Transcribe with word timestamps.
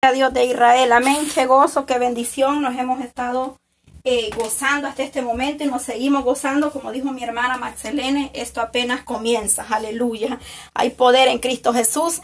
a 0.00 0.12
Dios 0.12 0.32
de 0.32 0.44
Israel. 0.44 0.92
Amén. 0.92 1.26
Qué 1.34 1.46
gozo, 1.46 1.84
qué 1.84 1.98
bendición. 1.98 2.62
Nos 2.62 2.78
hemos 2.78 3.00
estado 3.00 3.58
eh, 4.04 4.30
gozando 4.36 4.86
hasta 4.86 5.02
este 5.02 5.22
momento 5.22 5.64
y 5.64 5.66
nos 5.66 5.82
seguimos 5.82 6.22
gozando. 6.22 6.70
Como 6.70 6.92
dijo 6.92 7.10
mi 7.10 7.24
hermana 7.24 7.56
Maxelene, 7.56 8.30
esto 8.32 8.60
apenas 8.60 9.02
comienza. 9.02 9.66
Aleluya. 9.68 10.38
Hay 10.72 10.90
poder 10.90 11.26
en 11.26 11.40
Cristo 11.40 11.72
Jesús. 11.72 12.20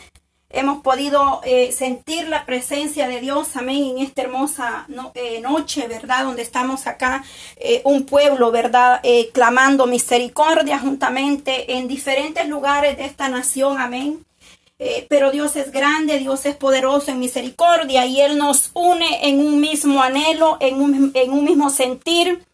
Hemos 0.50 0.82
podido 0.82 1.40
eh, 1.42 1.72
sentir 1.72 2.28
la 2.28 2.46
presencia 2.46 3.08
de 3.08 3.20
Dios, 3.20 3.56
amén, 3.56 3.82
en 3.82 3.98
esta 3.98 4.22
hermosa 4.22 4.86
eh, 5.14 5.40
noche, 5.40 5.88
¿verdad? 5.88 6.26
Donde 6.26 6.42
estamos 6.42 6.86
acá, 6.86 7.24
un 7.82 8.06
pueblo, 8.06 8.52
¿verdad? 8.52 9.02
clamando 9.32 9.86
misericordia 9.88 10.78
juntamente 10.78 11.76
en 11.76 11.88
diferentes 11.88 12.46
lugares 12.46 12.96
de 12.98 13.04
esta 13.04 13.28
nación, 13.28 13.80
amén. 13.80 14.24
Eh, 14.78 15.06
pero 15.08 15.30
Dios 15.30 15.54
es 15.54 15.70
grande, 15.70 16.18
Dios 16.18 16.44
es 16.46 16.56
poderoso 16.56 17.12
en 17.12 17.20
misericordia 17.20 18.06
y 18.06 18.20
Él 18.20 18.36
nos 18.36 18.72
une 18.74 19.28
en 19.28 19.38
un 19.38 19.60
mismo 19.60 20.02
anhelo, 20.02 20.56
en 20.60 20.80
un, 20.80 21.12
en 21.14 21.32
un 21.32 21.44
mismo 21.44 21.70
sentir, 21.70 22.44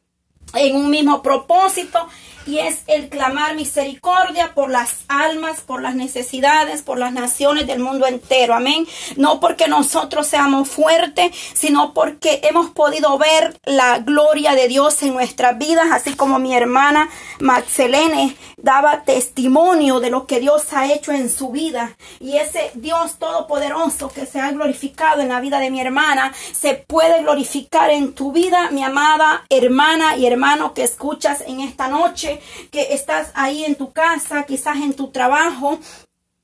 en 0.54 0.76
un 0.76 0.90
mismo 0.90 1.22
propósito 1.22 2.06
y 2.46 2.58
es 2.58 2.80
el 2.86 3.08
clamar 3.08 3.54
misericordia 3.54 4.54
por 4.54 4.70
las 4.70 4.96
almas, 5.08 5.60
por 5.60 5.82
las 5.82 5.94
necesidades, 5.94 6.82
por 6.82 6.98
las 6.98 7.12
naciones 7.12 7.66
del 7.66 7.80
mundo 7.80 8.06
entero. 8.06 8.54
Amén. 8.54 8.86
No 9.16 9.40
porque 9.40 9.68
nosotros 9.68 10.26
seamos 10.26 10.68
fuertes, 10.68 11.34
sino 11.54 11.94
porque 11.94 12.40
hemos 12.44 12.70
podido 12.70 13.16
ver 13.18 13.58
la 13.64 13.98
gloria 13.98 14.54
de 14.54 14.68
Dios 14.68 15.02
en 15.02 15.12
nuestras 15.12 15.58
vidas, 15.58 15.86
así 15.92 16.14
como 16.14 16.38
mi 16.38 16.54
hermana 16.54 17.08
Maxelene 17.40 18.36
daba 18.56 19.02
testimonio 19.02 20.00
de 20.00 20.10
lo 20.10 20.26
que 20.26 20.40
Dios 20.40 20.72
ha 20.72 20.92
hecho 20.92 21.12
en 21.12 21.30
su 21.30 21.50
vida. 21.50 21.96
Y 22.20 22.36
ese 22.36 22.70
Dios 22.74 23.18
todopoderoso 23.18 24.08
que 24.08 24.26
se 24.26 24.40
ha 24.40 24.50
glorificado 24.50 25.20
en 25.20 25.28
la 25.28 25.40
vida 25.40 25.58
de 25.60 25.70
mi 25.70 25.80
hermana, 25.80 26.32
se 26.52 26.74
puede 26.74 27.22
glorificar 27.22 27.90
en 27.90 28.12
tu 28.12 28.32
vida, 28.32 28.70
mi 28.70 28.82
amada 28.82 29.44
hermana 29.48 30.16
y 30.16 30.26
hermano 30.26 30.74
que 30.74 30.82
escuchas 30.82 31.42
en 31.46 31.60
esta 31.60 31.88
noche 31.88 32.39
que 32.70 32.94
estás 32.94 33.30
ahí 33.34 33.64
en 33.64 33.74
tu 33.74 33.92
casa, 33.92 34.44
quizás 34.44 34.76
en 34.76 34.94
tu 34.94 35.10
trabajo, 35.10 35.78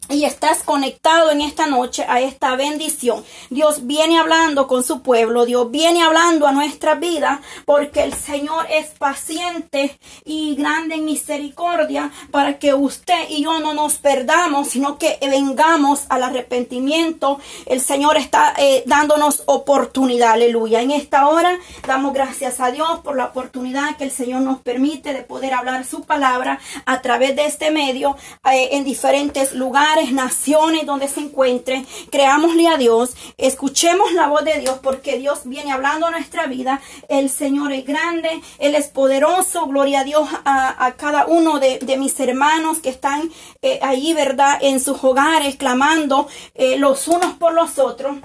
y 0.08 0.24
estás 0.24 0.62
conectado 0.62 1.30
en 1.30 1.40
esta 1.40 1.66
noche 1.66 2.04
a 2.08 2.20
esta 2.20 2.54
bendición. 2.56 3.24
Dios 3.50 3.86
viene 3.86 4.18
hablando 4.18 4.66
con 4.66 4.84
su 4.84 5.02
pueblo, 5.02 5.44
Dios 5.44 5.70
viene 5.70 6.02
hablando 6.02 6.46
a 6.46 6.52
nuestra 6.52 6.94
vida 6.94 7.40
porque 7.64 8.02
el 8.02 8.12
Señor 8.14 8.66
es 8.70 8.86
paciente 8.98 9.98
y 10.24 10.54
grande 10.54 10.96
en 10.96 11.04
misericordia 11.04 12.10
para 12.30 12.58
que 12.58 12.74
usted 12.74 13.28
y 13.28 13.42
yo 13.42 13.58
no 13.60 13.74
nos 13.74 13.94
perdamos, 13.94 14.68
sino 14.68 14.98
que 14.98 15.18
vengamos 15.20 16.04
al 16.08 16.22
arrepentimiento. 16.22 17.41
El 17.66 17.80
Señor 17.80 18.16
está 18.16 18.54
eh, 18.58 18.84
dándonos 18.86 19.42
oportunidad, 19.46 20.32
aleluya. 20.32 20.80
En 20.80 20.91
esta 20.91 21.28
hora 21.28 21.58
damos 21.86 22.12
gracias 22.14 22.60
a 22.60 22.70
Dios 22.70 23.00
por 23.00 23.16
la 23.16 23.26
oportunidad 23.26 23.96
que 23.96 24.04
el 24.04 24.10
Señor 24.10 24.42
nos 24.42 24.60
permite 24.60 25.12
de 25.12 25.22
poder 25.22 25.54
hablar 25.54 25.84
su 25.84 26.02
palabra 26.04 26.60
a 26.84 27.02
través 27.02 27.34
de 27.34 27.46
este 27.46 27.70
medio 27.70 28.16
eh, 28.50 28.68
en 28.72 28.84
diferentes 28.84 29.52
lugares 29.52 29.95
naciones 30.12 30.86
donde 30.86 31.08
se 31.08 31.20
encuentren, 31.20 31.86
creámosle 32.11 32.69
a 32.69 32.77
Dios, 32.77 33.16
escuchemos 33.36 34.12
la 34.12 34.28
voz 34.28 34.44
de 34.44 34.61
Dios 34.61 34.78
porque 34.83 35.19
Dios 35.19 35.41
viene 35.44 35.72
hablando 35.72 36.06
a 36.06 36.11
nuestra 36.11 36.47
vida. 36.47 36.80
El 37.08 37.30
Señor 37.30 37.72
es 37.72 37.86
grande, 37.86 38.41
Él 38.58 38.75
es 38.75 38.88
poderoso, 38.88 39.66
gloria 39.66 40.00
a 40.00 40.05
Dios 40.05 40.28
a, 40.44 40.94
cada 40.97 41.27
uno 41.27 41.58
de, 41.58 41.97
mis 41.98 42.19
hermanos 42.20 42.78
que 42.78 42.91
están 42.91 43.30
eh, 43.62 43.78
ahí, 43.83 44.12
¿verdad? 44.12 44.58
En 44.61 44.80
sus 44.80 45.03
hogares, 45.03 45.56
clamando 45.56 46.28
eh, 46.55 46.78
los 46.78 47.08
unos 47.08 47.34
por 47.34 47.55
los 47.55 47.78
otros 47.78 48.16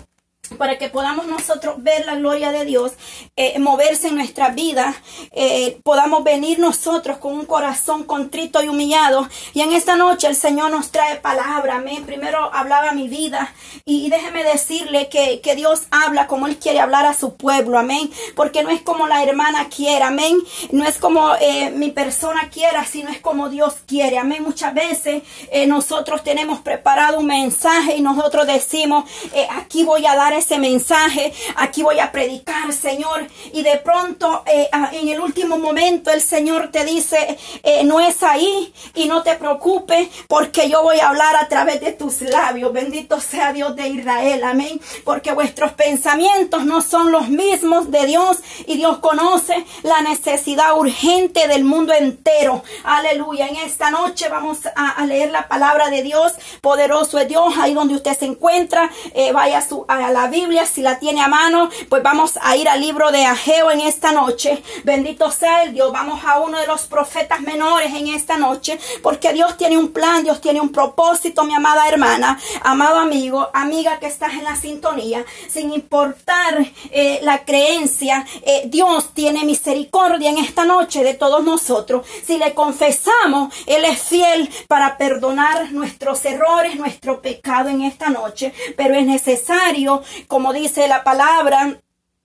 para 0.57 0.77
que 0.77 0.89
podamos 0.89 1.27
nosotros 1.27 1.75
ver 1.80 2.05
la 2.05 2.16
gloria 2.16 2.52
de 2.52 2.66
Dios, 2.66 2.94
eh, 3.35 3.57
moverse 3.59 4.07
en 4.07 4.16
nuestra 4.16 4.49
vida, 4.49 4.94
eh, 5.31 5.80
podamos 5.83 6.23
venir 6.23 6.59
nosotros 6.59 7.17
con 7.17 7.33
un 7.33 7.45
corazón 7.45 8.03
contrito 8.03 8.62
y 8.62 8.67
humillado. 8.67 9.28
Y 9.53 9.62
en 9.62 9.73
esta 9.73 9.95
noche 9.95 10.28
el 10.28 10.35
Señor 10.35 10.72
nos 10.72 10.91
trae 10.91 11.17
palabra, 11.17 11.75
amén. 11.75 12.06
Primero 12.06 12.53
hablaba 12.53 12.91
mi 12.91 13.07
vida 13.07 13.53
y, 13.85 14.09
déjeme 14.09 14.44
decirle 14.44 15.09
que, 15.09 15.41
que, 15.41 15.56
Dios 15.56 15.84
habla 15.91 16.28
como 16.28 16.47
Él 16.47 16.57
quiere 16.57 16.79
hablar 16.79 17.06
a 17.06 17.13
su 17.13 17.35
pueblo, 17.35 17.78
amén. 17.78 18.12
Porque 18.35 18.63
no 18.63 18.69
es 18.69 18.81
como 18.81 19.07
la 19.07 19.23
hermana 19.23 19.69
quiera, 19.69 20.07
amén. 20.07 20.38
No 20.72 20.85
es 20.85 20.97
como 20.97 21.35
eh, 21.35 21.72
mi 21.72 21.91
persona 21.91 22.50
quiera, 22.50 22.85
sino 22.85 23.09
es 23.09 23.19
como 23.19 23.50
Dios 23.50 23.75
quiere, 23.85 24.18
amén. 24.18 24.44
Muchas 24.44 24.73
veces 24.73 25.23
nosotros 25.68 26.23
tenemos 26.23 26.59
preparado 26.59 27.19
un 27.19 27.25
mensaje 27.25 27.97
y 27.97 28.01
nosotros 28.01 28.47
decimos, 28.47 29.06
aquí 29.51 29.83
voy 29.83 30.06
a 30.06 30.16
dar 30.16 30.33
ese 30.41 30.59
mensaje, 30.59 31.34
aquí 31.56 31.84
voy 31.84 32.00
a 32.00 32.12
predicar, 32.12 32.74
Señor. 32.74 33.28
Y 33.53 33.62
de 33.62 33.78
pronto, 33.78 34.44
eh, 34.46 34.69
en 34.94 35.07
el 35.07 35.19
último 35.19 35.57
momento, 35.57 36.12
el 36.12 36.22
Señor 36.22 36.69
te 36.72 36.84
dice, 36.84 37.38
eh, 37.63 37.84
no 37.84 38.00
es 38.00 38.24
ahí 38.24 38.74
y 38.96 39.06
no 39.06 39.24
te 39.24 39.35
preocupes 39.35 40.09
porque 40.28 40.69
yo 40.69 40.84
voy 40.84 41.00
a 41.00 41.09
hablar 41.09 41.35
a 41.35 41.47
través 41.47 41.80
de 41.81 41.94
tus 41.94 42.22
labios. 42.22 42.74
Bendito 42.74 43.19
sea 43.22 43.53
Dios 43.53 43.75
de 43.75 43.88
Israel, 43.88 44.44
amén. 44.44 44.81
Porque 45.03 45.31
vuestros 45.31 45.74
pensamientos 45.74 46.66
no 46.66 46.81
son 46.81 47.12
los 47.12 47.30
mismos 47.30 47.91
de 47.91 48.06
Dios 48.06 48.40
y 48.66 48.78
Dios 48.78 48.97
conoce 49.00 49.66
la 49.84 50.01
necesidad 50.01 50.78
urgente 50.78 51.47
del 51.47 51.63
mundo 51.63 51.94
entero. 51.94 52.63
Aleluya. 52.84 53.47
En 53.47 53.57
esta 53.57 53.91
noche 53.91 54.28
vamos 54.30 54.59
a, 54.75 55.06
leer 55.06 55.31
la 55.31 55.47
palabra 55.47 55.90
de 55.90 56.01
Dios. 56.03 56.34
Poderoso 56.62 57.19
es 57.19 57.28
Dios. 57.28 57.53
Ahí 57.59 57.74
donde 57.74 57.96
usted 57.96 58.18
se 58.18 58.25
encuentra, 58.25 58.90
eh, 59.13 59.31
vaya 59.31 59.62
su, 59.62 59.85
a 59.88 60.12
la 60.12 60.28
Biblia, 60.31 60.66
si 60.66 60.81
la 60.81 60.97
tiene 60.97 61.22
a 61.22 61.28
mano, 61.28 61.69
pues 61.90 62.02
vamos 62.02 62.40
a 62.42 62.56
ir 62.56 62.68
al 62.68 62.81
libro 62.81 63.12
de 63.12 63.25
Ageo 63.25 63.69
en 63.69 63.81
esta 63.81 64.12
noche. 64.12 64.64
Bendito 64.84 65.30
sea 65.30 65.64
el 65.64 65.74
Dios. 65.74 65.92
Vamos 65.92 66.22
a 66.25 66.40
uno 66.40 66.58
de 66.58 66.66
los 66.66 66.84
profetas 66.88 67.42
menores 67.42 67.94
en 67.94 68.08
esta 68.08 68.38
noche, 68.38 68.80
porque 69.03 69.34
Dios 69.34 69.58
tiene 69.58 69.78
un 69.78 69.92
plan, 69.92 70.24
Dios 70.24 70.42
tiene 70.42 70.62
un 70.62 70.72
propósito, 70.72 71.44
mi 71.44 71.53
amada 71.53 71.88
hermana, 71.88 72.40
amado 72.64 72.97
amigo, 73.00 73.50
amiga 73.53 74.00
que 74.00 74.08
estás 74.08 74.34
en 74.34 74.46
la 74.46 74.56
sintonía, 74.56 75.24
sin 75.50 75.72
importar 75.74 76.66
eh, 76.92 77.19
la 77.22 77.44
creencia, 77.44 78.25
eh, 78.44 78.63
Dios 78.66 79.13
tiene 79.13 79.44
misericordia 79.44 80.30
en 80.30 80.38
esta 80.38 80.63
noche 80.66 81.03
de 81.03 81.13
todos 81.13 81.44
nosotros. 81.44 82.08
Si 82.25 82.38
le 82.38 82.53
confesamos, 82.53 83.53
Él 83.66 83.84
es 83.86 84.00
fiel 84.02 84.50
para 84.68 84.98
perdonar 84.98 85.72
nuestros 85.74 86.24
errores, 86.25 86.78
nuestro 86.78 87.22
pecado 87.22 87.69
en 87.69 87.81
esta 87.81 88.09
noche, 88.09 88.53
pero 88.78 88.96
es 88.96 89.06
necesario 89.06 90.02
como 90.27 90.53
dice 90.53 90.88
la 90.88 91.03
palabra, 91.03 91.77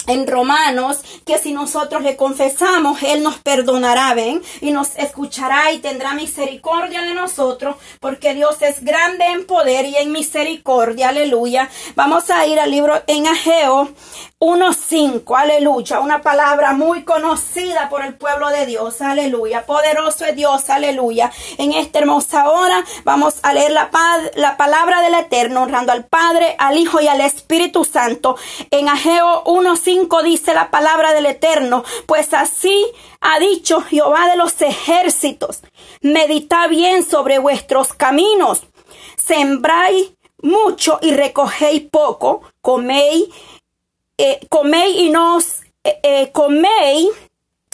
en 0.07 0.27
Romanos 0.27 0.99
que 1.25 1.39
si 1.39 1.53
nosotros 1.53 2.03
le 2.03 2.17
confesamos, 2.17 3.03
Él 3.03 3.23
nos 3.23 3.39
perdonará, 3.39 4.15
ven, 4.15 4.43
y 4.61 4.71
nos 4.71 4.97
escuchará 4.97 5.73
y 5.73 5.79
tendrá 5.79 6.15
misericordia 6.15 7.03
de 7.03 7.15
nosotros, 7.15 7.77
porque 8.01 8.35
Dios 8.35 8.63
es 8.63 8.85
grande 8.85 9.27
en 9.27 9.47
poder 9.47 9.85
y 9.87 9.97
en 9.97 10.13
misericordia, 10.13 11.09
aleluya. 11.09 11.69
Vamos 11.95 12.31
a 12.31 12.47
ir 12.47 12.59
al 12.61 12.71
libro 12.71 13.03
en 13.07 13.27
Ageo 13.27 13.91
1.5, 14.39 15.35
aleluya, 15.35 16.01
una 16.01 16.21
palabra 16.21 16.75
muy 16.75 17.05
conocida 17.05 17.89
por 17.89 18.05
el 18.05 18.17
pueblo 18.19 18.51
de 18.51 18.67
Dios, 18.67 19.01
aleluya, 19.01 19.65
poderoso 19.65 20.27
es 20.27 20.37
Dios, 20.37 20.69
aleluya. 20.69 21.33
En 21.57 21.73
esta 21.73 22.01
hermosa 22.01 22.51
hora 22.51 22.85
vamos 23.05 23.37
a 23.43 23.55
leer 23.55 23.73
la, 23.73 23.89
la 24.35 24.59
palabra 24.59 25.01
del 25.01 25.15
Eterno, 25.15 25.63
honrando 25.63 25.93
al 25.93 26.05
Padre, 26.05 26.55
al 26.59 26.77
Hijo 26.77 27.01
y 27.01 27.09
al 27.09 27.23
Espíritu 27.23 27.87
Santo. 27.87 28.37
En 28.71 28.91
Ageo 28.91 29.43
1.5 29.45 30.23
dice 30.23 30.53
la 30.53 30.71
palabra 30.71 31.15
del 31.15 31.25
Eterno, 31.25 31.83
pues 32.05 32.35
así 32.35 32.87
ha 33.23 33.39
dicho 33.39 33.81
Jehová 33.81 34.29
de 34.29 34.37
los 34.37 34.61
ejércitos, 34.61 35.63
medita 36.03 36.67
bien 36.67 37.05
sobre 37.05 37.39
vuestros 37.39 37.95
caminos, 37.95 38.65
sembráis 39.17 40.13
mucho 40.43 40.99
y 41.01 41.13
recogéis 41.13 41.83
poco, 41.91 42.43
coméis, 42.61 43.29
eh, 44.19 44.41
coméis 44.49 44.97
y 44.97 45.11
no 45.11 45.37
os, 45.37 45.61
eh, 45.85 46.01
eh, 46.03 46.31
coméis 46.33 47.09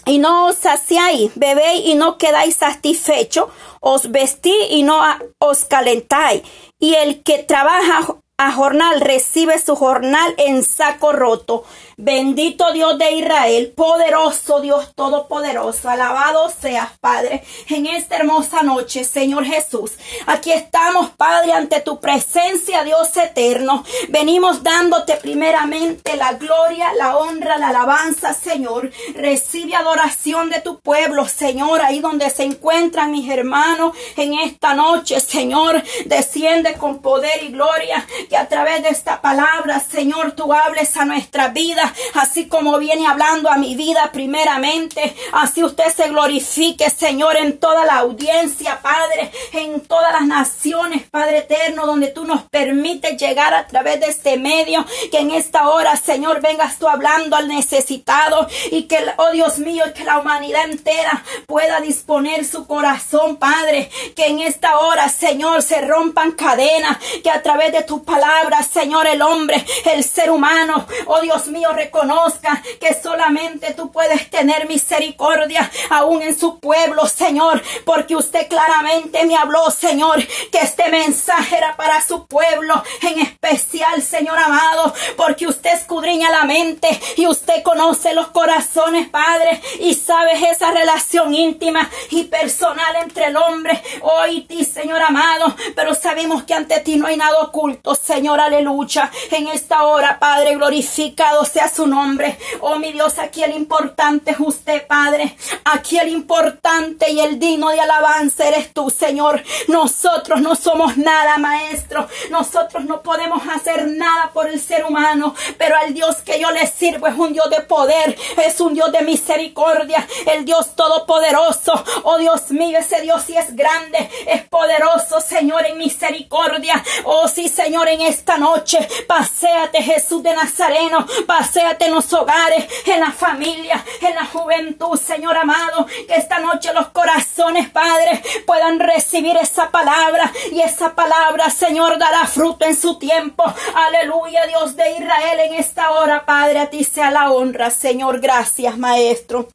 y 0.06 0.18
no 0.18 0.46
os 0.46 0.56
saciáis, 0.56 1.30
bebéis 1.36 1.86
y 1.86 1.94
no 1.94 2.18
quedáis 2.18 2.56
satisfechos, 2.56 3.48
os 3.80 4.10
vestí 4.10 4.54
y 4.70 4.82
no 4.82 5.00
os 5.38 5.64
calentáis. 5.64 6.42
Y 6.78 6.94
el 6.94 7.22
que 7.22 7.38
trabaja 7.38 8.16
a 8.36 8.52
jornal 8.52 9.00
recibe 9.00 9.60
su 9.60 9.76
jornal 9.76 10.34
en 10.38 10.64
saco 10.64 11.12
roto. 11.12 11.64
Bendito 12.04 12.72
Dios 12.72 12.98
de 12.98 13.12
Israel, 13.12 13.72
poderoso 13.76 14.58
Dios 14.60 14.92
todopoderoso, 14.96 15.88
alabado 15.88 16.50
seas, 16.50 16.98
Padre, 16.98 17.44
en 17.68 17.86
esta 17.86 18.16
hermosa 18.16 18.64
noche, 18.64 19.04
Señor 19.04 19.44
Jesús. 19.44 19.92
Aquí 20.26 20.50
estamos, 20.50 21.10
Padre, 21.10 21.52
ante 21.52 21.80
tu 21.80 22.00
presencia, 22.00 22.82
Dios 22.82 23.16
eterno. 23.16 23.84
Venimos 24.08 24.64
dándote 24.64 25.14
primeramente 25.14 26.16
la 26.16 26.32
gloria, 26.32 26.92
la 26.94 27.18
honra, 27.18 27.56
la 27.56 27.68
alabanza, 27.68 28.34
Señor. 28.34 28.90
Recibe 29.14 29.76
adoración 29.76 30.50
de 30.50 30.60
tu 30.60 30.80
pueblo, 30.80 31.28
Señor, 31.28 31.82
ahí 31.82 32.00
donde 32.00 32.30
se 32.30 32.42
encuentran 32.42 33.12
mis 33.12 33.30
hermanos 33.30 33.96
en 34.16 34.34
esta 34.40 34.74
noche, 34.74 35.20
Señor. 35.20 35.80
Desciende 36.06 36.72
con 36.72 37.00
poder 37.00 37.44
y 37.44 37.52
gloria 37.52 38.04
que 38.28 38.36
a 38.36 38.48
través 38.48 38.82
de 38.82 38.88
esta 38.88 39.20
palabra, 39.20 39.78
Señor, 39.78 40.32
tú 40.32 40.52
hables 40.52 40.96
a 40.96 41.04
nuestra 41.04 41.46
vida, 41.46 41.90
así 42.14 42.48
como 42.48 42.78
viene 42.78 43.06
hablando 43.06 43.50
a 43.50 43.56
mi 43.56 43.76
vida 43.76 44.10
primeramente. 44.12 45.14
Así 45.32 45.62
usted 45.64 45.92
se 45.94 46.08
glorifique, 46.08 46.90
Señor, 46.90 47.36
en 47.36 47.58
toda 47.58 47.84
la 47.84 47.98
audiencia, 47.98 48.80
Padre, 48.82 49.30
en 49.52 49.80
todas 49.80 50.12
las 50.12 50.26
naciones, 50.26 51.08
Padre 51.10 51.38
eterno, 51.38 51.86
donde 51.86 52.08
tú 52.08 52.24
nos 52.24 52.42
permites 52.44 53.20
llegar 53.20 53.54
a 53.54 53.66
través 53.66 54.00
de 54.00 54.06
este 54.06 54.36
medio. 54.36 54.84
Que 55.10 55.18
en 55.18 55.30
esta 55.30 55.68
hora, 55.68 55.96
Señor, 55.96 56.40
vengas 56.40 56.78
tú 56.78 56.88
hablando 56.88 57.36
al 57.36 57.48
necesitado 57.48 58.46
y 58.70 58.84
que, 58.84 58.98
oh 59.16 59.30
Dios 59.30 59.58
mío, 59.58 59.84
que 59.94 60.04
la 60.04 60.18
humanidad 60.18 60.70
entera 60.70 61.24
pueda 61.46 61.80
disponer 61.80 62.44
su 62.44 62.66
corazón, 62.66 63.36
Padre. 63.36 63.90
Que 64.16 64.26
en 64.26 64.40
esta 64.40 64.78
hora, 64.78 65.08
Señor, 65.08 65.62
se 65.62 65.80
rompan 65.80 66.32
cadenas, 66.32 66.98
que 67.22 67.30
a 67.30 67.42
través 67.42 67.72
de 67.72 67.82
tus 67.82 68.02
palabras, 68.02 68.66
Señor, 68.66 69.06
el 69.06 69.22
hombre, 69.22 69.64
el 69.92 70.04
ser 70.04 70.30
humano, 70.30 70.86
oh 71.06 71.20
Dios 71.20 71.46
mío, 71.48 71.71
reconozca 71.72 72.62
que 72.80 72.94
solamente 72.94 73.74
tú 73.74 73.90
puedes 73.90 74.30
tener 74.30 74.66
misericordia 74.66 75.70
aún 75.90 76.22
en 76.22 76.38
su 76.38 76.58
pueblo, 76.58 77.06
Señor, 77.06 77.62
porque 77.84 78.16
usted 78.16 78.48
claramente 78.48 79.24
me 79.26 79.36
habló, 79.36 79.70
Señor, 79.70 80.24
que 80.50 80.58
este 80.58 80.88
mensaje 80.90 81.56
era 81.56 81.76
para 81.76 82.02
su 82.02 82.26
pueblo 82.26 82.82
en 83.02 83.20
especial, 83.20 84.02
Señor 84.02 84.38
amado, 84.38 84.94
porque 85.16 85.46
usted 85.46 85.72
escudriña 85.72 86.30
la 86.30 86.44
mente 86.44 86.88
y 87.16 87.26
usted 87.26 87.62
conoce 87.62 88.14
los 88.14 88.28
corazones, 88.28 89.08
Padre, 89.08 89.60
y 89.80 89.94
sabes 89.94 90.42
esa 90.42 90.70
relación 90.70 91.34
íntima 91.34 91.88
y 92.10 92.24
personal 92.24 92.96
entre 92.96 93.26
el 93.26 93.36
hombre, 93.36 93.82
hoy 94.02 94.42
ti, 94.42 94.64
Señor 94.64 95.02
amado, 95.02 95.54
pero 95.74 95.94
sabemos 95.94 96.44
que 96.44 96.54
ante 96.54 96.80
ti 96.80 96.96
no 96.96 97.06
hay 97.06 97.16
nada 97.16 97.40
oculto, 97.40 97.94
Señor, 97.94 98.40
aleluya, 98.40 99.10
en 99.30 99.48
esta 99.48 99.84
hora, 99.84 100.18
Padre, 100.18 100.54
glorificado 100.54 101.44
sea 101.44 101.61
su 101.68 101.86
nombre, 101.86 102.38
oh 102.60 102.78
mi 102.78 102.92
Dios, 102.92 103.18
aquí 103.18 103.42
el 103.42 103.54
importante 103.54 104.32
es 104.32 104.40
usted, 104.40 104.86
Padre, 104.86 105.36
aquí 105.64 105.98
el 105.98 106.08
importante 106.08 107.10
y 107.10 107.20
el 107.20 107.38
digno 107.38 107.70
de 107.70 107.80
alabanza 107.80 108.46
eres 108.46 108.72
tú, 108.72 108.90
Señor, 108.90 109.42
nosotros 109.68 110.40
no 110.40 110.54
somos 110.54 110.96
nada, 110.96 111.38
Maestro, 111.38 112.08
nosotros 112.30 112.84
no 112.84 113.02
podemos 113.02 113.42
hacer 113.48 113.86
nada 113.86 114.30
por 114.32 114.48
el 114.48 114.60
ser 114.60 114.84
humano, 114.84 115.34
pero 115.58 115.76
al 115.76 115.94
Dios 115.94 116.16
que 116.22 116.40
yo 116.40 116.50
le 116.50 116.66
sirvo 116.66 117.06
es 117.06 117.16
un 117.16 117.32
Dios 117.32 117.48
de 117.50 117.60
poder, 117.60 118.16
es 118.44 118.60
un 118.60 118.74
Dios 118.74 118.90
de 118.92 119.02
misericordia, 119.02 120.06
el 120.34 120.44
Dios 120.44 120.74
todopoderoso, 120.74 121.72
oh 122.04 122.18
Dios 122.18 122.50
mío, 122.50 122.78
ese 122.78 123.00
Dios 123.02 123.22
sí 123.26 123.36
es 123.36 123.54
grande, 123.54 124.10
es 124.26 124.42
poderoso, 124.48 125.20
Señor, 125.20 125.66
en 125.66 125.78
misericordia, 125.78 126.82
oh 127.04 127.28
sí, 127.28 127.48
Señor, 127.48 127.88
en 127.88 128.00
esta 128.00 128.38
noche, 128.38 128.78
paséate 129.06 129.82
Jesús 129.82 130.22
de 130.22 130.34
Nazareno, 130.34 131.06
paséate 131.26 131.51
en 131.56 131.92
los 131.92 132.12
hogares, 132.12 132.66
en 132.86 133.00
la 133.00 133.12
familia, 133.12 133.84
en 134.00 134.14
la 134.14 134.26
juventud, 134.26 134.98
Señor 134.98 135.36
amado, 135.36 135.86
que 135.86 136.14
esta 136.14 136.38
noche 136.38 136.72
los 136.72 136.88
corazones, 136.88 137.68
Padre, 137.70 138.22
puedan 138.46 138.78
recibir 138.80 139.36
esa 139.36 139.70
palabra 139.70 140.32
y 140.50 140.60
esa 140.60 140.94
palabra, 140.94 141.50
Señor, 141.50 141.98
dará 141.98 142.26
fruto 142.26 142.64
en 142.64 142.76
su 142.76 142.98
tiempo. 142.98 143.44
Aleluya, 143.74 144.46
Dios 144.46 144.76
de 144.76 144.92
Israel, 144.92 145.40
en 145.40 145.54
esta 145.54 145.90
hora, 145.92 146.24
Padre, 146.24 146.60
a 146.60 146.70
ti 146.70 146.84
sea 146.84 147.10
la 147.10 147.30
honra, 147.30 147.70
Señor. 147.70 148.20
Gracias, 148.20 148.78
Maestro. 148.78 149.48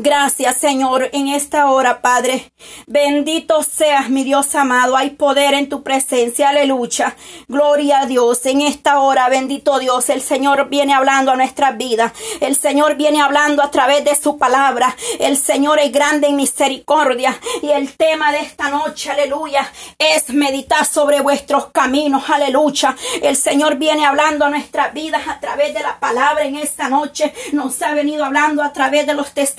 Gracias, 0.00 0.56
Señor, 0.58 1.10
en 1.12 1.28
esta 1.28 1.70
hora, 1.70 2.00
Padre. 2.00 2.52
Bendito 2.86 3.62
seas, 3.62 4.10
mi 4.10 4.24
Dios 4.24 4.54
amado. 4.54 4.96
Hay 4.96 5.10
poder 5.10 5.54
en 5.54 5.68
tu 5.68 5.82
presencia. 5.82 6.50
Aleluya. 6.50 7.16
Gloria 7.48 8.00
a 8.00 8.06
Dios. 8.06 8.46
En 8.46 8.60
esta 8.60 9.00
hora, 9.00 9.28
bendito 9.28 9.78
Dios, 9.78 10.08
el 10.08 10.22
Señor 10.22 10.68
viene 10.68 10.94
hablando 10.94 11.32
a 11.32 11.36
nuestras 11.36 11.76
vidas. 11.76 12.12
El 12.40 12.56
Señor 12.56 12.96
viene 12.96 13.20
hablando 13.20 13.62
a 13.62 13.70
través 13.70 14.04
de 14.04 14.14
su 14.14 14.38
palabra. 14.38 14.96
El 15.18 15.36
Señor 15.36 15.78
es 15.80 15.92
grande 15.92 16.28
en 16.28 16.36
misericordia. 16.36 17.38
Y 17.62 17.70
el 17.70 17.96
tema 17.96 18.32
de 18.32 18.38
esta 18.38 18.70
noche, 18.70 19.10
aleluya, 19.10 19.70
es 19.98 20.30
meditar 20.30 20.86
sobre 20.86 21.20
vuestros 21.20 21.66
caminos. 21.66 22.30
Aleluya. 22.30 22.96
El 23.20 23.36
Señor 23.36 23.76
viene 23.76 24.06
hablando 24.06 24.44
a 24.44 24.50
nuestras 24.50 24.94
vidas 24.94 25.26
a 25.28 25.40
través 25.40 25.74
de 25.74 25.82
la 25.82 25.98
palabra 25.98 26.44
en 26.44 26.56
esta 26.56 26.88
noche. 26.88 27.34
Nos 27.52 27.82
ha 27.82 27.94
venido 27.94 28.24
hablando 28.24 28.62
a 28.62 28.72
través 28.72 29.06
de 29.06 29.14
los 29.14 29.32
testimonios 29.32 29.57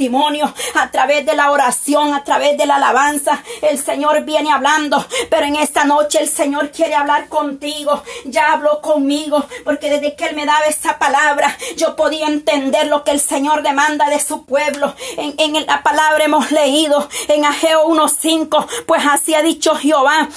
a 0.76 0.92
través 0.92 1.26
de 1.26 1.36
la 1.36 1.52
oración, 1.52 2.14
a 2.14 2.24
través 2.24 2.58
de 2.58 2.66
la 2.66 2.76
alabanza. 2.76 3.44
El 3.62 3.78
Señor 3.78 4.24
viene 4.24 4.52
hablando, 4.52 5.06
pero 5.30 5.46
en 5.46 5.58
esta 5.58 5.84
noche 5.84 6.20
el 6.20 6.30
Señor 6.30 6.72
quiere 6.72 6.96
hablar 6.96 7.28
contigo. 7.28 8.02
Ya 8.26 8.54
habló 8.54 8.82
conmigo, 8.82 9.46
porque 9.66 9.90
desde 9.90 10.16
que 10.16 10.26
Él 10.26 10.36
me 10.36 10.46
daba 10.46 10.66
esa 10.66 10.98
palabra, 10.98 11.56
yo 11.76 11.96
podía 11.96 12.28
entender 12.28 12.88
lo 12.88 13.04
que 13.04 13.12
el 13.12 13.20
Señor 13.20 13.62
demanda 13.62 14.10
de 14.10 14.20
su 14.20 14.46
pueblo. 14.46 14.94
En, 15.18 15.50
la 15.66 15.84
palabra 15.84 16.24
hemos 16.24 16.52
leído 16.52 17.08
en 17.28 17.44
Ageo 17.44 17.86
1.5, 17.86 18.86
pues 18.86 19.02
así 19.06 19.34
ha 19.34 19.42
dicho 19.42 19.76
Jehová, 19.76 20.30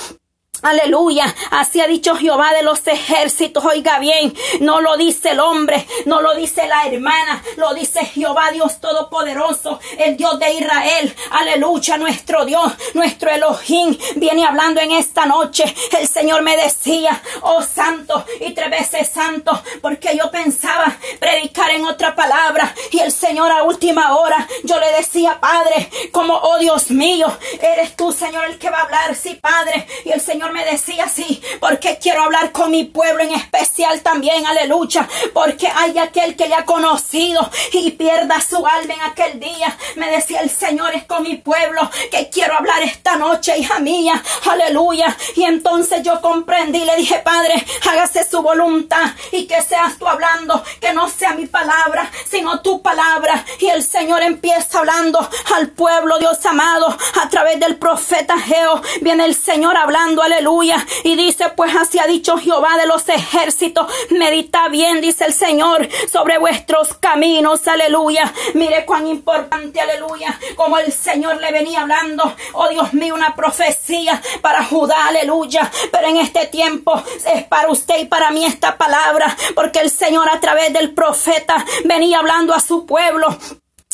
Aleluya. 0.62 1.34
Así 1.50 1.80
ha 1.80 1.86
dicho 1.86 2.14
Jehová 2.14 2.52
de 2.54 2.62
los 2.62 2.86
ejércitos. 2.86 3.64
Oiga 3.64 3.98
bien, 3.98 4.34
no 4.60 4.80
lo 4.80 4.96
dice 4.96 5.30
el 5.30 5.40
hombre, 5.40 5.86
no 6.06 6.20
lo 6.22 6.34
dice 6.34 6.66
la 6.66 6.86
hermana, 6.86 7.42
lo 7.56 7.74
dice 7.74 8.04
Jehová 8.04 8.50
Dios 8.52 8.80
Todopoderoso, 8.80 9.80
el 9.98 10.16
Dios 10.16 10.38
de 10.38 10.54
Israel. 10.54 11.14
Aleluya, 11.32 11.98
nuestro 11.98 12.44
Dios, 12.44 12.72
nuestro 12.94 13.30
Elohim 13.30 13.96
viene 14.16 14.46
hablando 14.46 14.80
en 14.80 14.92
esta 14.92 15.26
noche. 15.26 15.64
El 15.98 16.08
Señor 16.08 16.42
me 16.42 16.56
decía, 16.56 17.20
oh 17.42 17.62
santo 17.62 18.24
y 18.40 18.52
tres 18.52 18.70
veces 18.70 19.08
santo, 19.08 19.62
porque 19.80 20.16
yo 20.16 20.30
pensaba 20.30 20.96
predicar 21.18 21.70
en 21.70 21.84
otra 21.84 22.14
palabra 22.14 22.74
y 22.90 22.98
el 23.00 23.12
Señor 23.12 23.50
a 23.50 23.64
última 23.64 24.16
hora 24.16 24.48
yo 24.64 24.78
le 24.78 24.92
decía, 24.92 25.38
Padre, 25.40 25.90
como, 26.12 26.34
oh 26.34 26.58
Dios 26.58 26.90
mío, 26.90 27.26
eres 27.60 27.96
tú, 27.96 28.12
Señor, 28.12 28.46
el 28.46 28.58
que 28.58 28.70
va 28.70 28.78
a 28.78 28.82
hablar. 28.82 29.14
Sí, 29.14 29.34
Padre. 29.34 29.86
Y 30.04 30.10
el 30.10 30.20
Señor 30.20 30.51
me 30.52 30.64
decía 30.64 31.04
así, 31.04 31.42
porque 31.60 31.98
quiero 32.00 32.22
hablar 32.22 32.52
con 32.52 32.70
mi 32.70 32.84
pueblo 32.84 33.22
en 33.22 33.32
especial 33.32 34.02
también, 34.02 34.46
aleluya, 34.46 35.08
porque 35.32 35.68
hay 35.68 35.98
aquel 35.98 36.36
que 36.36 36.48
le 36.48 36.54
ha 36.54 36.64
conocido 36.64 37.50
y 37.72 37.90
pierda 37.92 38.40
su 38.40 38.64
alma 38.66 38.94
en 38.94 39.00
aquel 39.02 39.40
día. 39.40 39.76
Me 39.96 40.10
decía 40.10 40.40
el 40.40 40.50
Señor 40.50 40.94
es 40.94 41.04
con 41.04 41.22
mi 41.22 41.36
pueblo 41.36 41.90
que 42.10 42.28
quiero 42.30 42.54
hablar 42.54 42.82
esta 42.82 43.16
noche, 43.16 43.58
hija 43.58 43.78
mía, 43.78 44.22
aleluya. 44.50 45.16
Y 45.36 45.44
entonces 45.44 46.02
yo 46.02 46.20
comprendí, 46.20 46.84
le 46.84 46.96
dije, 46.96 47.18
Padre, 47.18 47.64
hágase 47.90 48.28
su 48.28 48.42
voluntad 48.42 49.12
y 49.30 49.46
que 49.46 49.62
seas 49.62 49.98
tú 49.98 50.06
hablando, 50.06 50.62
que 50.80 50.92
no 50.92 51.08
sea 51.08 51.34
mi 51.34 51.46
palabra, 51.46 52.10
sino 52.30 52.60
tu 52.60 52.82
palabra. 52.82 53.44
Y 53.58 53.68
el 53.68 53.82
Señor 53.82 54.22
empieza 54.22 54.80
hablando 54.80 55.26
al 55.56 55.68
pueblo, 55.70 56.18
Dios 56.18 56.44
amado, 56.44 56.96
a 57.22 57.28
través 57.28 57.58
del 57.58 57.76
profeta 57.76 58.38
Geo. 58.38 58.82
Viene 59.00 59.24
el 59.24 59.34
Señor 59.34 59.76
hablando, 59.76 60.22
aleluya 60.22 60.41
aleluya. 60.42 60.84
Y 61.04 61.16
dice, 61.16 61.50
pues 61.56 61.74
así 61.76 61.98
ha 61.98 62.06
dicho 62.06 62.36
Jehová 62.36 62.76
de 62.76 62.86
los 62.86 63.08
ejércitos, 63.08 63.86
medita 64.10 64.68
bien, 64.68 65.00
dice 65.00 65.24
el 65.24 65.32
Señor, 65.32 65.88
sobre 66.10 66.38
vuestros 66.38 66.94
caminos, 66.94 67.66
aleluya. 67.68 68.32
Mire 68.54 68.84
cuán 68.84 69.06
importante, 69.06 69.80
aleluya, 69.80 70.38
como 70.56 70.78
el 70.78 70.92
Señor 70.92 71.40
le 71.40 71.52
venía 71.52 71.82
hablando, 71.82 72.34
oh 72.54 72.68
Dios 72.68 72.92
mío, 72.92 73.14
una 73.14 73.34
profecía 73.34 74.20
para 74.40 74.64
Judá, 74.64 75.06
aleluya. 75.06 75.70
Pero 75.92 76.08
en 76.08 76.16
este 76.16 76.46
tiempo 76.46 77.00
es 77.32 77.44
para 77.44 77.70
usted 77.70 78.00
y 78.00 78.06
para 78.06 78.30
mí 78.30 78.44
esta 78.44 78.76
palabra, 78.76 79.36
porque 79.54 79.80
el 79.80 79.90
Señor 79.90 80.28
a 80.28 80.40
través 80.40 80.72
del 80.72 80.92
profeta 80.92 81.64
venía 81.84 82.18
hablando 82.18 82.52
a 82.52 82.60
su 82.60 82.84
pueblo 82.84 83.38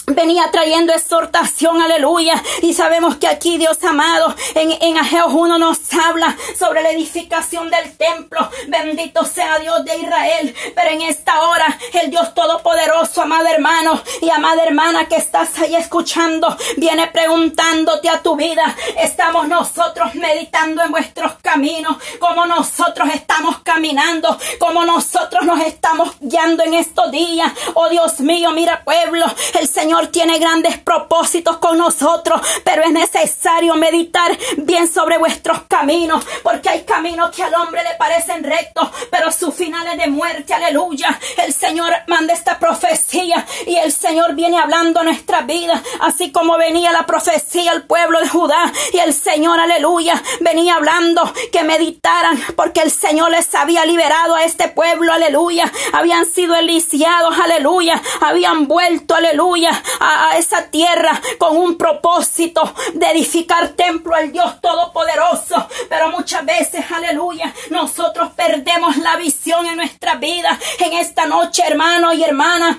venía 0.09 0.51
trayendo 0.51 0.93
exhortación, 0.93 1.81
aleluya. 1.81 2.43
Y 2.63 2.75
sabemos 2.75 3.17
que 3.17 3.29
aquí, 3.29 3.59
Dios 3.59 3.83
amado, 3.85 4.35
en, 4.55 4.73
en 4.81 4.99
Ageo 4.99 5.29
1 5.29 5.59
nos 5.59 5.79
habla 5.95 6.37
sobre 6.59 6.83
la 6.83 6.91
edificación 6.91 7.71
del 7.71 7.97
templo. 7.97 8.49
Bendito 8.69 9.25
sea 9.25 9.59
Dios 9.59 9.85
de 9.85 9.97
Israel. 9.99 10.55
Pero 10.75 10.91
en 10.91 11.03
esta 11.03 11.41
hora, 11.43 11.79
el 12.03 12.11
Dios 12.11 12.35
Todopoderoso, 12.35 13.23
amado 13.23 13.47
hermano 13.47 14.03
y 14.21 14.31
amada 14.31 14.65
hermana 14.65 15.09
que 15.09 15.17
estás 15.17 15.59
ahí 15.59 15.75
escuchando, 15.75 16.57
viene 16.77 17.07
preguntándote 17.09 18.09
a 18.09 18.23
tu 18.23 18.37
vida, 18.37 18.77
¿estamos 18.99 19.49
nosotros 19.49 20.15
meditando 20.15 20.83
en 20.83 20.91
vuestros 20.91 21.33
caminos? 21.43 21.97
¿Cómo 22.19 22.47
nosotros 22.47 23.09
estamos 23.15 23.59
caminando? 23.63 24.39
¿Cómo 24.59 24.85
nosotros 24.85 25.45
nos 25.45 25.61
estamos 25.61 26.13
guiando 26.21 26.65
en 26.65 26.75
estos 26.75 27.11
días? 27.11 27.53
Oh 27.75 27.89
Dios 27.89 28.21
mío, 28.21 28.51
mira 28.53 28.85
pueblo, 28.85 29.27
el 29.59 29.69
Señor 29.69 29.98
Tiene 30.07 30.39
grandes 30.39 30.79
propósitos 30.79 31.59
con 31.59 31.77
nosotros, 31.77 32.41
pero 32.65 32.83
es 32.83 32.93
necesario 32.93 33.75
meditar 33.75 34.37
bien 34.57 34.89
sobre 34.89 35.19
vuestros 35.19 35.63
caminos, 35.69 36.25
porque 36.43 36.69
hay 36.69 36.85
caminos 36.85 37.31
que 37.35 37.43
al 37.43 37.55
hombre 37.55 37.83
le 37.83 37.97
parecen 37.97 38.45
rectos, 38.45 38.89
pero 39.11 39.31
su 39.33 39.53
final 39.53 39.87
es 39.89 39.99
de 39.99 40.07
muerte, 40.07 40.55
aleluya. 40.55 41.19
El 41.37 41.53
Señor 41.53 41.93
manda 42.07 42.33
esta 42.33 42.59
profecía 42.59 43.47
y 43.67 43.77
el 43.77 43.93
Señor 43.93 44.35
viene 44.35 44.59
hablando 44.59 45.03
nuestra 45.03 45.43
vida, 45.43 45.83
así 46.01 46.31
como 46.31 46.57
venía 46.57 46.93
la 46.93 47.07
profecía 47.07 47.73
al 47.73 47.83
pueblo 47.83 48.21
de 48.21 48.29
Judá 48.29 48.73
y 48.93 48.99
el 48.99 49.13
Señor, 49.13 49.59
aleluya, 49.61 50.23
venía 50.41 50.77
hablando 50.77 51.33
que 51.53 51.65
meditaran, 51.65 52.41
porque 52.57 52.81
el 52.81 52.91
Señor 52.91 53.31
les 53.31 53.55
había 53.55 53.85
liberado 53.85 54.35
a 54.35 54.45
este 54.45 54.69
pueblo, 54.69 55.13
aleluya, 55.13 55.71
habían 55.93 56.27
sido 56.27 56.55
eliciados, 56.55 57.39
aleluya, 57.39 58.01
habían 58.21 58.69
vuelto, 58.69 59.15
aleluya, 59.15 59.83
a, 60.01 60.37
esa 60.37 60.71
tierra 60.71 61.21
con 61.39 61.57
un 61.57 61.77
propósito 61.77 62.73
de 62.95 63.11
edificar 63.11 63.71
templo 63.71 64.15
al 64.15 64.33
Dios 64.33 64.61
Todopoderoso, 64.61 65.69
pero 65.89 66.11
muchas 66.11 66.45
veces, 66.45 66.85
aleluya, 66.91 67.53
nosotros 67.71 68.31
perdemos 68.37 68.97
la 68.99 69.17
visión 69.17 69.67
en 69.67 69.77
nuestra 69.77 70.17
vida 70.17 70.59
en 70.79 70.93
esta 70.95 71.27
noche, 71.27 71.63
hermano 71.67 72.13
y 72.13 72.23
hermana. 72.23 72.79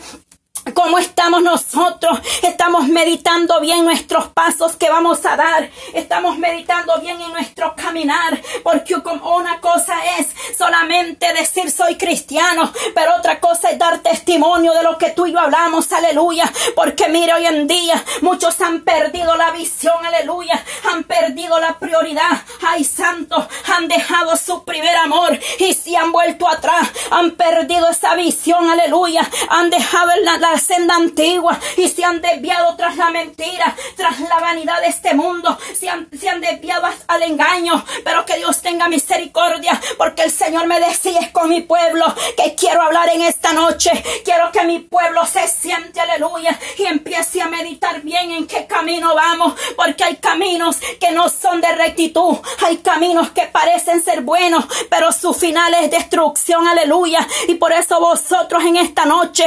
¿Cómo 0.74 0.98
estamos 1.00 1.42
nosotros? 1.42 2.20
Estamos 2.44 2.88
meditando 2.88 3.60
bien 3.60 3.86
nuestros 3.86 4.28
pasos 4.28 4.76
que 4.76 4.90
vamos 4.90 5.26
a 5.26 5.36
dar. 5.36 5.70
Estamos 5.94 6.38
meditando 6.38 7.00
bien 7.00 7.20
en 7.22 7.32
nuestro 7.32 7.76
caminar. 7.76 8.40
Porque 8.64 8.96
una 8.96 9.60
cosa 9.62 9.96
es 10.18 10.28
solamente 10.58 11.32
decir 11.34 11.72
soy 11.72 11.96
cristiano, 11.98 12.72
pero 12.94 13.16
otra 13.18 13.40
cosa 13.40 13.72
es 13.72 13.80
dar 13.80 14.00
testimonio 14.00 14.74
de 14.74 14.84
lo 14.84 14.98
que 14.98 15.12
tú 15.12 15.26
y 15.26 15.32
yo 15.32 15.40
hablamos. 15.40 15.92
Aleluya. 15.92 16.52
Porque 16.76 17.08
mire, 17.10 17.34
hoy 17.34 17.46
en 17.46 17.68
día 17.68 18.04
muchos 18.22 18.60
han 18.62 18.82
perdido 18.82 19.36
la 19.36 19.52
visión. 19.52 20.06
Aleluya. 20.06 20.64
Han 20.92 21.04
perdido 21.04 21.60
la 21.60 21.80
prioridad. 21.80 22.44
Ay, 22.68 22.84
santo. 22.84 23.48
Han 23.74 23.88
dejado 23.88 24.36
su 24.36 24.64
primer 24.64 24.96
amor 24.98 25.40
y 25.60 25.74
se 25.74 25.96
han 25.96 26.12
vuelto 26.12 26.48
atrás. 26.48 26.90
Han 27.12 27.32
perdido 27.32 27.90
esa 27.90 28.16
visión. 28.16 28.70
Aleluya. 28.70 29.28
Han 29.50 29.70
dejado 29.70 30.12
la, 30.24 30.38
la 30.38 30.49
senda 30.58 30.96
antigua 30.96 31.60
y 31.78 31.88
se 31.88 32.04
han 32.04 32.22
desviado 32.22 32.76
tras 32.76 32.98
la 32.98 33.10
mentira, 33.10 33.76
tras 33.96 34.20
la 34.22 34.40
vanidad 34.40 34.80
de 34.82 34.88
este 34.88 35.14
mundo, 35.14 35.58
se 35.78 35.90
han, 35.90 36.10
se 36.18 36.30
han 36.30 36.42
desviado 36.42 36.88
al 37.08 37.24
engaño, 37.24 37.84
pero 38.04 38.26
que 38.26 38.38
Dios 38.38 38.62
tenga 38.62 38.88
misericordia, 38.88 39.80
porque 39.98 40.24
el 40.24 40.32
Señor 40.32 40.68
me 40.68 40.80
decía 40.80 41.20
es 41.20 41.32
con 41.32 41.50
mi 41.50 41.62
pueblo 41.62 42.06
que 42.36 42.56
quiero 42.56 42.82
hablar 42.82 43.10
en 43.10 43.22
esta 43.22 43.54
noche, 43.54 43.92
quiero 44.24 44.52
que 44.52 44.64
mi 44.64 44.80
pueblo 44.80 45.26
se 45.26 45.48
siente, 45.48 46.00
aleluya, 46.00 46.58
y 46.78 46.86
empiece 46.86 47.42
a 47.42 47.48
meditar 47.48 48.02
bien 48.02 48.32
en 48.32 48.48
qué 48.48 48.68
camino 48.68 49.16
vamos, 49.16 49.54
porque 49.76 50.04
hay 50.04 50.16
caminos 50.18 50.78
que 51.00 51.12
no 51.12 51.30
son 51.30 51.62
de 51.62 51.72
rectitud, 51.74 52.38
hay 52.66 52.78
caminos 52.78 53.32
que 53.32 53.44
parecen 53.44 54.04
ser 54.04 54.22
buenos, 54.22 54.66
pero 54.90 55.12
su 55.12 55.34
final 55.34 55.74
es 55.76 55.92
destrucción, 55.92 56.68
aleluya, 56.68 57.26
y 57.48 57.56
por 57.56 57.72
eso 57.72 58.00
vosotros 58.00 58.64
en 58.64 58.78
esta 58.78 59.06
noche 59.06 59.46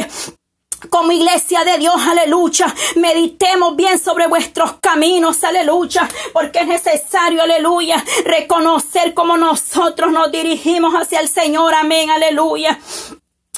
como 0.90 1.12
iglesia 1.12 1.64
de 1.64 1.78
Dios, 1.78 1.94
aleluya, 2.06 2.74
meditemos 2.96 3.76
bien 3.76 3.98
sobre 3.98 4.26
vuestros 4.26 4.74
caminos, 4.80 5.42
aleluya, 5.44 6.08
porque 6.32 6.60
es 6.60 6.66
necesario, 6.66 7.42
aleluya, 7.42 8.02
reconocer 8.24 9.14
cómo 9.14 9.36
nosotros 9.36 10.12
nos 10.12 10.30
dirigimos 10.30 10.94
hacia 10.94 11.20
el 11.20 11.28
Señor, 11.28 11.74
amén, 11.74 12.10
aleluya. 12.10 12.78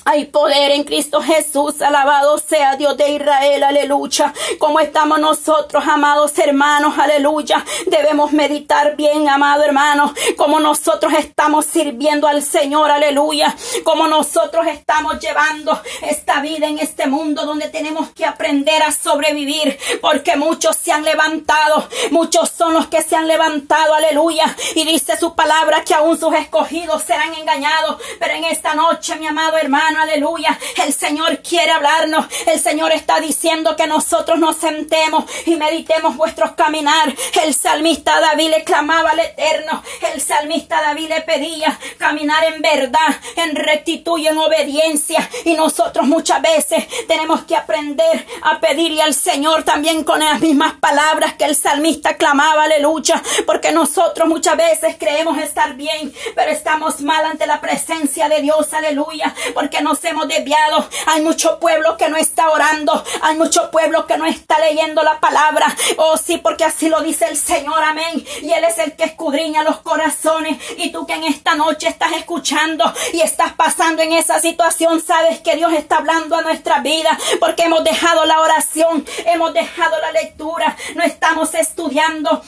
Hay 0.06 0.26
poder 0.26 0.70
en 0.72 0.84
Cristo 0.84 1.22
Jesús, 1.22 1.80
alabado 1.80 2.36
sea 2.36 2.76
Dios 2.76 2.94
de 2.98 3.12
Israel, 3.12 3.62
aleluya. 3.62 4.34
Como 4.58 4.78
estamos 4.78 5.18
nosotros, 5.18 5.82
amados 5.86 6.36
hermanos, 6.38 6.98
aleluya. 6.98 7.64
Debemos 7.86 8.32
meditar 8.32 8.96
bien, 8.96 9.30
amado 9.30 9.62
hermano, 9.62 10.12
como 10.36 10.60
nosotros 10.60 11.14
estamos 11.14 11.64
sirviendo 11.64 12.28
al 12.28 12.42
Señor, 12.42 12.90
aleluya. 12.90 13.56
Como 13.82 14.06
nosotros 14.06 14.66
estamos 14.66 15.18
llevando 15.20 15.80
esta 16.02 16.40
vida 16.42 16.66
en 16.66 16.80
este 16.80 17.06
mundo 17.06 17.46
donde 17.46 17.68
tenemos 17.68 18.10
que 18.10 18.26
aprender 18.26 18.82
a 18.82 18.92
sobrevivir, 18.92 19.78
porque 20.02 20.36
muchos 20.36 20.76
se 20.76 20.92
han 20.92 21.04
levantado, 21.04 21.88
muchos 22.10 22.50
son 22.50 22.74
los 22.74 22.88
que 22.88 23.00
se 23.00 23.16
han 23.16 23.26
levantado, 23.26 23.94
aleluya. 23.94 24.54
Y 24.74 24.84
dice 24.84 25.16
su 25.16 25.34
palabra 25.34 25.82
que 25.82 25.94
aún 25.94 26.20
sus 26.20 26.34
escogidos 26.34 27.02
serán 27.04 27.32
engañados, 27.32 27.96
pero 28.20 28.34
en 28.34 28.44
esta 28.44 28.74
noche, 28.74 29.16
mi 29.16 29.26
amado 29.26 29.56
hermano, 29.56 29.93
aleluya. 30.00 30.58
El 30.84 30.92
Señor 30.92 31.38
quiere 31.38 31.70
hablarnos. 31.70 32.26
El 32.46 32.60
Señor 32.60 32.92
está 32.92 33.20
diciendo 33.20 33.76
que 33.76 33.86
nosotros 33.86 34.38
nos 34.38 34.56
sentemos 34.56 35.24
y 35.46 35.56
meditemos 35.56 36.16
vuestros 36.16 36.52
caminar. 36.52 37.14
El 37.42 37.54
salmista 37.54 38.20
David 38.20 38.50
le 38.50 38.64
clamaba 38.64 39.10
al 39.10 39.20
Eterno. 39.20 39.82
El 40.12 40.20
salmista 40.20 40.80
David 40.80 41.08
le 41.08 41.20
pedía 41.22 41.78
caminar 41.98 42.44
en 42.44 42.62
verdad, 42.62 43.20
en 43.36 43.56
rectitud 43.56 44.18
y 44.18 44.26
en 44.26 44.38
obediencia. 44.38 45.28
Y 45.44 45.54
nosotros 45.54 46.06
muchas 46.06 46.40
veces 46.42 46.84
tenemos 47.06 47.42
que 47.44 47.56
aprender 47.56 48.26
a 48.42 48.60
pedirle 48.60 49.02
al 49.02 49.14
Señor 49.14 49.62
también 49.64 50.04
con 50.04 50.20
las 50.20 50.40
mismas 50.40 50.74
palabras 50.74 51.34
que 51.34 51.44
el 51.44 51.56
salmista 51.56 52.16
clamaba, 52.16 52.64
aleluya. 52.64 53.22
Porque 53.46 53.72
nosotros 53.72 54.28
muchas 54.28 54.56
veces 54.56 54.96
creemos 54.98 55.38
estar 55.38 55.74
bien, 55.74 56.12
pero 56.34 56.50
estamos 56.50 57.00
mal 57.00 57.24
ante 57.24 57.46
la 57.46 57.60
presencia 57.60 58.28
de 58.28 58.40
Dios, 58.42 58.72
aleluya. 58.72 59.34
Porque 59.54 59.80
nos 59.84 60.04
hemos 60.04 60.26
desviado. 60.26 60.88
Hay 61.06 61.22
mucho 61.22 61.60
pueblo 61.60 61.96
que 61.96 62.08
no 62.08 62.16
está 62.16 62.50
orando. 62.50 63.04
Hay 63.22 63.36
mucho 63.36 63.70
pueblo 63.70 64.06
que 64.06 64.16
no 64.16 64.26
está 64.26 64.58
leyendo 64.58 65.02
la 65.02 65.20
palabra. 65.20 65.66
Oh, 65.98 66.16
sí, 66.16 66.38
porque 66.38 66.64
así 66.64 66.88
lo 66.88 67.02
dice 67.02 67.26
el 67.28 67.36
Señor. 67.36 67.82
Amén. 67.82 68.24
Y 68.42 68.50
Él 68.50 68.64
es 68.64 68.78
el 68.78 68.96
que 68.96 69.04
escudriña 69.04 69.62
los 69.62 69.78
corazones. 69.78 70.58
Y 70.78 70.90
tú 70.90 71.06
que 71.06 71.14
en 71.14 71.24
esta 71.24 71.54
noche 71.54 71.88
estás 71.88 72.12
escuchando 72.12 72.92
y 73.12 73.20
estás 73.20 73.52
pasando 73.52 74.02
en 74.02 74.12
esa 74.12 74.40
situación, 74.40 75.00
sabes 75.00 75.40
que 75.40 75.56
Dios 75.56 75.72
está 75.72 75.98
hablando 75.98 76.36
a 76.36 76.42
nuestra 76.42 76.80
vida. 76.80 77.16
Porque 77.38 77.64
hemos 77.64 77.84
dejado 77.84 78.24
la 78.24 78.40
oración. 78.40 79.06
Hemos 79.26 79.52
dejado 79.52 80.00
la 80.00 80.12
lectura. 80.12 80.76
No 80.96 81.04
estamos 81.04 81.54
estudiando. 81.54 82.42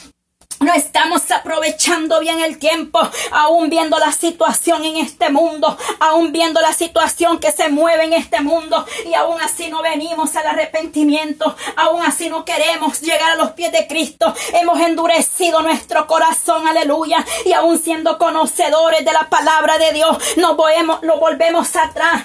No 0.59 0.73
estamos 0.73 1.29
aprovechando 1.29 2.19
bien 2.19 2.39
el 2.39 2.57
tiempo, 2.57 2.99
aún 3.31 3.69
viendo 3.69 3.99
la 3.99 4.11
situación 4.11 4.85
en 4.85 4.97
este 4.97 5.29
mundo, 5.29 5.77
aún 5.99 6.31
viendo 6.31 6.59
la 6.61 6.73
situación 6.73 7.39
que 7.39 7.51
se 7.51 7.69
mueve 7.69 8.05
en 8.05 8.13
este 8.13 8.41
mundo 8.41 8.83
y 9.05 9.13
aún 9.13 9.39
así 9.39 9.69
no 9.69 9.83
venimos 9.83 10.35
al 10.35 10.47
arrepentimiento, 10.47 11.55
aún 11.75 12.01
así 12.03 12.29
no 12.29 12.43
queremos 12.43 13.01
llegar 13.01 13.33
a 13.33 13.35
los 13.35 13.51
pies 13.51 13.71
de 13.71 13.85
Cristo. 13.85 14.33
Hemos 14.53 14.79
endurecido 14.79 15.61
nuestro 15.61 16.07
corazón, 16.07 16.67
aleluya, 16.67 17.23
y 17.45 17.53
aún 17.53 17.77
siendo 17.77 18.17
conocedores 18.17 19.05
de 19.05 19.13
la 19.13 19.29
palabra 19.29 19.77
de 19.77 19.93
Dios, 19.93 20.17
nos 20.37 20.57
volvemos, 20.57 21.75
atrás, 21.75 22.23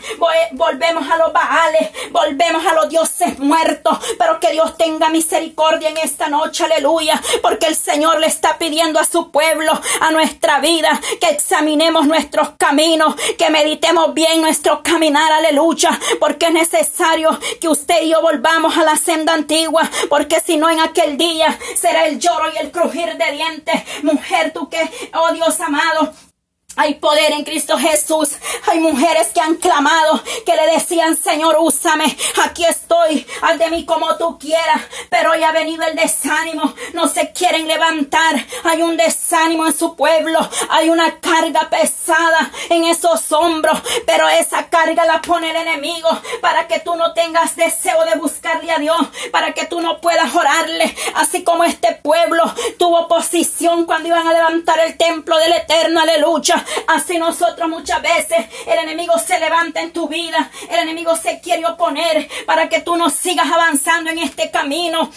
volvemos 0.53 1.11
a 1.11 1.19
los 1.19 1.33
baales, 1.35 1.91
volvemos 2.11 2.65
a 2.65 2.73
los 2.73 2.89
dioses 2.89 3.39
muertos, 3.39 3.99
pero 4.19 4.41
que 4.41 4.53
Dios 4.53 4.79
tenga 4.79 5.11
misericordia 5.11 5.91
en 5.91 5.99
esta 5.99 6.29
noche, 6.29 6.65
aleluya, 6.65 7.21
porque 7.43 7.67
el 7.67 7.77
Señor 7.77 8.22
le 8.23 8.29
está 8.29 8.57
pidiendo 8.57 9.01
a 9.01 9.05
su 9.05 9.33
pueblo, 9.33 9.73
a 10.01 10.11
nuestra 10.13 10.61
vida, 10.61 10.99
que 11.21 11.29
examinemos 11.29 12.07
nuestros 12.07 12.51
caminos, 12.57 13.17
que 13.37 13.51
meditemos 13.51 14.15
bien 14.15 14.41
nuestro 14.41 14.81
caminar, 14.83 15.33
aleluya, 15.33 15.91
porque 16.21 16.47
es 16.47 16.53
necesario 16.53 17.37
que 17.61 17.69
usted 17.69 18.03
y 18.03 18.11
yo 18.11 18.23
volvamos 18.23 18.77
a 18.79 18.85
la 18.85 18.97
senda 18.97 19.35
antigua, 19.35 19.91
porque 20.09 20.41
si 20.41 20.57
no 20.57 20.71
en 20.71 20.79
aquel 20.79 21.19
día 21.19 21.59
será 21.75 22.07
el 22.07 22.21
lloro 22.21 22.45
y 22.55 22.59
el 22.59 22.71
crujir 22.71 23.17
de 23.17 23.33
dientes. 23.33 23.83
Mujer, 24.05 24.53
tú 24.53 24.69
que, 24.69 24.89
oh 25.15 25.33
Dios 25.33 25.59
amado, 25.61 26.15
hay 26.77 26.95
poder 26.95 27.33
en 27.33 27.45
Cristo 27.45 27.77
Jesús. 27.77 28.31
Hay 28.67 28.79
mujeres 28.79 29.29
que 29.29 29.41
han 29.41 29.57
clamado, 29.57 30.23
que 30.47 30.57
le 30.57 30.73
decían, 30.73 31.17
Señor, 31.17 31.57
úsame. 31.61 32.05
Aquí 32.45 32.65
estoy. 32.65 33.27
Haz 33.43 33.59
de 33.59 33.69
mí 33.71 33.85
como 33.85 34.17
tú 34.17 34.39
quieras. 34.39 34.81
Pero 35.11 35.33
hoy 35.33 35.43
ha 35.43 35.53
venido 35.53 35.83
el 35.85 35.97
desánimo. 35.97 36.75
No 36.95 37.09
se 37.09 37.33
quieren 37.33 37.69
levantar. 37.69 38.47
Hay 38.65 38.83
un 38.83 38.97
desánimo 38.97 39.67
en 39.67 39.77
su 39.77 39.97
pueblo. 39.97 40.39
Hay 40.71 40.89
una 40.89 41.21
carga 41.21 41.69
pesada 41.69 42.51
en 42.71 42.85
esos 42.85 43.31
hombros. 43.33 43.79
Pero 44.07 44.29
esa 44.29 44.69
carga 44.71 45.05
la 45.05 45.21
pone 45.21 45.51
el 45.51 45.57
enemigo 45.57 46.09
para 46.41 46.69
que 46.69 46.81
tú 46.81 46.97
no 46.97 47.13
tengas 47.13 47.55
deseo 47.55 48.05
de 48.07 48.19
buscarle 48.19 48.73
a 48.73 48.79
Dios. 48.79 49.01
Para 49.31 49.53
que 49.53 49.67
tú 49.67 49.81
no 49.81 50.01
puedas 50.01 50.35
orarle. 50.35 50.95
Así 51.17 51.45
como 51.45 51.65
este 51.65 51.93
pueblo 52.03 52.45
tuvo 52.79 53.01
oposición 53.01 53.85
cuando 53.85 54.09
iban 54.09 54.27
a 54.27 54.33
levantar 54.33 54.81
el 54.81 54.97
templo 54.97 55.37
del 55.37 55.53
Eterno. 55.53 56.01
Aleluya. 56.01 56.62
Así 56.89 57.19
nosotros 57.19 57.69
muchas 57.69 58.03
veces 58.03 58.47
el 58.67 58.79
enemigo 58.79 59.19
se 59.19 59.39
levanta 59.39 59.81
en 59.81 59.93
tu 59.93 60.09
vida, 60.09 60.51
el 60.71 60.81
enemigo 60.81 61.17
se 61.17 61.41
quiere 61.41 61.67
oponer 61.67 62.29
para 62.47 62.69
que 62.69 62.81
tú 62.81 62.97
no 62.97 63.11
sigas 63.11 63.51
avanzando 63.51 64.11
en 64.11 64.19
este 64.19 64.51
camino. 64.51 65.11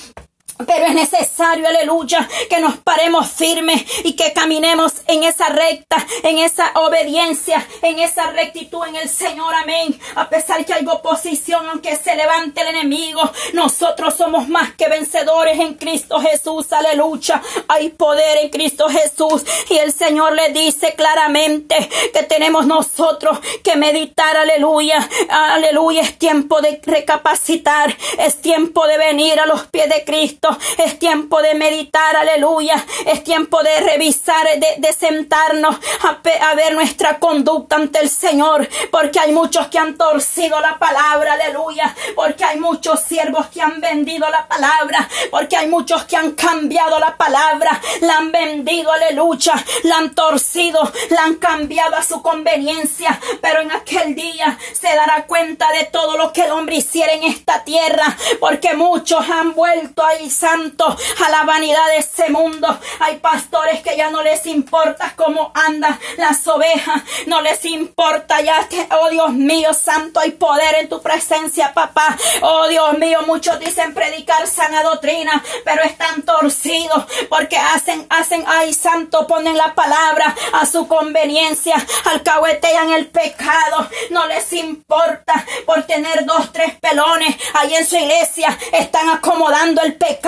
Pero 0.57 0.85
es 0.85 0.93
necesario, 0.93 1.67
aleluya, 1.67 2.27
que 2.49 2.59
nos 2.59 2.77
paremos 2.77 3.29
firmes 3.29 3.83
y 4.05 4.13
que 4.13 4.31
caminemos 4.31 4.93
en 5.07 5.23
esa 5.23 5.49
recta, 5.49 5.97
en 6.23 6.37
esa 6.37 6.71
obediencia, 6.75 7.67
en 7.81 7.99
esa 7.99 8.31
rectitud 8.31 8.85
en 8.87 8.95
el 8.95 9.09
Señor, 9.09 9.53
amén. 9.53 9.99
A 10.15 10.29
pesar 10.29 10.65
que 10.65 10.73
hay 10.73 10.85
oposición, 10.87 11.67
aunque 11.67 11.97
se 11.97 12.15
levante 12.15 12.61
el 12.61 12.69
enemigo, 12.69 13.21
nosotros 13.51 14.15
somos 14.15 14.47
más 14.47 14.73
que 14.75 14.87
vencedores 14.87 15.59
en 15.59 15.73
Cristo 15.73 16.21
Jesús, 16.21 16.71
aleluya. 16.71 17.41
Hay 17.67 17.89
poder 17.89 18.37
en 18.37 18.49
Cristo 18.49 18.87
Jesús 18.87 19.43
y 19.69 19.77
el 19.77 19.91
Señor 19.91 20.33
le 20.33 20.49
dice 20.49 20.93
claramente 20.95 21.75
que 22.13 22.23
tenemos 22.23 22.65
nosotros 22.65 23.39
que 23.61 23.75
meditar, 23.75 24.37
aleluya, 24.37 25.07
aleluya. 25.29 26.01
Es 26.01 26.17
tiempo 26.17 26.61
de 26.61 26.79
recapacitar, 26.81 27.95
es 28.19 28.41
tiempo 28.41 28.87
de 28.87 28.97
venir 28.97 29.39
a 29.39 29.45
los 29.45 29.67
pies 29.67 29.89
de 29.89 30.05
Cristo 30.05 30.44
es 30.77 30.99
tiempo 30.99 31.41
de 31.41 31.55
meditar, 31.55 32.15
aleluya. 32.15 32.83
Es 33.05 33.23
tiempo 33.23 33.63
de 33.63 33.79
revisar, 33.81 34.47
de, 34.57 34.93
sentarnos 34.93 35.75
a, 36.03 36.55
ver 36.55 36.73
nuestra 36.73 37.19
conducta 37.19 37.75
ante 37.75 37.99
el 37.99 38.09
Señor. 38.09 38.67
Porque 38.91 39.19
hay 39.19 39.31
muchos 39.31 39.67
que 39.67 39.79
han 39.79 39.95
torcido 39.97 40.59
la 40.59 40.77
palabra, 40.77 41.33
aleluya. 41.33 41.95
Porque 42.15 42.43
hay 42.43 42.59
muchos 42.59 43.01
siervos 43.01 43.47
que 43.47 43.61
han 43.61 43.81
vendido 43.81 44.29
la 44.29 44.47
palabra. 44.47 45.07
Porque 45.31 45.55
hay 45.57 45.67
muchos 45.67 46.05
que 46.05 46.17
han 46.17 46.31
cambiado 46.31 46.99
la 46.99 47.15
palabra. 47.17 47.79
La 48.01 48.17
han 48.17 48.31
vendido, 48.31 48.91
aleluya. 48.91 49.53
La 49.83 49.97
han 49.97 50.15
torcido, 50.15 50.79
la 51.09 51.23
han 51.23 51.35
cambiado 51.35 51.95
a 51.95 52.03
su 52.03 52.21
conveniencia. 52.21 53.19
Pero 53.41 53.61
en 53.61 53.71
aquel 53.71 54.15
día 54.15 54.57
se 54.73 54.87
dará 54.95 55.25
cuenta 55.25 55.71
de 55.71 55.85
todo 55.85 56.17
lo 56.17 56.31
que 56.33 56.41
el 56.41 56.51
hombre 56.51 56.77
hiciera 56.77 57.13
en 57.13 57.23
esta 57.23 57.63
tierra. 57.63 58.17
Porque 58.39 58.73
muchos 58.73 59.27
han 59.29 59.53
vuelto 59.53 60.03
ahí 60.03 60.29
santo, 60.35 60.85
a 61.25 61.29
la 61.29 61.43
vanidad 61.43 61.85
de 61.87 61.97
ese 61.97 62.29
mundo. 62.29 62.67
Hay 62.99 63.17
pastores 63.17 63.81
que 63.81 63.95
ya 63.95 64.09
no 64.09 64.21
les 64.21 64.45
importa 64.45 65.13
cómo 65.15 65.51
andan 65.53 65.97
las 66.17 66.45
ovejas, 66.47 67.03
no 67.27 67.41
les 67.41 67.63
importa 67.65 68.41
ya 68.41 68.67
que, 68.67 68.87
oh 68.91 69.09
Dios 69.09 69.31
mío, 69.33 69.73
santo, 69.73 70.19
hay 70.19 70.31
poder 70.31 70.75
en 70.75 70.89
tu 70.89 71.01
presencia, 71.01 71.73
papá. 71.73 72.15
Oh 72.41 72.67
Dios 72.67 72.97
mío, 72.97 73.21
muchos 73.25 73.59
dicen 73.59 73.93
predicar 73.93 74.47
sana 74.47 74.83
doctrina, 74.83 75.43
pero 75.63 75.83
están 75.83 76.23
torcidos 76.23 77.05
porque 77.29 77.57
hacen, 77.57 78.05
hacen, 78.09 78.43
ay 78.47 78.73
santo, 78.73 79.25
ponen 79.27 79.57
la 79.57 79.73
palabra 79.73 80.35
a 80.53 80.65
su 80.65 80.87
conveniencia, 80.87 81.75
alcahuetean 82.05 82.91
el 82.91 83.07
pecado, 83.07 83.87
no 84.11 84.27
les 84.27 84.51
importa 84.53 85.45
por 85.65 85.83
tener 85.83 86.25
dos, 86.25 86.51
tres 86.51 86.73
pelones 86.79 87.35
ahí 87.53 87.75
en 87.75 87.87
su 87.87 87.95
iglesia, 87.95 88.57
están 88.71 89.09
acomodando 89.09 89.81
el 89.81 89.95
pecado 89.95 90.24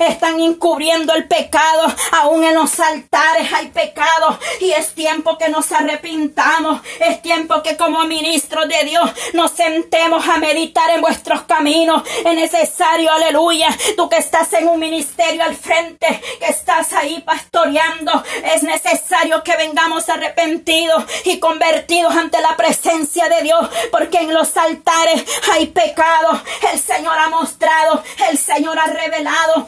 están 0.00 0.38
encubriendo 0.40 1.14
el 1.14 1.26
pecado, 1.26 1.86
aún 2.12 2.44
en 2.44 2.54
los 2.54 2.78
altares 2.78 3.50
hay 3.52 3.68
pecado 3.68 4.38
y 4.60 4.72
es 4.72 4.94
tiempo 4.94 5.38
que 5.38 5.48
nos 5.48 5.72
arrepintamos, 5.72 6.82
es 7.00 7.22
tiempo 7.22 7.62
que 7.62 7.76
como 7.76 8.04
ministros 8.04 8.68
de 8.68 8.84
Dios 8.84 9.10
nos 9.32 9.52
sentemos 9.52 10.28
a 10.28 10.36
meditar 10.36 10.90
en 10.90 11.00
vuestros 11.00 11.42
caminos, 11.42 12.02
es 12.24 12.34
necesario, 12.34 13.10
aleluya, 13.10 13.68
tú 13.96 14.08
que 14.10 14.18
estás 14.18 14.52
en 14.52 14.68
un 14.68 14.78
ministerio 14.78 15.42
al 15.42 15.56
frente, 15.56 16.20
que 16.38 16.46
estás 16.46 16.92
ahí 16.92 17.20
pastoreando, 17.20 18.22
es 18.44 18.62
necesario 18.62 19.42
que 19.42 19.56
vengamos 19.56 20.08
arrepentidos 20.10 21.04
y 21.24 21.38
convertidos 21.38 22.14
ante 22.14 22.40
la 22.42 22.56
presencia 22.56 23.28
de 23.28 23.42
Dios, 23.42 23.70
porque 23.90 24.18
en 24.18 24.34
los 24.34 24.54
altares 24.56 25.24
hay 25.52 25.66
pecado, 25.68 26.42
el 26.72 26.78
Señor 26.78 27.18
ha 27.18 27.30
mostrado, 27.30 28.02
el 28.28 28.36
Señor 28.36 28.78
ha 28.78 28.86
revelado 28.86 29.29
lado 29.30 29.66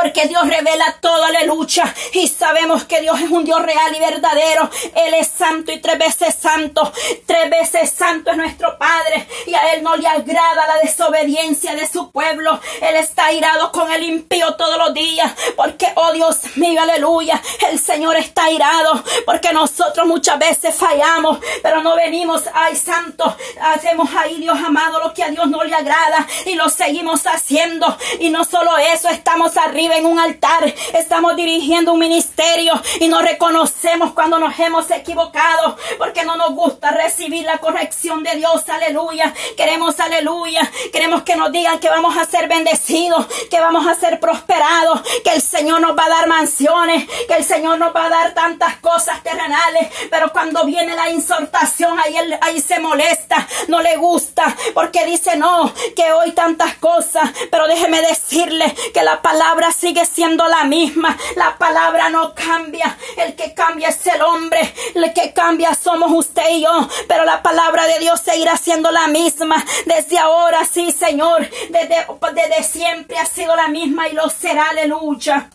porque 0.00 0.28
Dios 0.28 0.46
revela 0.46 0.96
todo, 1.00 1.24
aleluya. 1.24 1.92
Y 2.12 2.28
sabemos 2.28 2.84
que 2.84 3.00
Dios 3.00 3.20
es 3.20 3.30
un 3.32 3.44
Dios 3.44 3.60
real 3.60 3.96
y 3.96 3.98
verdadero. 3.98 4.70
Él 4.94 5.14
es 5.14 5.26
santo 5.26 5.72
y 5.72 5.80
tres 5.80 5.98
veces 5.98 6.36
santo. 6.40 6.92
Tres 7.26 7.50
veces 7.50 7.90
santo 7.90 8.30
es 8.30 8.36
nuestro 8.36 8.78
Padre. 8.78 9.26
Y 9.48 9.54
a 9.54 9.72
Él 9.72 9.82
no 9.82 9.96
le 9.96 10.06
agrada 10.06 10.68
la 10.68 10.78
desobediencia 10.84 11.74
de 11.74 11.88
su 11.88 12.12
pueblo. 12.12 12.60
Él 12.80 12.94
está 12.94 13.26
airado 13.26 13.72
con 13.72 13.90
el 13.90 14.04
impío 14.04 14.54
todos 14.54 14.78
los 14.78 14.94
días. 14.94 15.32
Porque, 15.56 15.88
oh 15.96 16.12
Dios 16.12 16.42
mío, 16.54 16.80
aleluya. 16.80 17.42
El 17.68 17.80
Señor 17.80 18.16
está 18.18 18.44
airado. 18.44 19.02
Porque 19.26 19.52
nosotros 19.52 20.06
muchas 20.06 20.38
veces 20.38 20.76
fallamos. 20.76 21.40
Pero 21.60 21.82
no 21.82 21.96
venimos, 21.96 22.44
ay 22.54 22.76
santo. 22.76 23.36
Hacemos 23.60 24.08
ahí, 24.16 24.36
Dios 24.36 24.58
amado, 24.64 25.00
lo 25.00 25.12
que 25.12 25.24
a 25.24 25.30
Dios 25.30 25.48
no 25.48 25.64
le 25.64 25.74
agrada. 25.74 26.24
Y 26.46 26.54
lo 26.54 26.68
seguimos 26.68 27.26
haciendo. 27.26 27.98
Y 28.20 28.30
no 28.30 28.44
solo 28.44 28.78
eso, 28.78 29.08
estamos 29.08 29.56
arriba 29.56 29.87
en 29.96 30.06
un 30.06 30.18
altar, 30.18 30.72
estamos 30.94 31.36
dirigiendo 31.36 31.92
un 31.92 31.98
ministerio 31.98 32.72
y 33.00 33.08
nos 33.08 33.22
reconocemos 33.22 34.12
cuando 34.12 34.38
nos 34.38 34.58
hemos 34.58 34.90
equivocado, 34.90 35.76
porque 35.98 36.24
no 36.24 36.36
nos 36.36 36.50
gusta 36.54 36.90
recibir 36.90 37.44
la 37.44 37.58
corrección 37.58 38.22
de 38.22 38.36
Dios, 38.36 38.68
aleluya. 38.68 39.34
Queremos, 39.56 39.98
aleluya, 40.00 40.70
queremos 40.92 41.22
que 41.22 41.36
nos 41.36 41.52
digan 41.52 41.78
que 41.78 41.88
vamos 41.88 42.16
a 42.16 42.24
ser 42.24 42.48
bendecidos, 42.48 43.26
que 43.50 43.60
vamos 43.60 43.86
a 43.86 43.94
ser 43.94 44.20
prosperados, 44.20 45.02
que 45.24 45.30
el 45.30 45.42
Señor 45.42 45.80
nos 45.80 45.96
va 45.96 46.06
a 46.06 46.08
dar 46.10 46.28
mansiones, 46.28 47.08
que 47.26 47.34
el 47.34 47.44
Señor 47.44 47.78
nos 47.78 47.94
va 47.94 48.06
a 48.06 48.10
dar 48.10 48.34
tantas 48.34 48.76
cosas 48.76 49.22
terrenales, 49.22 49.88
pero 50.10 50.32
cuando 50.32 50.64
viene 50.64 50.94
la 50.94 51.10
insortación, 51.10 51.98
ahí, 51.98 52.16
ahí 52.40 52.60
se 52.60 52.78
molesta, 52.78 53.46
no 53.68 53.80
le 53.80 53.96
gusta, 53.96 54.54
porque 54.74 55.04
dice 55.06 55.36
no, 55.36 55.72
que 55.94 56.12
hoy 56.12 56.32
tantas 56.32 56.74
cosas, 56.76 57.30
pero 57.50 57.66
déjeme 57.66 58.00
decirle 58.02 58.74
que 58.92 59.02
la 59.02 59.22
palabra 59.22 59.72
sigue 59.78 60.04
siendo 60.06 60.46
la 60.46 60.64
misma. 60.64 61.16
La 61.36 61.56
palabra 61.56 62.08
no 62.08 62.34
cambia. 62.34 62.96
El 63.16 63.34
que 63.34 63.54
cambia 63.54 63.88
es 63.88 64.06
el 64.06 64.20
hombre. 64.22 64.74
El 64.94 65.12
que 65.12 65.32
cambia 65.32 65.74
somos 65.74 66.10
usted 66.12 66.50
y 66.50 66.62
yo. 66.62 66.88
Pero 67.06 67.24
la 67.24 67.42
palabra 67.42 67.86
de 67.86 67.98
Dios 68.00 68.20
seguirá 68.20 68.56
siendo 68.56 68.90
la 68.90 69.06
misma. 69.08 69.64
Desde 69.86 70.18
ahora, 70.18 70.64
sí, 70.64 70.92
Señor. 70.92 71.48
Desde, 71.70 72.06
desde 72.34 72.62
siempre 72.62 73.18
ha 73.18 73.26
sido 73.26 73.54
la 73.56 73.68
misma 73.68 74.08
y 74.08 74.12
lo 74.12 74.28
será. 74.28 74.70
Aleluya. 74.70 75.50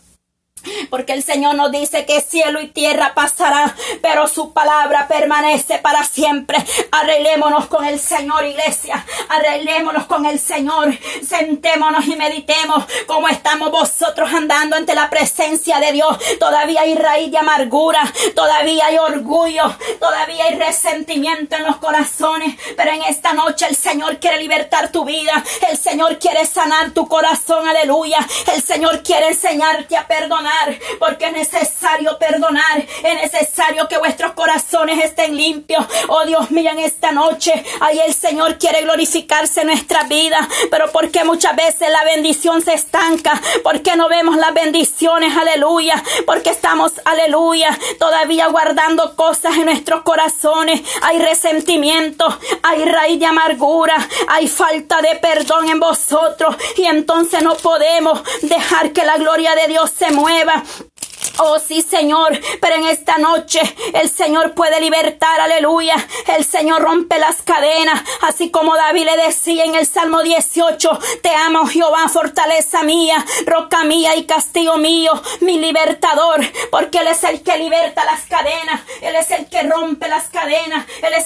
Porque 0.90 1.12
el 1.12 1.22
Señor 1.22 1.54
nos 1.54 1.70
dice 1.70 2.06
que 2.06 2.20
cielo 2.20 2.60
y 2.60 2.68
tierra 2.68 3.12
pasará, 3.14 3.74
pero 4.02 4.26
su 4.26 4.52
palabra 4.52 5.08
permanece 5.08 5.78
para 5.78 6.04
siempre. 6.04 6.58
Arreglémonos 6.90 7.66
con 7.66 7.84
el 7.84 8.00
Señor, 8.00 8.44
iglesia. 8.44 9.04
Arreglémonos 9.28 10.06
con 10.06 10.26
el 10.26 10.38
Señor. 10.38 10.96
Sentémonos 11.26 12.06
y 12.06 12.16
meditemos 12.16 12.84
cómo 13.06 13.28
estamos 13.28 13.70
vosotros 13.70 14.32
andando 14.32 14.76
ante 14.76 14.94
la 14.94 15.10
presencia 15.10 15.78
de 15.80 15.92
Dios. 15.92 16.16
Todavía 16.38 16.82
hay 16.82 16.94
raíz 16.94 17.30
de 17.30 17.38
amargura, 17.38 18.00
todavía 18.34 18.86
hay 18.86 18.98
orgullo, 18.98 19.76
todavía 20.00 20.44
hay 20.44 20.58
resentimiento 20.58 21.56
en 21.56 21.64
los 21.64 21.76
corazones. 21.76 22.56
Pero 22.76 22.92
en 22.92 23.02
esta 23.02 23.32
noche 23.32 23.66
el 23.68 23.76
Señor 23.76 24.18
quiere 24.18 24.38
libertar 24.38 24.90
tu 24.90 25.04
vida. 25.04 25.44
El 25.68 25.76
Señor 25.76 26.18
quiere 26.18 26.46
sanar 26.46 26.90
tu 26.90 27.06
corazón. 27.08 27.68
Aleluya. 27.68 28.18
El 28.54 28.62
Señor 28.62 29.02
quiere 29.02 29.28
enseñarte 29.28 29.96
a 29.96 30.06
perdonar 30.06 30.53
porque 30.98 31.26
es 31.26 31.32
necesario 31.32 32.18
perdonar, 32.18 32.84
es 33.02 33.32
necesario 33.32 33.88
que 33.88 33.98
vuestros 33.98 34.32
corazones 34.32 35.04
estén 35.04 35.36
limpios. 35.36 35.84
Oh 36.08 36.24
Dios 36.24 36.50
mío, 36.50 36.70
en 36.70 36.78
esta 36.78 37.12
noche, 37.12 37.64
ahí 37.80 38.00
el 38.06 38.14
Señor 38.14 38.58
quiere 38.58 38.82
glorificarse 38.82 39.62
en 39.62 39.68
nuestra 39.68 40.04
vida, 40.04 40.48
pero 40.70 40.90
porque 40.92 41.24
muchas 41.24 41.56
veces 41.56 41.90
la 41.90 42.04
bendición 42.04 42.62
se 42.62 42.74
estanca, 42.74 43.40
porque 43.62 43.96
no 43.96 44.08
vemos 44.08 44.36
las 44.36 44.54
bendiciones, 44.54 45.36
aleluya, 45.36 46.02
porque 46.26 46.50
estamos, 46.50 46.92
aleluya, 47.04 47.78
todavía 47.98 48.48
guardando 48.48 49.16
cosas 49.16 49.56
en 49.56 49.66
nuestros 49.66 50.02
corazones, 50.02 50.82
hay 51.02 51.18
resentimiento, 51.18 52.38
hay 52.62 52.84
raíz 52.84 53.20
de 53.20 53.26
amargura, 53.26 53.96
hay 54.28 54.48
falta 54.48 55.00
de 55.02 55.16
perdón 55.16 55.68
en 55.68 55.80
vosotros 55.80 56.56
y 56.76 56.84
entonces 56.84 57.42
no 57.42 57.54
podemos 57.56 58.20
dejar 58.42 58.92
que 58.92 59.04
la 59.04 59.16
gloria 59.16 59.54
de 59.54 59.68
Dios 59.68 59.90
se 59.96 60.10
mueva 60.10 60.43
Oh 61.38 61.58
sí, 61.58 61.82
Señor, 61.82 62.38
pero 62.60 62.76
en 62.76 62.86
esta 62.86 63.18
noche 63.18 63.60
el 63.94 64.08
Señor 64.08 64.54
puede 64.54 64.80
libertar, 64.80 65.40
aleluya. 65.40 65.96
El 66.28 66.44
Señor 66.44 66.82
rompe 66.82 67.18
las 67.18 67.42
cadenas, 67.42 68.02
así 68.22 68.50
como 68.50 68.76
David 68.76 69.04
le 69.04 69.24
decía 69.24 69.64
en 69.64 69.74
el 69.74 69.84
Salmo 69.86 70.22
18, 70.22 70.98
te 71.22 71.30
amo 71.30 71.66
Jehová, 71.66 72.08
fortaleza 72.08 72.84
mía, 72.84 73.24
roca 73.46 73.82
mía 73.82 74.14
y 74.14 74.26
castigo 74.26 74.76
mío, 74.78 75.10
mi 75.40 75.58
libertador, 75.58 76.40
porque 76.70 76.98
Él 76.98 77.08
es 77.08 77.24
el 77.24 77.42
que 77.42 77.58
liberta 77.58 78.04
las 78.04 78.22
cadenas, 78.26 78.82
Él 79.02 79.16
es 79.16 79.30
el 79.32 79.46
que 79.48 79.62
rompe 79.64 80.06
las 80.08 80.28
cadenas, 80.28 80.86
Él 81.02 81.14
es 81.14 81.23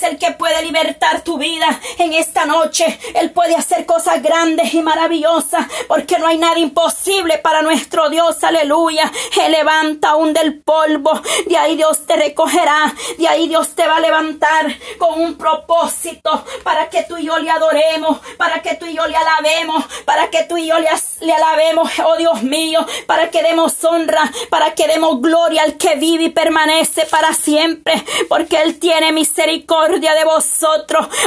libertar 0.63 1.23
tu 1.23 1.39
vida 1.39 1.81
en 1.99 2.13
esta 2.13 2.45
noche. 2.45 2.99
Él 3.15 3.31
puede 3.31 3.55
hacer 3.55 3.87
cosas 3.87 4.23
grandes 4.23 4.75
y 4.75 4.83
maravillosas, 4.83 5.67
porque 5.87 6.19
no 6.19 6.27
hay 6.27 6.39
nada 6.39 6.59
imposible 6.59 7.39
para 7.39 7.63
nuestro 7.63 8.11
Dios, 8.11 8.43
aleluya. 8.43 9.11
Él 9.43 9.53
levanta 9.53 10.11
aún 10.11 10.33
del 10.33 10.61
polvo. 10.61 11.21
De 11.47 11.57
ahí 11.57 11.77
Dios 11.77 12.07
te 12.07 12.17
recogerá. 12.17 12.95
De 13.19 13.29
ahí 13.29 13.49
Dios 13.49 13.75
te 13.75 13.87
va 13.87 13.97
a 13.97 14.01
levantar 14.01 14.67
con 14.99 15.21
un 15.21 15.37
propósito 15.37 16.45
para 16.65 16.91
que 16.91 17.05
tú 17.05 17.17
y 17.17 17.27
yo 17.27 17.39
le 17.39 17.51
adoremos, 17.51 18.19
para 18.37 18.63
que 18.63 18.75
tú 18.75 18.87
y 18.87 18.95
yo 18.95 19.07
le 19.07 19.17
alabemos, 19.17 19.85
para 20.05 20.31
que 20.31 20.45
tú 20.45 20.57
y 20.57 20.67
yo 20.67 20.79
le 20.79 20.89
le 21.21 21.33
alabemos, 21.33 21.91
oh 22.05 22.17
Dios 22.17 22.43
mío, 22.43 22.85
para 23.07 23.31
que 23.31 23.43
demos 23.43 23.83
honra, 23.85 24.31
para 24.51 24.75
que 24.75 24.87
demos 24.87 25.21
gloria 25.21 25.63
al 25.63 25.77
que 25.77 25.97
vive 25.97 26.25
y 26.25 26.29
permanece 26.31 27.07
para 27.07 27.35
siempre, 27.35 28.03
porque 28.29 28.63
Él 28.63 28.79
tiene 28.79 29.13
misericordia 29.13 30.15
de 30.15 30.25
vosotros. 30.25 30.48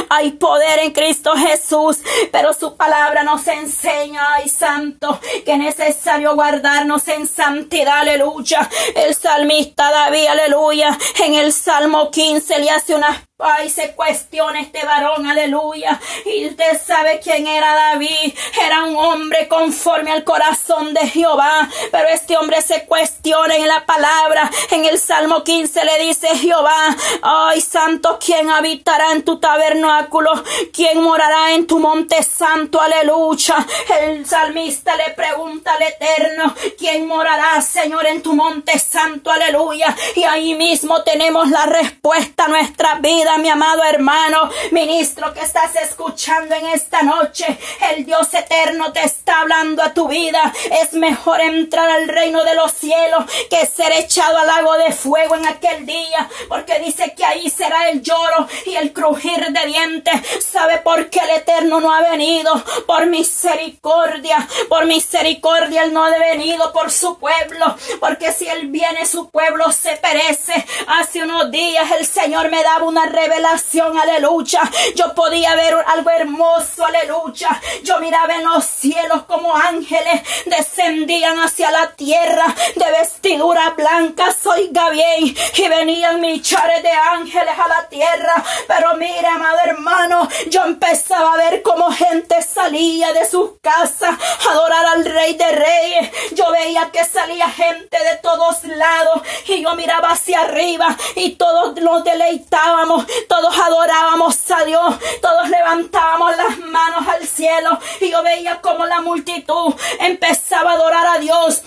Hay 0.08 0.32
poder 0.32 0.80
en 0.80 0.92
Cristo 0.92 1.32
Jesús, 1.36 1.98
pero 2.30 2.52
su 2.52 2.76
palabra 2.76 3.22
nos 3.22 3.46
enseña, 3.46 4.34
ay 4.34 4.48
santo, 4.48 5.18
que 5.44 5.52
es 5.52 5.58
necesario 5.58 6.34
guardarnos 6.34 7.06
en 7.08 7.26
santidad, 7.26 8.00
aleluya. 8.00 8.68
El 8.94 9.14
salmista 9.14 9.90
David, 9.90 10.26
aleluya, 10.26 10.98
en 11.24 11.34
el 11.34 11.52
Salmo 11.52 12.10
15 12.10 12.58
le 12.58 12.70
hace 12.70 12.94
una 12.94 13.24
Ay, 13.42 13.70
se 13.70 13.92
cuestiona 13.92 14.60
este 14.60 14.84
varón, 14.84 15.26
aleluya. 15.26 16.00
Y 16.24 16.46
usted 16.46 16.80
sabe 16.84 17.20
quién 17.22 17.46
era 17.46 17.74
David. 17.74 18.32
Era 18.64 18.84
un 18.84 18.96
hombre 18.96 19.48
conforme 19.48 20.12
al 20.12 20.24
corazón 20.24 20.94
de 20.94 21.06
Jehová. 21.08 21.68
Pero 21.90 22.08
este 22.08 22.36
hombre 22.36 22.62
se 22.62 22.84
cuestiona 22.84 23.56
en 23.56 23.66
la 23.66 23.84
palabra. 23.84 24.50
En 24.70 24.84
el 24.84 24.98
Salmo 24.98 25.42
15 25.42 25.84
le 25.84 26.04
dice 26.04 26.28
Jehová, 26.38 26.96
ay, 27.22 27.60
santo, 27.60 28.18
¿quién 28.24 28.50
habitará 28.50 29.12
en 29.12 29.24
tu 29.24 29.38
tabernáculo? 29.38 30.30
¿Quién 30.72 31.02
morará 31.02 31.52
en 31.52 31.66
tu 31.66 31.78
monte 31.78 32.22
santo? 32.22 32.80
Aleluya. 32.80 33.66
El 34.00 34.26
salmista 34.26 34.96
le 34.96 35.10
pregunta 35.14 35.74
al 35.74 35.82
Eterno, 35.82 36.54
¿quién 36.78 37.06
morará, 37.06 37.60
Señor, 37.62 38.06
en 38.06 38.22
tu 38.22 38.34
monte 38.34 38.78
santo? 38.78 39.30
Aleluya. 39.30 39.94
Y 40.14 40.24
ahí 40.24 40.54
mismo 40.54 41.02
tenemos 41.02 41.50
la 41.50 41.66
respuesta 41.66 42.44
a 42.44 42.48
nuestra 42.48 42.96
vida 42.96 43.31
mi 43.38 43.48
amado 43.48 43.82
hermano, 43.84 44.50
ministro 44.70 45.32
que 45.32 45.40
estás 45.40 45.74
escuchando 45.76 46.54
en 46.54 46.66
esta 46.66 47.02
noche. 47.02 47.58
El 47.90 48.04
Dios 48.04 48.32
eterno 48.34 48.92
te 48.92 49.02
está 49.02 49.40
hablando 49.40 49.82
a 49.82 49.94
tu 49.94 50.08
vida. 50.08 50.52
Es 50.82 50.92
mejor 50.94 51.40
entrar 51.40 51.88
al 51.88 52.08
reino 52.08 52.44
de 52.44 52.54
los 52.54 52.72
cielos 52.72 53.24
que 53.48 53.66
ser 53.66 53.92
echado 53.92 54.38
al 54.38 54.46
lago 54.46 54.74
de 54.78 54.92
fuego 54.92 55.36
en 55.36 55.46
aquel 55.46 55.86
día, 55.86 56.28
porque 56.48 56.78
dice 56.80 57.14
que 57.16 57.24
ahí 57.24 57.48
será 57.50 57.88
el 57.90 58.02
lloro 58.02 58.48
y 58.66 58.74
el 58.74 58.92
crujir 58.92 59.52
de 59.52 59.66
dientes. 59.66 60.14
¿Sabe 60.44 60.78
por 60.78 61.08
qué 61.10 61.20
el 61.20 61.30
eterno 61.30 61.80
no 61.80 61.92
ha 61.92 62.02
venido? 62.02 62.52
Por 62.86 63.06
misericordia, 63.06 64.46
por 64.68 64.86
misericordia 64.86 65.84
él 65.84 65.92
no 65.92 66.04
ha 66.04 66.10
venido 66.10 66.72
por 66.72 66.90
su 66.90 67.18
pueblo, 67.18 67.76
porque 68.00 68.32
si 68.32 68.46
él 68.48 68.68
viene 68.68 69.06
su 69.06 69.30
pueblo 69.30 69.72
se 69.72 69.96
perece. 69.96 70.64
Hace 70.86 71.22
unos 71.22 71.50
días 71.50 71.90
el 71.98 72.06
Señor 72.06 72.50
me 72.50 72.62
daba 72.62 72.84
una 72.84 73.06
revelación, 73.22 73.96
aleluya. 73.98 74.60
Yo 74.96 75.14
podía 75.14 75.54
ver 75.54 75.74
algo 75.86 76.10
hermoso, 76.10 76.84
aleluya. 76.84 77.60
Yo 77.84 77.98
miraba 78.00 78.34
en 78.34 78.44
los 78.44 78.64
cielos 78.64 79.22
como 79.24 79.54
ángeles 79.54 80.22
descendían 80.46 81.38
hacia 81.38 81.70
la 81.70 81.92
tierra 81.92 82.46
de 82.74 82.90
vestidura 82.90 83.70
blanca, 83.70 84.34
oiga 84.44 84.90
bien, 84.90 85.34
y 85.56 85.68
venían 85.68 86.20
millares 86.20 86.82
de 86.82 86.90
ángeles 86.90 87.54
a 87.58 87.68
la 87.68 87.88
tierra. 87.88 88.44
Pero 88.66 88.96
mira, 88.96 89.34
amado 89.34 89.58
hermano, 89.64 90.28
yo 90.48 90.64
empezaba 90.64 91.34
a 91.34 91.36
ver 91.36 91.62
cómo 91.62 91.90
gente 91.92 92.42
salía 92.42 93.12
de 93.12 93.26
sus 93.26 93.52
casas 93.60 94.16
a 94.46 94.50
adorar 94.50 94.84
al 94.86 95.04
Rey 95.04 95.34
de 95.34 95.50
Reyes. 95.52 96.10
Yo 96.32 96.50
veía 96.50 96.90
que 96.90 97.04
salía 97.04 97.48
gente 97.48 97.98
de 97.98 98.16
todos 98.22 98.64
lados 98.64 99.22
y 99.46 99.62
yo 99.62 99.74
miraba 99.74 100.10
hacia 100.10 100.40
arriba 100.40 100.96
y 101.14 101.36
todos 101.36 101.80
nos 101.80 102.04
deleitábamos 102.04 103.01
todos 103.28 103.58
adorábamos 103.58 104.38
a 104.50 104.64
Dios, 104.64 104.94
todos 105.20 105.48
levantábamos 105.48 106.36
las 106.36 106.58
manos 106.58 107.06
al 107.08 107.26
cielo. 107.26 107.78
Y 108.00 108.10
yo 108.10 108.22
veía 108.22 108.60
como 108.60 108.86
la 108.86 109.00
multitud 109.00 109.74
empezaba 110.00 110.72
a 110.72 110.74
adorar 110.74 111.06
a 111.06 111.18
Dios 111.18 111.62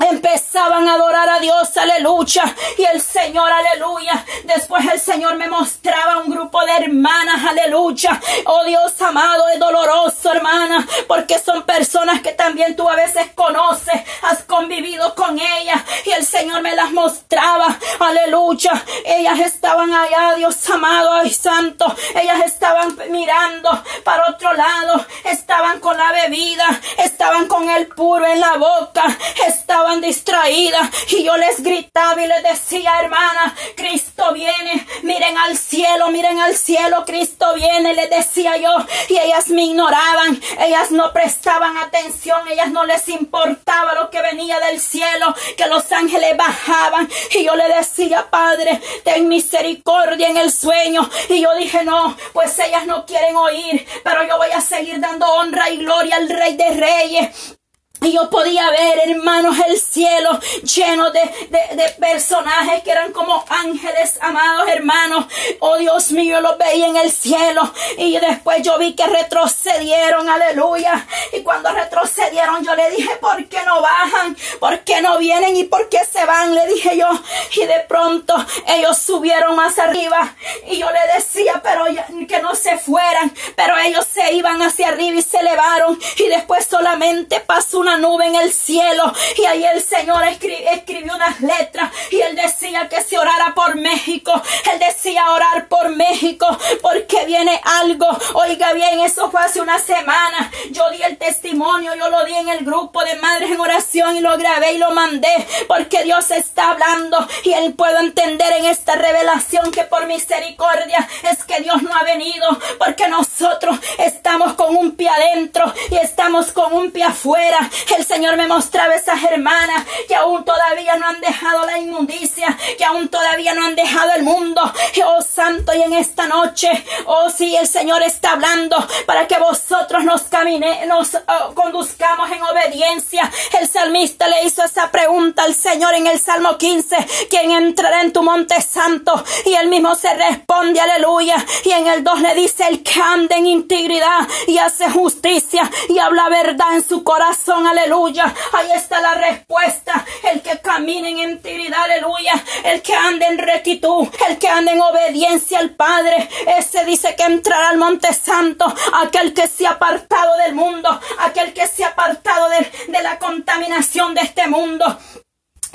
empezaban 0.00 0.88
a 0.88 0.94
adorar 0.94 1.28
a 1.28 1.40
Dios, 1.40 1.76
aleluya, 1.76 2.44
y 2.76 2.84
el 2.84 3.00
Señor, 3.00 3.50
aleluya. 3.50 4.24
Después 4.44 4.84
el 4.86 5.00
Señor 5.00 5.36
me 5.36 5.48
mostraba 5.48 6.18
un 6.18 6.30
grupo 6.30 6.64
de 6.64 6.72
hermanas, 6.84 7.44
aleluya. 7.44 8.20
Oh 8.46 8.64
Dios 8.64 9.00
amado, 9.02 9.48
es 9.48 9.58
doloroso, 9.58 10.32
hermana, 10.32 10.86
porque 11.06 11.38
son 11.38 11.62
personas 11.64 12.20
que 12.20 12.32
también 12.32 12.76
tú 12.76 12.88
a 12.88 12.94
veces 12.94 13.30
conoces, 13.34 14.00
has 14.22 14.42
convivido 14.44 15.14
con 15.14 15.38
ellas, 15.38 15.82
y 16.04 16.10
el 16.10 16.24
Señor 16.24 16.62
me 16.62 16.74
las 16.74 16.92
mostraba, 16.92 17.78
aleluya. 17.98 18.72
Ellas 19.04 19.40
estaban 19.40 19.92
allá, 19.92 20.34
Dios 20.36 20.68
amado, 20.70 21.12
ay 21.12 21.32
santo, 21.32 21.94
ellas 22.14 22.40
estaban 22.44 22.96
mirando 23.10 23.82
para 24.04 24.28
otro 24.28 24.52
lado, 24.52 25.04
estaban 25.24 25.80
con 25.80 25.96
la 25.96 26.12
bebida, 26.12 26.80
estaban 26.98 27.46
con 27.46 27.68
el 27.68 27.86
puro 27.88 28.26
en 28.26 28.40
la 28.40 28.56
boca, 28.56 29.04
estaban 29.46 29.87
distraídas 29.96 30.90
y 31.08 31.24
yo 31.24 31.36
les 31.36 31.62
gritaba 31.62 32.22
y 32.22 32.26
les 32.26 32.42
decía, 32.42 33.00
hermana, 33.00 33.54
Cristo 33.76 34.32
viene, 34.32 34.86
miren 35.02 35.36
al 35.38 35.56
cielo, 35.56 36.10
miren 36.10 36.38
al 36.40 36.54
cielo, 36.54 37.04
Cristo 37.06 37.54
viene, 37.54 37.94
les 37.94 38.10
decía 38.10 38.56
yo, 38.56 38.70
y 39.08 39.18
ellas 39.18 39.48
me 39.48 39.64
ignoraban, 39.64 40.40
ellas 40.60 40.90
no 40.90 41.12
prestaban 41.12 41.76
atención, 41.78 42.46
ellas 42.48 42.70
no 42.70 42.84
les 42.84 43.08
importaba 43.08 43.94
lo 43.94 44.10
que 44.10 44.22
venía 44.22 44.60
del 44.60 44.80
cielo, 44.80 45.34
que 45.56 45.66
los 45.66 45.90
ángeles 45.92 46.36
bajaban, 46.36 47.08
y 47.32 47.44
yo 47.44 47.56
le 47.56 47.68
decía, 47.68 48.28
Padre, 48.30 48.80
ten 49.04 49.28
misericordia 49.28 50.28
en 50.28 50.36
el 50.36 50.52
sueño, 50.52 51.08
y 51.28 51.40
yo 51.40 51.54
dije, 51.56 51.82
no, 51.84 52.16
pues 52.32 52.58
ellas 52.58 52.86
no 52.86 53.06
quieren 53.06 53.36
oír, 53.36 53.86
pero 54.04 54.26
yo 54.26 54.36
voy 54.36 54.50
a 54.50 54.60
seguir 54.60 55.00
dando 55.00 55.26
honra 55.26 55.70
y 55.70 55.78
gloria 55.78 56.16
al 56.16 56.28
Rey 56.28 56.56
de 56.56 56.70
Reyes, 56.70 57.57
y 58.00 58.12
yo 58.12 58.30
podía 58.30 58.70
ver, 58.70 59.10
hermanos, 59.10 59.56
el 59.66 59.78
cielo 59.78 60.38
lleno 60.62 61.10
de, 61.10 61.20
de, 61.50 61.88
personajes 61.98 62.82
que 62.84 62.92
eran 62.92 63.12
como 63.12 63.44
ángeles, 63.48 64.18
amados 64.20 64.68
hermanos. 64.68 65.26
Oh 65.58 65.76
Dios 65.78 66.12
mío, 66.12 66.40
los 66.40 66.56
veía 66.58 66.86
en 66.86 66.96
el 66.96 67.10
cielo. 67.10 67.72
Y 67.96 68.18
después 68.18 68.62
yo 68.62 68.78
vi 68.78 68.94
que 68.94 69.06
retrocedieron, 69.06 70.28
aleluya. 70.28 71.06
Y 71.32 71.42
cuando 71.42 71.70
retrocedieron, 71.70 72.64
yo 72.64 72.74
le 72.76 72.90
dije, 72.90 73.16
¿por 73.20 73.44
qué 73.48 73.58
no 73.66 73.82
bajan? 73.82 74.36
¿Por 74.60 74.78
qué 74.80 75.02
no 75.02 75.18
vienen? 75.18 75.56
¿Y 75.56 75.64
por 75.64 75.88
qué 75.88 75.98
se 76.10 76.24
van? 76.24 76.54
Le 76.54 76.66
dije 76.68 76.96
yo. 76.96 77.08
Y 77.56 77.66
de 77.66 77.80
pronto 77.88 78.34
ellos 78.68 78.96
subieron 78.98 79.56
más 79.56 79.78
arriba. 79.78 80.36
Y 80.68 80.78
yo 80.78 80.88
le 80.90 81.14
decía, 81.14 81.60
pero 81.64 81.84
que 82.28 82.40
no 82.42 82.54
se 82.54 82.78
fueran. 82.78 83.32
Pero 83.56 83.76
ellos 83.78 84.06
se 84.12 84.32
iban 84.34 84.62
hacia 84.62 84.88
arriba 84.88 85.18
y 85.18 85.22
se 85.22 85.38
elevaron. 85.38 85.98
Y 86.16 86.28
después 86.28 86.64
solamente 86.66 87.40
pasó 87.40 87.80
una 87.80 87.87
nube 87.96 88.26
en 88.26 88.34
el 88.34 88.52
cielo 88.52 89.12
y 89.36 89.44
ahí 89.44 89.64
el 89.64 89.82
Señor 89.82 90.22
escribió 90.24 91.14
unas 91.14 91.40
letras 91.40 91.90
y 92.10 92.20
él 92.20 92.36
decía 92.36 92.88
que 92.88 93.02
se 93.02 93.18
orara 93.18 93.54
por 93.54 93.76
México. 93.76 94.32
Él 94.72 94.78
decía 94.78 95.30
orar 95.30 95.68
por 95.68 95.90
México 95.90 96.46
porque 96.82 97.24
viene 97.26 97.60
algo. 97.64 98.06
Oiga 98.34 98.72
bien, 98.72 99.00
eso 99.00 99.30
fue 99.30 99.40
hace 99.40 99.60
una 99.60 99.78
semana. 99.78 100.50
Yo 100.70 100.90
di 100.90 101.02
el 101.02 101.16
testimonio, 101.16 101.94
yo 101.94 102.08
lo 102.10 102.24
di 102.24 102.34
en 102.34 102.48
el 102.48 102.64
grupo 102.64 103.04
de 103.04 103.16
madres 103.16 103.50
en 103.50 103.60
oración 103.60 104.16
y 104.16 104.20
lo 104.20 104.36
grabé 104.36 104.72
y 104.72 104.78
lo 104.78 104.90
mandé 104.90 105.46
porque 105.66 106.04
Dios 106.04 106.30
está 106.30 106.70
hablando 106.70 107.26
y 107.44 107.52
él 107.52 107.74
puede 107.74 107.98
entender 108.00 108.52
en 108.52 108.66
esta 108.66 108.94
revelación 108.96 109.70
que 109.70 109.84
por 109.84 110.06
misericordia 110.06 111.08
es 111.30 111.44
que 111.44 111.60
Dios 111.60 111.82
no 111.82 111.94
ha 111.94 112.02
venido 112.04 112.58
porque 112.78 113.08
nosotros 113.08 113.78
estamos 113.98 114.54
con 114.54 114.76
un 114.76 114.96
pie 114.96 115.08
adentro 115.08 115.72
y 115.90 115.96
estamos 115.96 116.52
con 116.52 116.72
un 116.72 116.90
pie 116.90 117.04
afuera 117.04 117.58
el 117.96 118.04
Señor 118.04 118.36
me 118.36 118.46
mostraba 118.46 118.94
esas 118.94 119.22
hermanas 119.24 119.84
que 120.06 120.14
aún 120.14 120.44
todavía 120.44 120.96
no 120.96 121.06
han 121.06 121.20
dejado 121.20 121.66
la 121.66 121.78
inmundicia, 121.78 122.56
que 122.76 122.84
aún 122.84 123.08
todavía 123.08 123.54
no 123.54 123.64
han 123.64 123.74
dejado 123.74 124.12
el 124.14 124.22
mundo. 124.22 124.60
Oh 125.04 125.22
Santo, 125.22 125.72
y 125.74 125.82
en 125.82 125.94
esta 125.94 126.26
noche, 126.26 126.70
oh 127.06 127.30
sí, 127.30 127.56
el 127.56 127.66
Señor 127.66 128.02
está 128.02 128.32
hablando 128.32 128.76
para 129.06 129.26
que 129.26 129.38
vosotros 129.38 130.04
nos 130.04 130.22
camine, 130.22 130.86
nos 130.86 131.14
oh, 131.14 131.54
conduzcamos 131.54 132.30
en 132.30 132.42
obediencia. 132.42 133.30
El 133.58 133.68
salmista 133.68 134.28
le 134.28 134.44
hizo 134.44 134.62
esa 134.62 134.90
pregunta 134.90 135.44
al 135.44 135.54
Señor 135.54 135.94
en 135.94 136.06
el 136.06 136.20
Salmo 136.20 136.58
15, 136.58 136.96
¿quién 137.30 137.52
entrará 137.52 138.02
en 138.02 138.12
tu 138.12 138.22
monte 138.22 138.60
santo? 138.60 139.24
Y 139.46 139.54
él 139.54 139.68
mismo 139.68 139.94
se 139.94 140.12
responde, 140.14 140.80
aleluya. 140.80 141.44
Y 141.64 141.70
en 141.70 141.86
el 141.86 142.04
2 142.04 142.20
le 142.20 142.34
dice, 142.34 142.66
el 142.68 142.82
que 142.82 143.00
anda 143.00 143.36
en 143.36 143.46
integridad 143.46 144.26
y 144.46 144.58
hace 144.58 144.90
justicia 144.90 145.70
y 145.88 145.98
habla 145.98 146.28
verdad 146.28 146.74
en 146.74 146.86
su 146.86 147.04
corazón, 147.04 147.66
aleluya. 147.70 148.34
Ahí 148.52 148.70
está 148.74 149.00
la 149.00 149.14
respuesta. 149.14 150.04
El 150.30 150.42
que 150.42 150.58
camine 150.60 151.10
en 151.10 151.18
integridad, 151.18 151.82
aleluya. 151.82 152.32
El 152.64 152.82
que 152.82 152.94
ande 152.94 153.26
en 153.26 153.38
rectitud, 153.38 154.08
el 154.28 154.38
que 154.38 154.48
ande 154.48 154.72
en 154.72 154.80
obediencia 154.80 155.58
al 155.58 155.70
Padre. 155.70 156.28
Ese 156.58 156.84
dice 156.84 157.14
que 157.16 157.24
entrará 157.24 157.70
al 157.70 157.78
monte 157.78 158.12
santo. 158.12 158.72
Aquel 159.02 159.34
que 159.34 159.46
se 159.48 159.66
ha 159.66 159.72
apartado 159.72 160.36
del 160.38 160.54
mundo, 160.54 161.00
aquel 161.20 161.52
que 161.52 161.66
se 161.66 161.84
ha 161.84 161.88
apartado 161.88 162.48
de, 162.48 162.70
de 162.88 163.02
la 163.02 163.18
contaminación 163.18 164.14
de 164.14 164.22
este 164.22 164.46
mundo. 164.48 164.98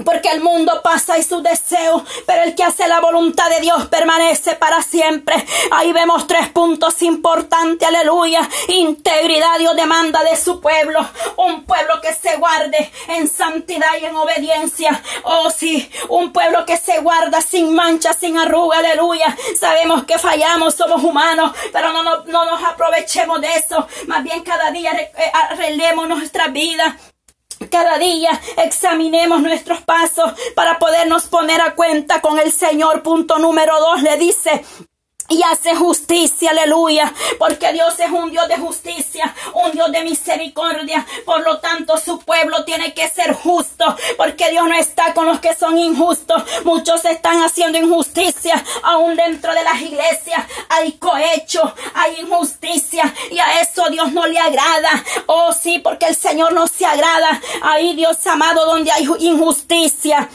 Porque 0.03 0.29
el 0.29 0.41
mundo 0.41 0.81
pasa 0.83 1.17
y 1.17 1.23
sus 1.23 1.43
deseos, 1.43 2.03
pero 2.25 2.43
el 2.43 2.55
que 2.55 2.63
hace 2.63 2.87
la 2.87 2.99
voluntad 2.99 3.49
de 3.49 3.59
Dios 3.59 3.87
permanece 3.87 4.55
para 4.55 4.81
siempre. 4.81 5.35
Ahí 5.71 5.91
vemos 5.93 6.27
tres 6.27 6.49
puntos 6.49 7.01
importantes, 7.01 7.87
aleluya. 7.87 8.47
Integridad 8.67 9.57
Dios 9.59 9.75
demanda 9.75 10.23
de 10.23 10.35
su 10.35 10.59
pueblo, 10.59 10.99
un 11.37 11.63
pueblo 11.65 12.01
que 12.01 12.13
se 12.13 12.37
guarde 12.37 12.91
en 13.07 13.27
santidad 13.27 13.89
y 14.01 14.05
en 14.05 14.15
obediencia. 14.15 15.01
Oh 15.23 15.49
sí, 15.49 15.89
un 16.09 16.31
pueblo 16.31 16.65
que 16.65 16.77
se 16.77 16.99
guarda 16.99 17.41
sin 17.41 17.73
mancha, 17.73 18.13
sin 18.13 18.37
arruga, 18.37 18.79
aleluya. 18.79 19.35
Sabemos 19.59 20.03
que 20.05 20.17
fallamos, 20.17 20.75
somos 20.75 21.03
humanos, 21.03 21.51
pero 21.71 21.91
no, 21.91 22.03
no, 22.03 22.23
no 22.25 22.45
nos 22.45 22.63
aprovechemos 22.63 23.41
de 23.41 23.53
eso. 23.53 23.87
Más 24.07 24.23
bien 24.23 24.43
cada 24.43 24.71
día 24.71 24.91
eh, 24.91 25.31
arreglemos 25.49 26.07
nuestra 26.07 26.47
vida 26.47 26.97
cada 27.69 27.97
día 27.97 28.39
examinemos 28.57 29.41
nuestros 29.41 29.81
pasos 29.81 30.33
para 30.55 30.79
podernos 30.79 31.27
poner 31.27 31.61
a 31.61 31.75
cuenta 31.75 32.21
con 32.21 32.39
el 32.39 32.51
Señor. 32.51 33.03
Punto 33.03 33.39
número 33.39 33.79
dos 33.79 34.01
le 34.01 34.17
dice, 34.17 34.63
y 35.29 35.41
hace 35.43 35.75
justicia, 35.75 36.51
aleluya, 36.51 37.13
porque 37.39 37.71
Dios 37.73 37.97
es 37.99 38.11
un 38.11 38.29
Dios 38.29 38.47
de 38.47 38.57
justicia, 38.57 39.33
un 39.53 39.71
Dios 39.71 39.91
de 39.91 40.03
misericordia, 40.03 41.05
por 41.25 41.43
lo 41.43 41.59
tanto 41.59 41.97
su 41.97 42.19
pueblo 42.19 42.65
tiene 42.65 42.93
que 42.93 43.09
ser 43.09 43.33
justo, 43.33 43.95
porque 44.17 44.51
Dios 44.51 44.67
no 44.67 44.75
está 44.75 45.13
con 45.13 45.25
los 45.25 45.39
que 45.39 45.55
son 45.55 45.77
injustos, 45.77 46.43
muchos 46.65 47.05
están 47.05 47.41
haciendo 47.41 47.77
injusticia, 47.77 48.63
aún 48.83 49.15
dentro 49.15 49.53
de 49.53 49.63
las 49.63 49.81
iglesias. 49.81 50.45
Hay 50.69 50.93
cohecho, 50.93 51.73
hay 51.93 52.19
injusticia, 52.19 53.13
y 53.31 53.39
a 53.39 53.61
eso 53.61 53.89
Dios 53.89 54.11
no 54.11 54.27
le 54.27 54.39
agrada, 54.39 55.03
oh 55.27 55.53
sí, 55.53 55.79
porque 55.79 56.07
el 56.07 56.15
Señor 56.15 56.53
no 56.53 56.67
se 56.67 56.85
agrada, 56.85 57.41
ahí 57.61 57.95
Dios 57.95 58.25
amado 58.27 58.65
donde 58.65 58.91
hay 58.91 59.07
injusticia, 59.19 60.29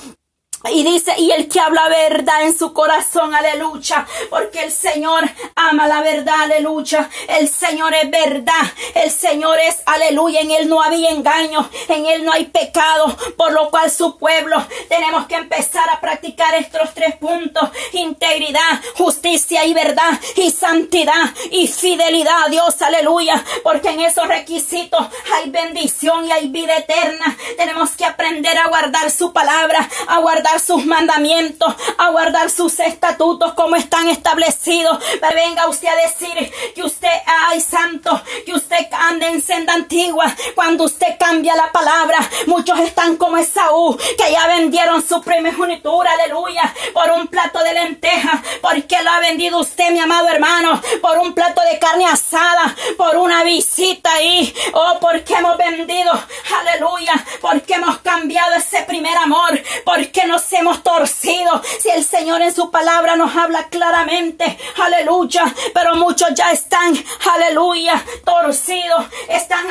y 0.64 0.82
dice, 0.82 1.14
y 1.18 1.30
el 1.30 1.48
que 1.48 1.60
habla 1.60 1.88
verdad 1.88 2.42
en 2.42 2.56
su 2.56 2.72
corazón, 2.72 3.32
aleluya, 3.32 4.06
porque 4.28 4.64
el 4.64 4.72
Señor 4.72 5.22
ama 5.54 5.86
la 5.86 6.00
verdad, 6.00 6.42
aleluya. 6.42 7.08
El 7.28 7.48
Señor 7.48 7.94
es 7.94 8.10
verdad, 8.10 8.72
el 8.94 9.10
Señor 9.10 9.56
es, 9.60 9.76
aleluya, 9.86 10.40
en 10.40 10.50
Él 10.50 10.68
no 10.68 10.82
había 10.82 11.10
engaño, 11.10 11.70
en 11.88 12.06
Él 12.06 12.24
no 12.24 12.32
hay 12.32 12.46
pecado, 12.46 13.16
por 13.36 13.52
lo 13.52 13.70
cual 13.70 13.90
su 13.90 14.18
pueblo 14.18 14.56
tenemos 14.88 15.26
que 15.26 15.36
empezar 15.36 15.88
a 15.90 16.00
practicar 16.00 16.52
estos 16.56 16.92
tres 16.92 17.16
puntos, 17.16 17.70
integridad, 17.92 18.82
justicia 18.96 19.64
y 19.64 19.74
verdad, 19.74 20.18
y 20.34 20.50
santidad 20.50 21.34
y 21.52 21.68
fidelidad 21.68 22.46
a 22.46 22.48
Dios, 22.48 22.82
aleluya, 22.82 23.44
porque 23.62 23.90
en 23.90 24.00
esos 24.00 24.26
requisitos 24.26 25.06
hay 25.34 25.50
bendición 25.50 26.26
y 26.26 26.32
hay 26.32 26.48
vida 26.48 26.76
eterna. 26.76 27.36
Tenemos 27.56 27.92
que 27.92 28.04
aprender 28.04 28.58
a 28.58 28.68
guardar 28.68 29.10
su 29.12 29.32
palabra, 29.32 29.88
a 30.08 30.18
guardar 30.18 30.47
sus 30.58 30.86
mandamientos, 30.86 31.74
a 31.98 32.10
guardar 32.10 32.50
sus 32.50 32.78
estatutos 32.80 33.52
como 33.54 33.76
están 33.76 34.08
establecidos. 34.08 34.98
Pero 35.20 35.34
venga 35.34 35.68
usted 35.68 35.88
a 35.88 35.96
decir 35.96 36.52
que 36.74 36.82
usted, 36.82 37.10
ay 37.26 37.60
santo, 37.60 38.22
que 38.46 38.52
usted 38.54 38.86
anda 38.92 39.28
en 39.28 39.42
senda 39.42 39.74
antigua. 39.74 40.34
Cuando 40.54 40.84
usted 40.84 41.16
cambia 41.18 41.54
la 41.54 41.70
palabra, 41.72 42.18
muchos 42.46 42.78
están 42.80 43.16
como 43.16 43.36
Esaú, 43.36 43.96
que 44.16 44.32
ya 44.32 44.46
vendieron 44.46 45.06
su 45.06 45.20
primogenitura, 45.22 46.10
aleluya, 46.12 46.74
por 46.92 47.10
un 47.12 47.26
plato 47.26 47.58
de 47.62 47.74
lentejas. 47.74 48.40
porque 48.60 49.02
lo 49.02 49.10
ha 49.10 49.20
vendido 49.20 49.58
usted, 49.58 49.90
mi 49.90 50.00
amado 50.00 50.28
hermano? 50.28 50.80
Por 51.00 51.18
un 51.18 51.34
plato 51.34 51.60
de 51.62 51.78
carne 51.78 52.06
asada, 52.06 52.74
por 52.96 53.16
una 53.16 53.44
visita 53.44 54.12
ahí. 54.12 54.54
Oh, 54.72 54.98
porque 55.00 55.34
hemos 55.34 55.56
vendido, 55.56 56.12
aleluya, 56.60 57.24
porque 57.40 57.74
hemos 57.74 57.98
cambiado 57.98 58.54
ese 58.54 58.82
primer 58.82 59.16
amor, 59.16 59.60
porque 59.84 60.26
nos 60.38 60.52
hemos 60.52 60.82
torcido. 60.84 61.60
Si 61.80 61.90
el 61.90 62.04
Señor 62.04 62.42
en 62.42 62.54
su 62.54 62.70
palabra 62.70 63.16
nos 63.16 63.34
habla 63.34 63.68
claramente, 63.68 64.58
aleluya, 64.76 65.52
pero 65.74 65.96
muchos 65.96 66.28
ya 66.34 66.52
están, 66.52 66.94
aleluya, 67.34 68.04
torcidos, 68.24 69.06
están 69.28 69.66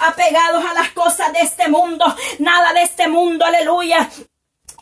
apegados 0.00 0.64
a 0.64 0.74
las 0.74 0.92
cosas 0.92 1.32
de 1.32 1.40
este 1.40 1.68
mundo, 1.68 2.04
nada 2.38 2.72
de 2.72 2.82
este 2.82 3.08
mundo, 3.08 3.44
aleluya, 3.44 4.08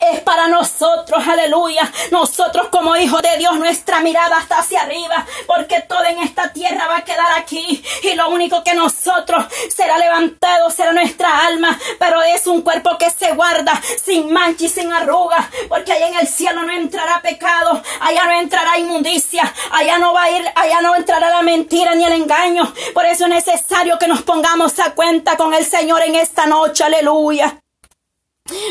es 0.01 0.21
para 0.21 0.47
nosotros, 0.47 1.25
aleluya. 1.27 1.91
Nosotros 2.11 2.67
como 2.69 2.95
hijos 2.95 3.21
de 3.21 3.37
Dios, 3.37 3.57
nuestra 3.57 4.01
mirada 4.01 4.39
está 4.39 4.59
hacia 4.59 4.81
arriba, 4.81 5.25
porque 5.47 5.81
todo 5.81 6.03
en 6.05 6.19
esta 6.19 6.51
tierra 6.51 6.87
va 6.87 6.97
a 6.97 7.03
quedar 7.03 7.31
aquí. 7.37 7.83
Y 8.03 8.15
lo 8.15 8.29
único 8.29 8.63
que 8.63 8.73
nosotros 8.73 9.45
será 9.73 9.97
levantado 9.97 10.69
será 10.71 10.93
nuestra 10.93 11.45
alma, 11.45 11.77
pero 11.99 12.21
es 12.21 12.47
un 12.47 12.61
cuerpo 12.61 12.97
que 12.97 13.09
se 13.09 13.33
guarda 13.33 13.79
sin 14.03 14.31
mancha 14.31 14.65
y 14.65 14.69
sin 14.69 14.91
arruga, 14.91 15.49
porque 15.69 15.93
allá 15.93 16.07
en 16.07 16.19
el 16.19 16.27
cielo 16.27 16.63
no 16.63 16.73
entrará 16.73 17.21
pecado, 17.21 17.81
allá 17.99 18.25
no 18.25 18.39
entrará 18.39 18.77
inmundicia, 18.77 19.53
allá 19.71 19.99
no 19.99 20.13
va 20.13 20.23
a 20.23 20.31
ir, 20.31 20.45
allá 20.55 20.81
no 20.81 20.95
entrará 20.95 21.29
la 21.29 21.41
mentira 21.41 21.95
ni 21.95 22.05
el 22.05 22.13
engaño. 22.13 22.73
Por 22.93 23.05
eso 23.05 23.25
es 23.25 23.29
necesario 23.29 23.97
que 23.99 24.07
nos 24.07 24.21
pongamos 24.23 24.79
a 24.79 24.93
cuenta 24.93 25.37
con 25.37 25.53
el 25.53 25.65
Señor 25.65 26.01
en 26.03 26.15
esta 26.15 26.45
noche, 26.45 26.83
aleluya. 26.83 27.60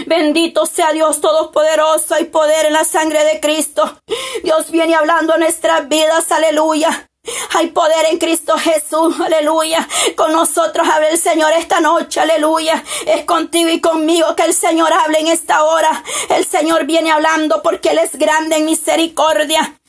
Bendito 0.07 0.67
sea 0.67 0.93
Dios 0.93 1.21
Todopoderoso 1.21 2.19
y 2.19 2.25
poder 2.25 2.67
en 2.67 2.73
la 2.73 2.85
sangre 2.85 3.25
de 3.25 3.41
Cristo. 3.41 4.01
Dios 4.43 4.71
viene 4.71 4.95
hablando 4.95 5.35
a 5.35 5.39
nuestras 5.39 5.89
vidas, 5.89 6.31
aleluya. 6.33 7.07
Hay 7.51 7.69
poder 7.69 8.07
en 8.11 8.19
Cristo 8.19 8.57
Jesús, 8.57 9.15
aleluya. 9.21 9.87
Con 10.17 10.33
nosotros 10.33 10.89
habla 10.89 11.11
el 11.11 11.19
Señor 11.19 11.53
esta 11.53 11.81
noche, 11.81 12.21
aleluya. 12.21 12.83
Es 13.07 13.25
contigo 13.25 13.69
y 13.69 13.81
conmigo 13.81 14.35
que 14.35 14.45
el 14.45 14.55
Señor 14.55 14.93
hable 14.93 15.21
en 15.21 15.29
esta 15.29 15.65
hora. 15.65 16.03
El 16.31 16.47
Señor 16.47 16.87
viene 16.87 17.11
hablando 17.11 17.63
porque 17.63 17.91
Él 17.91 17.99
es 17.99 18.17
grande 18.17 18.57
en 18.57 18.65
misericordia. 18.65 19.80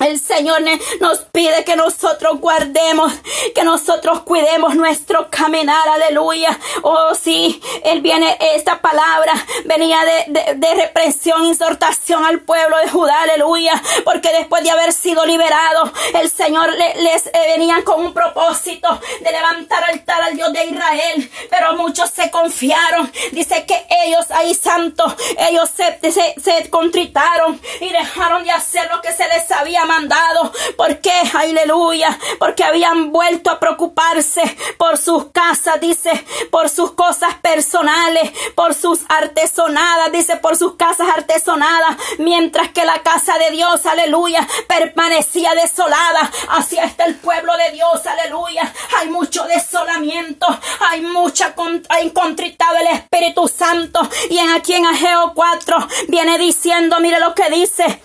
El 0.00 0.18
Señor 0.18 0.60
nos 1.00 1.18
pide 1.30 1.64
que 1.64 1.76
nosotros 1.76 2.40
guardemos, 2.40 3.12
que 3.54 3.62
nosotros 3.62 4.22
cuidemos 4.22 4.74
nuestro 4.74 5.30
caminar, 5.30 5.88
aleluya. 5.88 6.58
Oh 6.82 7.14
sí, 7.14 7.62
Él 7.84 8.00
viene, 8.00 8.36
esta 8.56 8.80
palabra 8.80 9.32
venía 9.66 10.00
de, 10.04 10.74
represión, 10.74 11.46
exhortación 11.46 12.24
al 12.24 12.40
pueblo 12.40 12.76
de 12.78 12.88
Judá, 12.88 13.22
aleluya. 13.22 13.80
Porque 14.04 14.32
después 14.32 14.64
de 14.64 14.72
haber 14.72 14.92
sido 14.92 15.24
liberado, 15.26 15.92
el 16.14 16.28
Señor 16.28 16.72
les, 16.72 17.26
eh, 17.26 17.32
venía 17.56 17.84
con 17.84 18.04
un 18.04 18.12
propósito 18.12 19.00
de 19.20 19.30
levantar 19.30 19.84
altar 19.84 20.22
al 20.22 20.34
Dios 20.34 20.52
de 20.52 20.64
Israel. 20.64 21.30
Pero 21.50 21.76
muchos 21.76 22.10
se 22.10 22.32
confiaron. 22.32 23.12
Dice 23.30 23.64
que 23.64 23.86
ellos, 24.04 24.28
ahí 24.32 24.54
santos, 24.54 25.14
ellos 25.38 25.70
se, 25.70 26.00
se, 26.10 26.34
se 26.42 26.68
contritaron 26.68 27.60
y 27.80 27.90
dejaron 27.90 28.42
de 28.42 28.50
hacer 28.50 28.90
lo 28.90 29.00
que 29.00 29.12
se 29.12 29.28
les 29.28 29.48
había 29.52 29.83
mandado. 29.84 30.52
¿Por 30.76 30.98
qué? 30.98 31.12
Aleluya. 31.34 32.18
Porque 32.38 32.64
habían 32.64 33.12
vuelto 33.12 33.50
a 33.50 33.60
preocuparse 33.60 34.42
por 34.78 34.98
sus 34.98 35.26
casas, 35.26 35.80
dice, 35.80 36.24
por 36.50 36.68
sus 36.68 36.92
cosas 36.92 37.34
personales, 37.42 38.30
por 38.54 38.74
sus 38.74 39.00
artesonadas, 39.08 40.12
dice, 40.12 40.36
por 40.36 40.56
sus 40.56 40.76
casas 40.76 41.08
artesonadas, 41.14 41.96
mientras 42.18 42.70
que 42.70 42.84
la 42.84 43.02
casa 43.02 43.38
de 43.38 43.50
Dios, 43.50 43.86
aleluya, 43.86 44.46
permanecía 44.68 45.54
desolada. 45.54 46.30
Así 46.48 46.76
está 46.78 47.04
el 47.04 47.16
pueblo 47.16 47.56
de 47.56 47.72
Dios, 47.72 48.06
aleluya. 48.06 48.72
Hay 48.98 49.08
mucho 49.08 49.44
desolamiento, 49.44 50.46
hay 50.90 51.00
mucha, 51.02 51.54
hay 51.88 52.10
contritado 52.10 52.76
el 52.76 52.98
Espíritu 52.98 53.48
Santo. 53.48 54.00
Y 54.30 54.38
en 54.38 54.50
aquí 54.50 54.74
en 54.74 54.86
Ageo 54.86 55.32
4 55.34 55.88
viene 56.08 56.38
diciendo, 56.38 57.00
mire 57.00 57.20
lo 57.20 57.34
que 57.34 57.50
dice. 57.50 58.02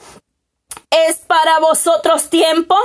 ¿Es 0.91 1.17
para 1.17 1.59
vosotros 1.59 2.29
tiempo? 2.29 2.75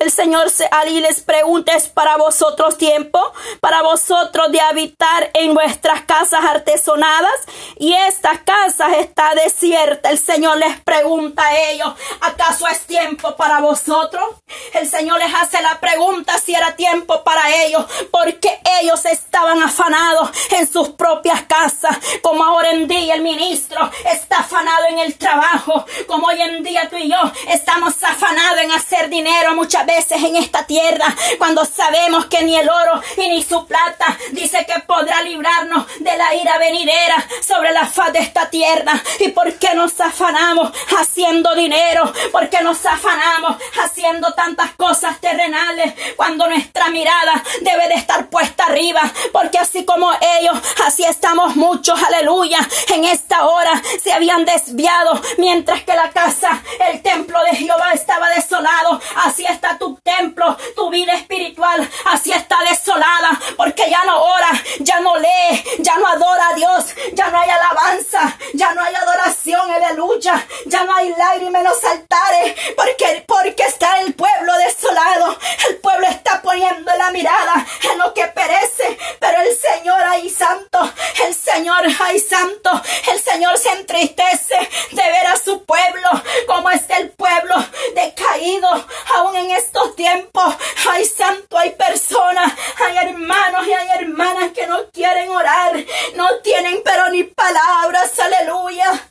El 0.00 0.10
Señor 0.10 0.48
allí 0.72 1.00
les 1.00 1.20
pregunta, 1.20 1.72
¿es 1.76 1.86
para 1.86 2.16
vosotros 2.16 2.76
tiempo? 2.76 3.20
Para 3.60 3.80
vosotros 3.82 4.50
de 4.50 4.60
habitar 4.60 5.30
en 5.34 5.54
vuestras 5.54 6.02
casas 6.02 6.44
artesonadas 6.44 7.32
y 7.78 7.92
esta 7.92 8.42
casa 8.44 8.96
está 8.96 9.32
desierta. 9.36 10.10
El 10.10 10.18
Señor 10.18 10.58
les 10.58 10.80
pregunta 10.80 11.46
a 11.46 11.56
ellos, 11.70 11.94
¿acaso 12.20 12.66
es 12.66 12.80
tiempo 12.86 13.36
para 13.36 13.60
vosotros? 13.60 14.24
El 14.72 14.90
Señor 14.90 15.20
les 15.20 15.32
hace 15.32 15.62
la 15.62 15.78
pregunta 15.78 16.38
si 16.38 16.56
era 16.56 16.74
tiempo 16.74 17.22
para 17.22 17.54
ellos, 17.62 17.86
porque 18.10 18.60
ellos 18.82 19.04
estaban 19.04 19.62
afanados 19.62 20.30
en 20.50 20.66
sus 20.66 20.88
propias 20.90 21.42
casas, 21.42 21.96
como 22.20 22.42
ahora 22.42 22.72
en 22.72 22.88
día 22.88 23.14
el 23.14 23.22
ministro 23.22 23.88
está 24.12 24.38
afanado 24.38 24.86
en 24.86 24.98
el 24.98 25.16
trabajo, 25.16 25.86
como 26.08 26.26
hoy 26.26 26.42
en 26.42 26.64
día 26.64 26.88
tú 26.90 26.96
y 26.96 27.08
yo 27.08 27.32
estamos 27.48 27.94
afanados 28.02 28.60
en 28.60 28.72
hacer 28.72 29.08
dinero 29.08 29.54
muchas 29.54 29.83
muchas 29.84 29.86
veces 29.86 30.22
en 30.22 30.36
esta 30.36 30.64
tierra, 30.66 31.14
cuando 31.38 31.64
sabemos 31.64 32.26
que 32.26 32.42
ni 32.42 32.56
el 32.56 32.68
oro 32.68 33.00
y 33.16 33.28
ni 33.28 33.42
su 33.42 33.66
plata 33.66 34.16
dice 34.32 34.64
que 34.66 34.80
podrá 34.80 35.22
librarnos 35.22 35.86
de 36.00 36.16
la 36.16 36.34
ira 36.34 36.58
venidera 36.58 37.24
sobre 37.46 37.72
la 37.72 37.86
faz 37.86 38.12
de 38.12 38.20
esta 38.20 38.50
tierra. 38.50 38.92
¿Y 39.20 39.28
por 39.28 39.54
qué 39.54 39.74
nos 39.74 40.00
afanamos 40.00 40.72
haciendo 40.98 41.54
dinero? 41.54 42.12
¿Por 42.32 42.48
qué 42.48 42.62
nos 42.62 42.84
afanamos 42.86 43.56
haciendo 43.82 44.32
tantas 44.34 44.72
cosas 44.72 45.20
terrenales 45.20 45.94
cuando 46.16 46.46
nuestra 46.48 46.88
mirada 46.90 47.42
debe 47.60 47.88
de 47.88 47.94
estar 47.94 48.28
puesta 48.28 48.64
arriba? 48.64 49.02
Porque 49.32 49.58
así 49.58 49.84
como 49.84 50.10
ellos, 50.38 50.58
así 50.86 51.04
estamos 51.04 51.56
muchos, 51.56 52.00
aleluya, 52.02 52.58
en 52.88 53.04
esta 53.04 53.46
hora 53.46 53.80
se 54.02 54.12
habían 54.12 54.44
desviado 54.44 55.20
mientras 55.38 55.82
que 55.82 55.94
la 55.94 56.10
casa, 56.10 56.62
el 56.90 57.02
templo 57.02 57.42
de 57.44 57.56
Jehová 57.56 57.92
estaba 57.92 58.28
desolado. 58.30 59.00
Así 59.16 59.44
está 59.44 59.73
tu 59.78 59.98
templo, 60.02 60.56
tu 60.76 60.90
vida 60.90 61.14
espiritual, 61.14 61.88
así 62.06 62.32
está 62.32 62.58
desolada 62.68 63.40
porque 63.56 63.88
ya 63.90 64.04
no 64.04 64.22
ora, 64.22 64.50
ya 64.80 65.00
no 65.00 65.16
lee, 65.16 65.64
ya 65.78 65.96
no 65.96 66.06
adora 66.06 66.48
a 66.48 66.54
Dios, 66.54 66.86
ya 67.12 67.28
no 67.28 67.38
hay 67.38 67.50
alabanza, 67.50 68.36
ya 68.54 68.72
no 68.74 68.82
hay 68.82 68.94
adoración, 68.94 69.70
aleluya, 69.70 70.46
ya 70.66 70.84
no 70.84 70.94
hay 70.94 71.10
lágrimas 71.16 71.62
en 71.62 71.68
los 71.68 71.84
altares 71.84 72.54
porque, 72.76 73.24
porque 73.26 73.62
está 73.62 74.00
el 74.00 74.14
pueblo 74.14 74.52
desolado. 74.58 75.38
El 75.68 75.76
pueblo 75.76 76.06
está 76.08 76.42
poniendo 76.42 76.92
la 76.96 77.10
mirada 77.10 77.66
en 77.92 77.98
lo 77.98 78.12
que 78.14 78.26
perece, 78.26 78.98
pero 79.18 79.40
el 79.40 79.56
Señor, 79.56 80.00
ay 80.06 80.28
santo, 80.28 80.92
el 81.26 81.34
Señor, 81.34 81.82
ay 82.00 82.18
santo, 82.18 82.70
el 83.10 83.20
Señor 83.20 83.58
se 83.58 83.70
entristece 83.70 84.56
de 84.90 85.02
ver 85.02 85.26
a 85.26 85.36
su 85.36 85.64
pueblo, 85.64 86.08
como 86.46 86.70
está 86.70 86.96
el 86.98 87.10
pueblo 87.10 87.54
decaído, 87.94 88.68
aún 89.16 89.36
en 89.36 89.50
estos 89.52 89.94
tiempos. 89.96 90.54
Ay 90.90 91.04
santo, 91.04 91.58
hay 91.58 91.70
personas, 91.70 92.52
hay 92.78 93.08
hermanos 93.08 93.66
y 93.66 93.72
hay 93.72 93.88
hermanas 94.00 94.52
que 94.52 94.66
no 94.66 94.90
quieren 94.90 95.30
orar, 95.30 95.72
no 96.14 96.38
tienen 96.40 96.82
pero 96.84 97.08
ni 97.08 97.24
palabras, 97.24 98.18
aleluya. 98.18 99.10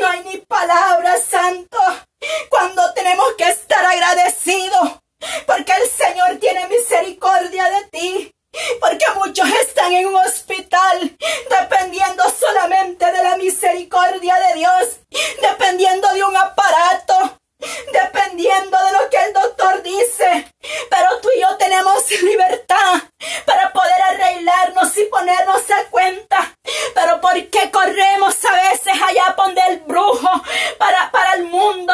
No 0.00 0.08
hay 0.08 0.20
ni 0.24 0.38
palabras, 0.38 1.22
santo, 1.30 1.78
cuando 2.48 2.92
tenemos 2.92 3.34
que 3.38 3.48
estar 3.48 3.84
agradecidos, 3.84 4.98
porque 5.46 5.72
el 5.72 5.88
Señor 5.88 6.38
tiene 6.40 6.66
misericordia 6.66 7.64
de 7.64 7.84
ti. 7.88 8.30
Porque 8.80 9.04
muchos 9.16 9.48
están 9.48 9.92
en 9.92 10.06
un 10.06 10.14
hospital 10.14 11.16
dependiendo 11.50 12.22
solamente 12.38 13.04
de 13.10 13.22
la 13.22 13.36
misericordia 13.36 14.36
de 14.36 14.54
Dios, 14.54 15.00
dependiendo 15.42 16.06
de 16.12 16.22
un 16.22 16.36
aparato, 16.36 17.40
dependiendo 17.92 18.78
de 18.78 18.92
lo 18.92 19.10
que 19.10 19.16
el 19.24 19.32
doctor 19.32 19.82
dice. 19.82 20.52
Pero 20.88 21.20
tú 21.20 21.28
y 21.36 21.40
yo 21.40 21.56
tenemos 21.56 22.08
libertad 22.22 23.02
para 23.44 23.72
poder 23.72 24.02
arreglarnos 24.02 24.96
y 24.98 25.04
ponernos 25.06 25.62
a 25.70 25.90
cuenta. 25.90 26.54
Pero 26.94 27.20
¿por 27.20 27.34
qué 27.50 27.70
corremos 27.70 28.36
a 28.44 28.70
veces 28.70 28.92
allá 29.02 29.34
donde 29.36 29.60
el 29.68 29.80
brujo 29.80 30.30
para, 30.78 31.10
para 31.10 31.34
el 31.34 31.44
mundo? 31.44 31.92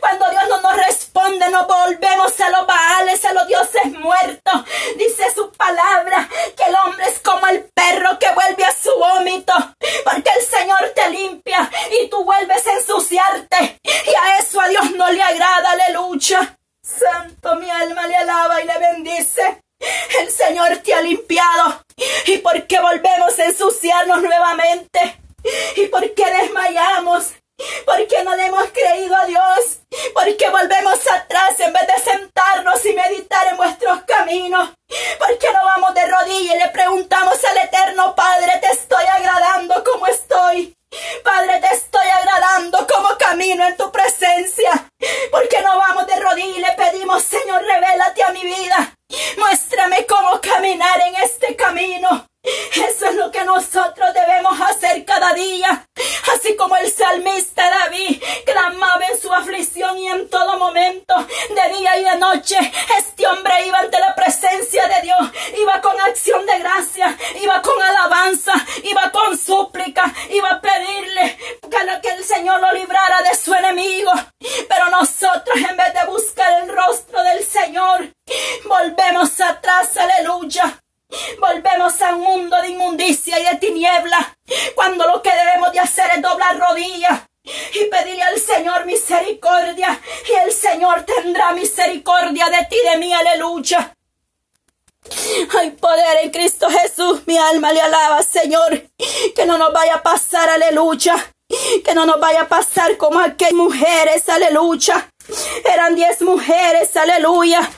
Cuando 0.00 0.28
Dios 0.30 0.42
no 0.48 0.60
nos 0.60 0.76
responde, 0.76 1.48
nos 1.50 1.66
volvemos 1.66 2.38
a 2.40 2.50
los 2.50 2.66
baales, 2.66 3.24
a 3.24 3.32
los 3.32 3.46
dioses 3.46 3.86
muertos. 3.86 4.64
Dice 4.96 5.30
su 5.34 5.50
palabra 5.52 6.28
que 6.56 6.64
el 6.64 6.74
hombre 6.74 7.08
es 7.08 7.18
como 7.20 7.46
el 7.46 7.64
perro 7.74 8.18
que 8.18 8.30
vuelve 8.34 8.64
a 8.64 8.74
su 8.74 8.90
vómito. 8.98 9.54
Porque 10.04 10.30
el 10.36 10.44
Señor 10.44 10.92
te 10.94 11.08
limpia 11.10 11.70
y 12.02 12.08
tú 12.08 12.24
vuelves 12.24 12.66
a 12.66 12.72
ensuciarte. 12.72 13.80
Y 13.82 14.14
a 14.14 14.38
eso 14.38 14.60
a 14.60 14.68
Dios 14.68 14.90
no 14.92 15.10
le 15.10 15.22
agrada, 15.22 15.70
aleluya. 15.70 16.58
Santo, 16.82 17.54
mi 17.56 17.70
alma 17.70 18.06
le 18.06 18.16
alaba 18.16 18.60
y 18.60 18.66
le 18.66 18.78
bendice. 18.78 19.62
El 20.20 20.30
Señor 20.30 20.78
te 20.78 20.94
ha 20.94 21.00
limpiado. 21.00 21.82
¿Y 22.26 22.38
por 22.38 22.66
qué 22.66 22.80
volvemos 22.80 23.38
a 23.38 23.44
ensuciarnos 23.44 24.22
nuevamente? 24.22 25.18
¿Y 25.76 25.86
por 25.86 26.12
qué 26.14 26.24
desmayamos? 26.42 27.32
¿Por 27.84 28.06
qué 28.08 28.22
no 28.24 28.34
le 28.34 28.46
hemos 28.46 28.68
creído 28.70 29.14
a 29.16 29.26
Dios? 29.26 29.80
¿Por 30.14 30.36
qué 30.36 30.48
volvemos 30.50 30.98
atrás 31.10 31.58
en 31.60 31.72
vez 31.72 31.86
de 31.86 32.10
sentarnos 32.10 32.84
y 32.86 32.92
meditar 32.92 33.46
en 33.48 33.56
vuestros 33.56 34.02
caminos? 35.02 35.18
¿Por 35.18 35.38
qué 35.38 35.46
no 35.52 35.64
vamos 35.64 35.94
de 35.94 36.06
rodillas 36.06 36.56
y 36.56 36.58
le 36.58 36.68
preguntamos 36.68 37.44
al 37.44 37.58
Eterno 37.58 38.14
Padre, 38.14 38.58
te 38.60 38.70
estoy 38.72 39.04
agradando 39.04 39.82
como 39.84 40.06
estoy? 40.06 40.76
Padre, 41.24 41.60
te 41.60 41.74
estoy 41.74 42.06
agradando 42.06 42.86
como 42.86 43.16
camino 43.16 43.66
en 43.66 43.76
tu 43.76 43.90
presencia. 43.90 44.90
Porque 45.30 45.60
no 45.62 45.76
vamos 45.76 46.06
de 46.06 46.20
rodillas 46.20 46.58
y 46.58 46.60
le 46.60 46.72
pedimos, 46.72 47.22
Señor, 47.22 47.62
revélate 47.62 48.22
a 48.22 48.32
mi 48.32 48.42
vida. 48.44 48.94
Muéstrame 49.38 50.06
cómo 50.06 50.40
caminar 50.40 51.00
en 51.00 51.16
este 51.16 51.56
camino. 51.56 52.26
Eso 52.42 53.06
es 53.06 53.14
lo 53.14 53.30
que 53.30 53.44
nosotros 53.44 54.14
debemos 54.14 54.60
hacer 54.60 55.04
cada 55.04 55.32
día. 55.34 55.86
Así 56.34 56.56
como 56.56 56.76
el 56.76 56.90
salmista 56.90 57.68
David 57.70 58.22
clamaba 58.44 59.04
en 59.06 59.20
su 59.20 59.32
aflicción 59.32 59.98
y 59.98 60.08
en 60.08 60.28
todo 60.28 60.58
momento, 60.58 61.14
de 61.16 61.78
día 61.78 61.96
y 61.98 62.04
de 62.04 62.16
noche, 62.16 62.56
este 62.98 63.26
hombre 63.26 63.66
iba 63.66 63.78
ante 63.78 63.98
la 64.00 64.14
presencia 64.14 64.88
de 64.88 65.02
Dios, 65.02 65.20
iba 65.58 65.80
con 65.80 66.00
acción 66.00 66.44
de 66.46 66.58
gracia, 66.58 67.16
iba 67.40 67.62
con 67.62 67.80
alabanza, 67.80 68.52
iba 68.84 69.10
con 69.12 69.38
súplica, 69.38 70.12
iba 70.30 70.50
a 70.50 70.60
pedirle 70.60 71.38
que 72.02 72.10
el 72.10 72.24
Señor 72.24 72.60
lo 72.60 72.72
librara 72.72 73.22
de 73.22 73.34
su 73.34 73.54
enemigo. 73.54 74.12
Pero 74.68 74.90
nosotros 74.90 75.56
en 75.56 75.76
vez 75.76 75.94
de 75.94 76.06
buscar 76.06 76.62
el 76.62 76.68
rostro 76.68 77.22
del 77.22 77.44
Señor, 77.44 78.12
volvemos 78.64 79.40
atrás, 79.40 79.96
aleluya. 79.96 80.81
Volvemos 81.38 82.00
a 82.02 82.14
un 82.14 82.22
mundo 82.22 82.60
de 82.62 82.70
inmundicia 82.70 83.38
y 83.38 83.44
de 83.44 83.56
tiniebla, 83.56 84.36
cuando 84.74 85.06
lo 85.06 85.22
que 85.22 85.30
debemos 85.30 85.72
de 85.72 85.80
hacer 85.80 86.10
es 86.14 86.22
doblar 86.22 86.58
rodillas 86.58 87.22
y 87.44 87.84
pedirle 87.86 88.22
al 88.22 88.38
Señor 88.38 88.86
misericordia, 88.86 90.00
y 90.28 90.32
el 90.46 90.52
Señor 90.52 91.04
tendrá 91.04 91.52
misericordia 91.52 92.46
de 92.48 92.66
ti, 92.66 92.76
de 92.90 92.98
mí, 92.98 93.12
aleluya. 93.12 93.94
Hay 95.58 95.72
poder 95.72 96.18
en 96.22 96.30
Cristo 96.30 96.70
Jesús, 96.70 97.22
mi 97.26 97.36
alma 97.36 97.72
le 97.72 97.80
alaba, 97.80 98.22
Señor, 98.22 98.88
que 99.34 99.44
no 99.44 99.58
nos 99.58 99.72
vaya 99.72 99.96
a 99.96 100.02
pasar, 100.02 100.48
aleluya, 100.48 101.16
que 101.84 101.94
no 101.94 102.06
nos 102.06 102.20
vaya 102.20 102.42
a 102.42 102.48
pasar 102.48 102.96
como 102.96 103.18
aquellas 103.18 103.54
mujeres, 103.54 104.28
aleluya. 104.28 105.10
Eran 105.64 105.96
diez 105.96 106.22
mujeres, 106.22 106.96
aleluya 106.96 107.68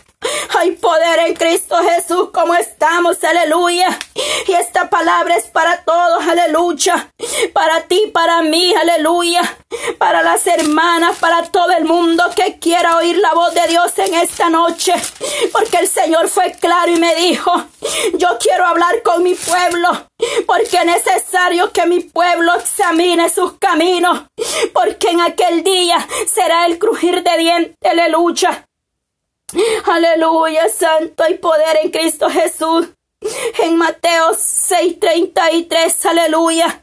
hay 0.58 0.72
poder 0.72 1.20
en 1.26 1.34
Cristo 1.34 1.76
Jesús 1.82 2.30
como 2.32 2.54
estamos, 2.54 3.22
aleluya. 3.24 3.98
Y 4.46 4.52
esta 4.52 4.88
palabra 4.90 5.37
es 5.37 5.44
para 5.44 5.82
todos, 5.84 6.26
aleluya. 6.26 7.10
Para 7.52 7.82
ti, 7.82 8.10
para 8.12 8.42
mí, 8.42 8.74
aleluya. 8.74 9.42
Para 9.98 10.22
las 10.22 10.46
hermanas, 10.46 11.16
para 11.18 11.42
todo 11.50 11.70
el 11.72 11.84
mundo 11.84 12.24
que 12.34 12.58
quiera 12.58 12.96
oír 12.96 13.16
la 13.18 13.34
voz 13.34 13.54
de 13.54 13.66
Dios 13.68 13.92
en 13.98 14.14
esta 14.14 14.50
noche. 14.50 14.94
Porque 15.52 15.78
el 15.78 15.88
Señor 15.88 16.28
fue 16.28 16.52
claro 16.52 16.90
y 16.92 16.96
me 16.96 17.14
dijo, 17.14 17.52
yo 18.14 18.38
quiero 18.38 18.66
hablar 18.66 19.02
con 19.02 19.22
mi 19.22 19.34
pueblo. 19.34 20.08
Porque 20.46 20.76
es 20.76 20.87
necesario 20.87 21.72
que 21.72 21.87
mi 21.87 22.00
pueblo 22.00 22.54
examine 22.54 23.28
sus 23.30 23.54
caminos. 23.58 24.22
Porque 24.72 25.08
en 25.08 25.20
aquel 25.20 25.64
día 25.64 26.06
será 26.26 26.66
el 26.66 26.78
crujir 26.78 27.22
de 27.22 27.38
dientes, 27.38 27.76
aleluya 27.90 28.66
Aleluya, 29.84 30.68
santo 30.68 31.22
hay 31.22 31.38
poder 31.38 31.78
en 31.82 31.90
Cristo 31.90 32.28
Jesús. 32.30 32.88
En 33.58 33.76
Mateo 33.76 34.32
6:33, 34.32 36.06
aleluya. 36.06 36.82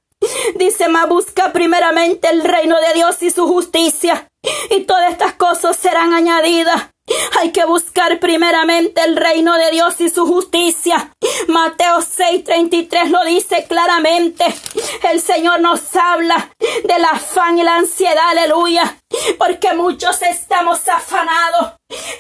Dice, 0.56 0.88
más 0.88 1.08
busca 1.08 1.52
primeramente 1.52 2.30
el 2.30 2.44
reino 2.44 2.80
de 2.80 2.94
Dios 2.94 3.22
y 3.24 3.32
su 3.32 3.48
justicia, 3.48 4.28
y 4.70 4.82
todas 4.82 5.12
estas 5.12 5.34
cosas 5.34 5.78
serán 5.78 6.14
añadidas. 6.14 6.90
Hay 7.40 7.52
que 7.52 7.66
buscar 7.66 8.20
primeramente 8.20 9.02
el 9.04 9.16
reino 9.16 9.56
de 9.58 9.72
Dios 9.72 10.00
y 10.00 10.10
su 10.10 10.26
justicia. 10.26 11.14
Mateo 11.48 12.00
6:33 12.02 13.10
lo 13.10 13.24
dice 13.26 13.66
claramente. 13.68 14.46
El 15.10 15.22
Señor 15.22 15.60
nos 15.60 15.96
habla 15.96 16.52
del 16.84 17.06
afán 17.06 17.58
y 17.58 17.64
la 17.64 17.76
ansiedad, 17.76 18.30
aleluya. 18.30 18.98
Porque 19.38 19.74
muchos 19.74 20.22
estamos 20.22 20.88
afanados 20.88 21.74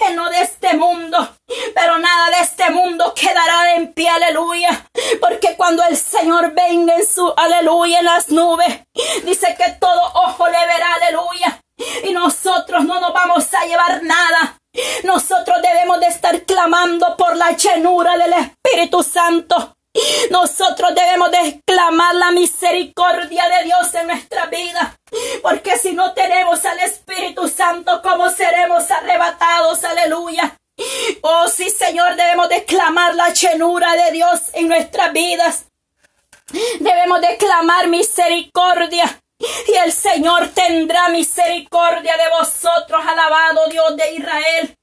en 0.08 0.16
lo 0.16 0.30
de 0.30 0.42
este 0.42 0.76
mundo. 0.76 1.36
Pero 1.74 1.98
nada 2.00 2.30
de 2.38 2.44
este 2.44 2.70
mundo 2.72 3.14
quedará 3.14 3.76
en 3.76 3.94
pie, 3.94 4.10
aleluya. 4.10 4.86
Porque 5.20 5.56
cuando 5.56 5.84
el 5.84 5.98
Señor 5.98 6.54
venga 6.54 6.96
en 6.96 7.06
su, 7.06 7.34
aleluya, 7.36 8.00
en 8.00 8.06
las 8.06 8.30
nubes, 8.30 8.82
dice 9.24 9.56
que 9.58 9.72
todo 9.80 10.02
ojo 10.14 10.48
le 10.48 10.66
verá, 10.66 10.94
aleluya. 10.96 11.62
Y 12.04 12.14
nosotros 12.14 12.84
no 12.86 13.00
nos 13.00 13.14
vamos 13.14 13.54
a 13.54 13.66
llevar 13.66 14.04
nada. 14.04 14.58
Nosotros 15.04 15.62
debemos 15.62 16.00
de 16.00 16.08
estar 16.08 16.42
clamando 16.44 17.18
por 17.18 17.36
la 17.36 17.52
llenura 17.52 18.18
del 18.18 18.34
Espíritu 18.34 19.04
Santo. 19.04 19.76
Nosotros 20.30 20.96
debemos 20.96 21.32
de 21.32 21.40
exclamar 21.50 22.16
la 22.16 22.32
misericordia 22.32 23.44
de 23.50 23.66
Dios 23.66 23.94
en 23.94 24.08
nuestra 24.08 24.46
vida. 24.46 24.96
Porque 25.42 25.78
si 25.78 25.92
no 25.92 26.14
tenemos 26.14 26.64
al 26.66 26.80
Espíritu 26.80 27.48
Santo, 27.50 28.02
¿cómo 28.02 28.30
seremos 28.30 28.90
arrebatados? 28.90 29.84
Aleluya. 29.84 30.56
Oh 31.22 31.48
sí, 31.50 31.70
Señor, 31.70 32.16
debemos 32.16 32.50
de 32.50 32.64
clamar 32.64 33.14
la 33.16 33.34
llenura 33.34 33.94
de 33.94 34.12
Dios 34.12 34.42
en 34.54 34.70
nuestras 34.70 35.12
vidas. 35.12 35.66
Debemos 36.80 37.22
de 37.22 37.38
clamar 37.38 37.88
misericordia. 37.88 39.21
Y 39.68 39.74
el 39.84 39.92
Señor 39.92 40.50
tendrá 40.50 41.10
misericordia 41.10 42.16
de 42.18 42.30
vosotros, 42.38 43.02
alabado 43.06 43.68
Dios 43.70 43.96
de 43.98 44.16
Israel. 44.16 44.76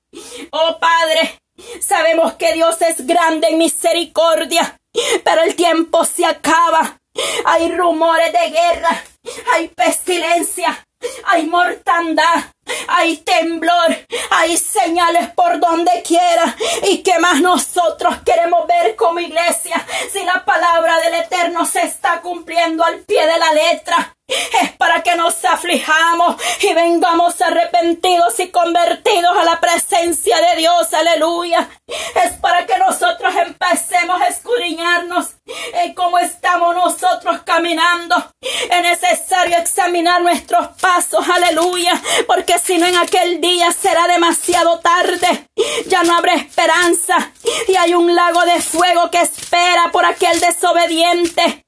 Oh 0.51 0.79
Padre, 0.79 1.39
sabemos 1.81 2.35
que 2.35 2.55
Dios 2.55 2.81
es 2.83 3.07
grande 3.07 3.49
en 3.49 3.59
misericordia, 3.59 4.77
pero 5.25 5.43
el 5.43 5.55
tiempo 5.55 6.05
se 6.05 6.25
acaba. 6.25 6.99
Hay 7.45 7.71
rumores 7.73 8.33
de 8.33 8.51
guerra, 8.51 9.05
hay 9.53 9.69
pestilencia, 9.69 10.87
hay 11.25 11.47
mortandad, 11.47 12.45
hay 12.89 13.19
temblor, 13.19 13.97
hay 14.31 14.57
señales 14.57 15.31
por 15.31 15.61
donde 15.61 16.03
quiera. 16.03 16.57
¿Y 16.83 17.03
qué 17.03 17.19
más 17.19 17.41
nosotros 17.41 18.17
queremos 18.25 18.67
ver 18.67 18.97
como 18.97 19.21
iglesia 19.21 19.85
si 20.13 20.25
la 20.25 20.45
palabra 20.45 20.99
del 20.99 21.15
Eterno 21.15 21.65
se 21.67 21.83
está 21.83 22.21
cumpliendo 22.21 22.85
al 22.85 23.01
pie 23.01 23.27
de 23.27 23.39
la 23.39 23.53
letra? 23.53 24.15
Es 24.63 24.73
para 24.73 25.03
que 25.03 25.17
nos 25.17 25.43
aflijamos 25.45 26.37
y 26.61 26.75
vengamos 26.75 27.41
arrepentidos 27.41 28.39
y 28.41 28.51
convertidos 28.51 29.35
a 29.37 29.45
la 29.45 29.59
presencia 29.59 30.37
de 30.39 30.57
Dios. 30.57 30.93
Aleluya. 30.93 31.69
Es 32.15 32.33
para 32.35 32.67
que 32.67 32.77
nosotros 32.77 33.35
empecemos 33.37 34.21
a 34.21 34.29
escudriñarnos 34.29 35.38
en 35.85 35.95
cómo 35.95 36.19
estamos 36.19 36.75
nosotros 36.75 37.41
caminando. 37.45 38.17
Es 38.41 38.83
necesario 38.83 39.59
examinar 39.59 40.23
nuestros 40.23 40.69
pasos. 40.81 41.29
Aleluya. 41.29 42.01
Porque 42.27 42.59
si 42.59 42.79
no 42.79 42.87
en 42.87 42.97
aquel 42.97 43.41
día 43.41 43.73
será 43.73 44.07
demasiado 44.07 44.81
tarde. 44.81 45.47
Ya 45.87 46.03
no 46.03 46.17
habrá 46.17 46.35
esperanza. 46.35 47.33
Y 47.67 47.77
hay 47.77 47.95
un 47.95 48.15
lago 48.15 48.45
de 48.45 48.61
fuego 48.61 49.11
que 49.11 49.21
espera 49.21 49.91
por 49.93 50.05
aquel 50.05 50.41
desobediente 50.41 51.65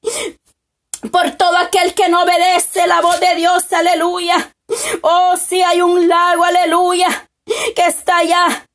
por 1.09 1.31
todo 1.31 1.57
aquel 1.57 1.93
que 1.93 2.09
no 2.09 2.23
obedece 2.23 2.85
la 2.87 3.01
voz 3.01 3.19
de 3.19 3.35
Dios, 3.35 3.71
aleluya. 3.73 4.53
Oh, 5.01 5.35
si 5.37 5.61
hay 5.61 5.81
un 5.81 6.07
lago, 6.07 6.43
aleluya, 6.43 7.27
que 7.75 7.85
está 7.85 8.17
allá. 8.17 8.65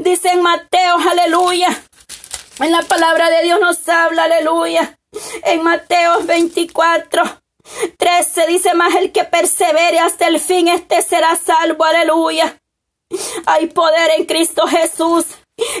Dice 0.00 0.30
en 0.30 0.42
Mateo, 0.42 0.96
aleluya. 0.98 1.68
En 2.60 2.72
la 2.72 2.82
palabra 2.82 3.30
de 3.30 3.44
Dios 3.44 3.60
nos 3.60 3.88
habla, 3.88 4.24
aleluya. 4.24 4.98
En 5.44 5.62
Mateo 5.62 6.22
24, 6.24 7.22
13 7.96 8.46
dice 8.48 8.74
más 8.74 8.96
el 8.96 9.12
que 9.12 9.22
persevere 9.24 10.00
hasta 10.00 10.26
el 10.26 10.40
fin, 10.40 10.66
este 10.66 11.02
será 11.02 11.36
salvo, 11.36 11.84
aleluya. 11.84 12.58
Hay 13.46 13.68
poder 13.68 14.10
en 14.18 14.24
Cristo 14.24 14.66
Jesús. 14.66 15.26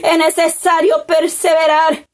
Es 0.02 0.18
necesario 0.18 1.04
perseverar. 1.06 2.06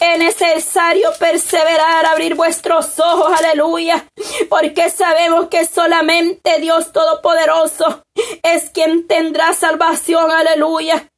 Es 0.00 0.18
necesario 0.18 1.10
perseverar, 1.18 2.06
abrir 2.06 2.36
vuestros 2.36 2.98
ojos, 3.00 3.32
aleluya, 3.40 4.06
porque 4.48 4.90
sabemos 4.90 5.48
que 5.48 5.66
solamente 5.66 6.60
Dios 6.60 6.92
Todopoderoso 6.92 8.02
es 8.42 8.70
quien 8.70 9.06
tendrá 9.06 9.52
salvación, 9.52 10.30
aleluya. 10.30 11.11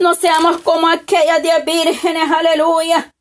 No 0.00 0.14
seamos 0.14 0.58
como 0.62 0.88
aquellas 0.88 1.42
diez 1.42 1.64
vírgenes, 1.64 2.30
aleluya, 2.30 3.12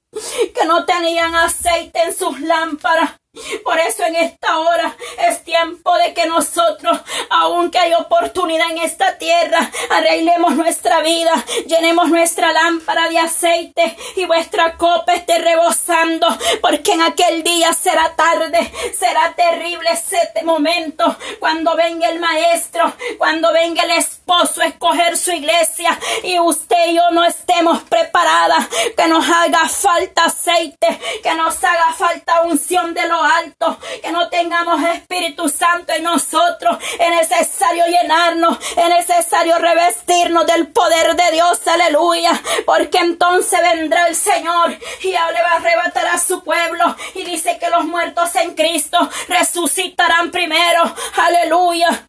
que 0.56 0.66
no 0.66 0.86
tenían 0.86 1.36
aceite 1.36 2.02
en 2.04 2.16
sus 2.16 2.40
lámparas 2.40 3.19
por 3.64 3.80
eso 3.80 4.04
en 4.06 4.16
esta 4.16 4.58
hora 4.58 4.96
es 5.28 5.44
tiempo 5.44 5.96
de 6.00 6.14
que 6.16 6.26
nosotros, 6.26 7.00
aunque 7.30 7.78
hay 7.78 7.94
oportunidad 7.94 8.72
en 8.72 8.80
esta 8.80 9.20
tierra, 9.20 9.70
arreglemos 9.92 10.56
nuestra 10.56 11.02
vida, 11.02 11.32
llenemos 11.68 12.10
nuestra 12.10 12.52
lámpara 12.52 13.08
de 13.10 13.20
aceite 13.20 13.96
y 14.16 14.26
vuestra 14.26 14.78
copa 14.78 15.14
esté 15.14 15.38
rebosando, 15.38 16.28
porque 16.62 16.94
en 16.94 17.04
aquel 17.04 17.44
día 17.44 17.72
será 17.74 18.16
tarde, 18.16 18.72
será 18.98 19.34
terrible 19.36 19.92
ese 19.92 20.18
momento 20.44 21.16
cuando 21.40 21.76
venga 21.76 22.10
el 22.10 22.20
maestro, 22.20 22.92
cuando 23.20 23.54
venga 23.54 23.84
el 23.84 23.92
esposo 23.92 24.62
a 24.62 24.68
escoger 24.68 25.18
su 25.18 25.32
iglesia 25.32 26.00
y 26.24 26.40
usted 26.40 26.88
y 26.88 26.96
yo 26.96 27.12
no 27.12 27.24
estemos 27.24 27.84
preparadas, 27.84 28.68
que 28.98 29.08
nos 29.08 29.30
haga 29.30 29.68
falta 29.70 30.26
aceite, 30.26 31.00
que 31.22 31.36
nos 31.36 31.64
haga 31.64 31.94
falta 31.94 32.42
unción 32.42 32.94
de 32.94 33.08
alto, 33.24 33.78
que 34.02 34.12
no 34.12 34.30
tengamos 34.30 34.82
Espíritu 34.84 35.50
Santo 35.50 35.94
en 35.94 36.04
nosotros. 36.04 36.78
Es 37.00 37.10
necesario 37.10 37.86
llenarnos, 37.86 38.58
es 38.76 38.90
necesario 38.90 39.58
revestirnos 39.58 40.46
del 40.46 40.68
poder 40.68 41.16
de 41.16 41.32
Dios, 41.32 41.60
aleluya, 41.68 42.32
porque 42.66 43.00
entonces 43.00 43.60
vendrá 43.62 44.08
el 44.08 44.16
Señor 44.16 44.78
y 45.02 45.10
le 45.10 45.42
va 45.42 45.54
a 45.54 45.56
arrebatar 45.58 46.08
a 46.08 46.20
su 46.20 46.44
pueblo. 46.44 46.96
Y 47.16 47.24
dice 47.24 47.58
que 47.60 47.70
los 47.70 47.86
muertos 47.86 48.36
en 48.36 48.56
Cristo 48.56 48.98
resucitarán 49.28 50.32
primero, 50.32 50.84
aleluya 51.18 52.09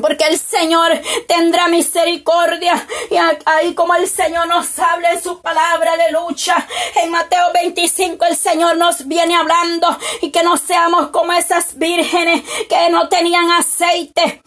porque 0.00 0.26
el 0.26 0.38
Señor 0.38 0.92
tendrá 1.26 1.68
misericordia. 1.68 2.86
Y 3.10 3.16
ahí 3.44 3.74
como 3.74 3.94
el 3.94 4.08
Señor 4.08 4.46
nos 4.46 4.78
habla 4.78 5.12
en 5.12 5.22
su 5.22 5.40
palabra 5.40 5.96
de 5.96 6.12
lucha, 6.12 6.66
en 7.02 7.10
Mateo 7.10 7.52
25 7.52 8.24
el 8.24 8.36
Señor 8.36 8.76
nos 8.76 9.06
viene 9.06 9.34
hablando 9.34 9.88
y 10.22 10.30
que 10.30 10.42
no 10.42 10.56
seamos 10.56 11.08
como 11.08 11.32
esas 11.32 11.78
vírgenes 11.78 12.42
que 12.68 12.90
no 12.90 13.08
tenían 13.08 13.50
aceite, 13.50 14.42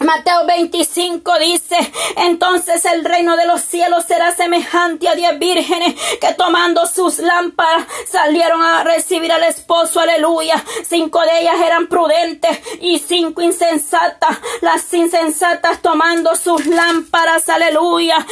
Mateo 0.00 0.44
25 0.44 1.38
dice, 1.38 1.76
entonces 2.16 2.84
el 2.84 3.04
reino 3.04 3.36
de 3.36 3.46
los 3.46 3.60
cielos 3.60 4.04
será 4.04 4.34
semejante 4.34 5.08
a 5.08 5.14
diez 5.14 5.38
vírgenes 5.38 5.94
que 6.20 6.34
tomando 6.34 6.86
sus 6.88 7.20
lámparas 7.20 7.86
salieron 8.06 8.60
a 8.60 8.82
recibir 8.82 9.30
al 9.30 9.44
esposo, 9.44 10.00
aleluya. 10.00 10.62
Cinco 10.84 11.20
de 11.20 11.40
ellas 11.40 11.56
eran 11.64 11.86
prudentes 11.86 12.58
y 12.80 12.98
cinco 12.98 13.40
insensatas. 13.40 14.38
Las 14.62 14.92
insensatas 14.92 15.80
tomando 15.80 16.34
sus 16.34 16.66
lámparas, 16.66 17.48
aleluya, 17.48 18.26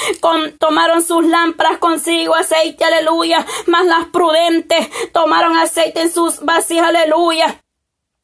tomaron 0.58 1.02
sus 1.04 1.24
lámparas 1.24 1.78
consigo 1.78 2.34
aceite, 2.34 2.84
aleluya. 2.84 3.46
Mas 3.66 3.86
las 3.86 4.06
prudentes 4.06 4.88
tomaron 5.12 5.56
aceite 5.56 6.02
en 6.02 6.12
sus 6.12 6.40
vasijas, 6.40 6.88
aleluya. 6.88 7.60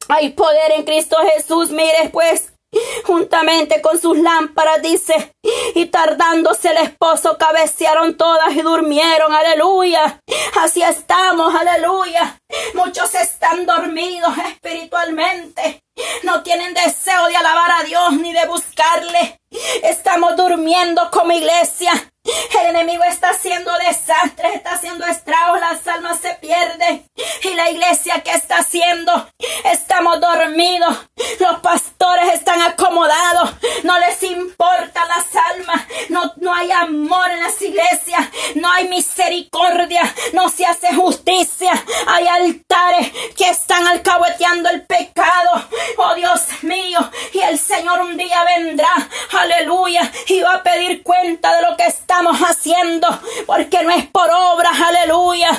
Hay 0.09 0.31
poder 0.31 0.73
en 0.75 0.83
Cristo 0.83 1.15
Jesús, 1.33 1.71
mire 1.71 2.09
pues 2.11 2.51
juntamente 3.03 3.81
con 3.81 3.99
sus 3.99 4.17
lámparas, 4.17 4.81
dice, 4.81 5.33
y 5.75 5.85
tardándose 5.85 6.69
el 6.69 6.77
esposo, 6.77 7.37
cabecearon 7.37 8.17
todas 8.17 8.53
y 8.55 8.61
durmieron, 8.61 9.33
aleluya. 9.33 10.19
Así 10.61 10.81
estamos, 10.81 11.53
aleluya. 11.55 12.37
Muchos 12.73 13.13
están 13.15 13.65
dormidos 13.65 14.33
espiritualmente. 14.37 15.81
No 16.23 16.43
tienen 16.43 16.73
deseo 16.73 17.27
de 17.27 17.35
alabar 17.35 17.71
a 17.71 17.83
Dios 17.83 18.13
ni 18.13 18.33
de 18.33 18.45
buscarle. 18.47 19.39
Estamos 19.83 20.35
durmiendo 20.35 21.09
como 21.11 21.31
iglesia. 21.31 21.91
El 22.59 22.67
enemigo 22.67 23.03
está 23.03 23.29
haciendo 23.29 23.71
desastres, 23.77 24.55
está 24.55 24.73
haciendo 24.73 25.05
estragos, 25.05 25.59
las 25.59 25.87
almas 25.87 26.19
se 26.19 26.35
pierden. 26.35 27.05
Y 27.43 27.53
la 27.55 27.69
iglesia 27.69 28.21
que 28.21 28.31
está 28.31 28.59
haciendo, 28.59 29.29
estamos 29.63 30.19
dormidos. 30.19 30.97
Los 31.39 31.59
pastores 31.59 32.33
están 32.33 32.61
acomodados, 32.61 33.51
no 33.83 33.97
les 33.99 34.21
importa 34.23 35.05
las 35.05 35.28
almas, 35.35 35.85
no, 36.09 36.33
no 36.37 36.53
hay 36.53 36.71
amor 36.71 37.29
en 37.31 37.39
las 37.41 37.61
iglesias, 37.61 38.29
no 38.55 38.71
hay 38.71 38.87
misericordia, 38.87 40.01
no 40.33 40.49
se 40.49 40.65
hace 40.65 40.93
justicia. 40.93 41.71
Hay 42.07 42.27
altares 42.27 43.11
que 43.35 43.49
están 43.49 43.87
alcahueteando 43.87 44.69
el 44.69 44.85
pecado. 44.85 45.67
Oh 45.97 46.15
Dios 46.15 46.41
mío, 46.61 46.99
y 47.33 47.39
el 47.39 47.59
Señor 47.79 48.01
un 48.01 48.17
día 48.17 48.43
vendrá, 48.43 48.89
aleluya, 49.39 50.11
y 50.27 50.41
va 50.41 50.55
a 50.55 50.63
pedir 50.63 51.01
cuenta 51.01 51.55
de 51.55 51.61
lo 51.61 51.77
que 51.77 51.85
estamos 51.85 52.37
haciendo, 52.39 53.07
porque 53.45 53.81
no 53.83 53.91
es 53.91 54.05
por 54.07 54.29
obras, 54.29 54.77
aleluya. 54.81 55.49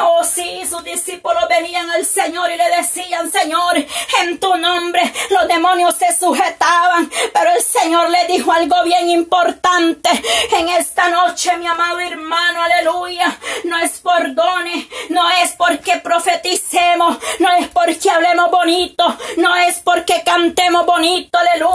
Oh 0.00 0.24
sí, 0.24 0.62
sus 0.68 0.82
discípulos 0.82 1.44
venían 1.48 1.88
al 1.90 2.04
Señor 2.04 2.50
y 2.50 2.56
le 2.56 2.68
decían, 2.76 3.30
Señor, 3.30 3.76
en 4.22 4.40
tu 4.40 4.56
nombre 4.56 5.00
los 5.30 5.46
demonios 5.46 5.94
se 5.94 6.12
sujetaban. 6.18 7.08
Pero 7.32 7.50
el 7.52 7.62
Señor 7.62 8.10
le 8.10 8.26
dijo 8.26 8.50
algo 8.50 8.82
bien 8.82 9.08
importante 9.08 10.10
en 10.50 10.68
esta 10.70 11.08
noche, 11.10 11.56
mi 11.58 11.66
amado 11.68 12.00
hermano, 12.00 12.60
aleluya. 12.60 13.38
No 13.64 13.78
es 13.78 14.00
por 14.00 14.34
dones, 14.34 14.86
no 15.10 15.30
es 15.42 15.52
porque 15.52 15.98
profeticemos, 15.98 17.18
no 17.38 17.52
es 17.52 17.68
porque 17.68 18.10
hablemos 18.10 18.50
bonito, 18.50 19.16
no 19.36 19.54
es 19.54 19.78
porque 19.78 20.22
cantemos 20.24 20.84
bonito, 20.84 21.38
aleluya. 21.38 21.67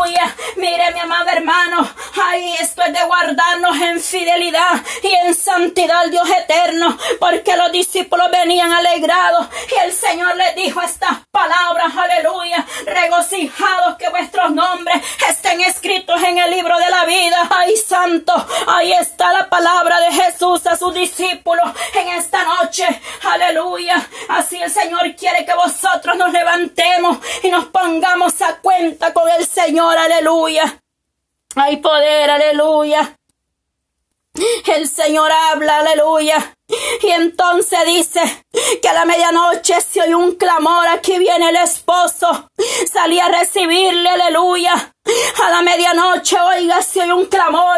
Mire, 0.55 0.91
mi 0.91 0.99
amado 0.99 1.29
hermano, 1.29 1.87
ahí 2.23 2.55
esto 2.59 2.83
es 2.83 2.93
de 2.93 3.03
guardarnos 3.05 3.75
en 3.81 3.99
fidelidad 3.99 4.81
y 5.01 5.13
en 5.13 5.35
santidad, 5.35 6.07
Dios 6.07 6.29
eterno, 6.29 6.97
porque 7.19 7.55
los 7.57 7.71
discípulos 7.71 8.29
venían 8.31 8.71
alegrados 8.71 9.47
y 9.69 9.85
el 9.85 9.93
Señor 9.93 10.35
les 10.35 10.55
dijo 10.55 10.81
estas 10.81 11.19
palabras, 11.31 11.91
aleluya, 11.95 12.65
regocijados 12.85 13.97
que 13.97 14.09
vuestros 14.09 14.51
nombres 14.51 15.01
estén 15.29 15.61
escritos 15.61 16.21
en 16.23 16.37
el 16.37 16.51
libro 16.51 16.77
de 16.77 16.89
la 16.89 17.05
vida. 17.05 17.47
Ay, 17.49 17.75
santo, 17.77 18.33
ahí 18.67 18.93
está 18.93 19.33
la 19.33 19.49
palabra 19.49 19.99
de 19.99 20.11
Jesús 20.11 20.65
a 20.67 20.77
sus 20.77 20.93
discípulos 20.93 21.65
en 21.93 22.09
esta 22.09 22.43
noche, 22.43 22.85
aleluya. 23.23 24.07
Así 24.29 24.57
el 24.61 24.71
Señor 24.71 25.15
quiere 25.15 25.45
que 25.45 25.53
vosotros 25.53 26.15
nos 26.15 26.31
levantemos 26.31 27.17
y 27.43 27.49
nos 27.49 27.65
pongamos 27.65 28.41
a 28.41 28.55
cuenta 28.57 29.13
con 29.13 29.29
el 29.29 29.45
Señor, 29.45 29.82
aleluya. 29.91 30.81
Hay 31.55 31.77
poder, 31.77 32.29
aleluya. 32.29 33.17
El 34.65 34.87
Señor 34.87 35.31
habla, 35.31 35.79
aleluya. 35.79 36.55
Y 37.01 37.09
entonces 37.09 37.79
dice 37.85 38.21
que 38.81 38.89
a 38.89 38.93
la 38.93 39.05
medianoche 39.05 39.79
se 39.81 40.01
oye 40.01 40.15
un 40.15 40.35
clamor, 40.35 40.87
aquí 40.87 41.19
viene 41.19 41.49
el 41.49 41.57
esposo. 41.57 42.49
Salí 42.91 43.19
a 43.19 43.27
recibirle, 43.27 44.09
aleluya. 44.09 44.93
A 45.43 45.49
la 45.51 45.61
medianoche, 45.61 46.39
oiga, 46.39 46.81
se 46.81 47.01
oye 47.01 47.13
un 47.13 47.25
clamor. 47.27 47.77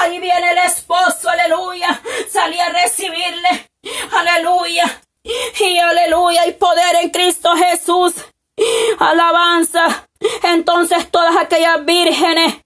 Ahí 0.00 0.18
viene 0.18 0.50
el 0.50 0.58
esposo, 0.58 1.28
aleluya. 1.28 2.00
Salí 2.28 2.58
a 2.58 2.70
recibirle, 2.70 3.70
aleluya. 4.12 5.00
Y 5.22 5.78
aleluya, 5.78 6.42
hay 6.42 6.52
poder 6.52 6.96
en 7.02 7.10
Cristo 7.10 7.54
Jesús. 7.54 8.14
Alabanza. 8.98 10.08
Entonces 10.42 11.10
todas 11.10 11.36
aquellas 11.36 11.84
vírgenes 11.84 12.64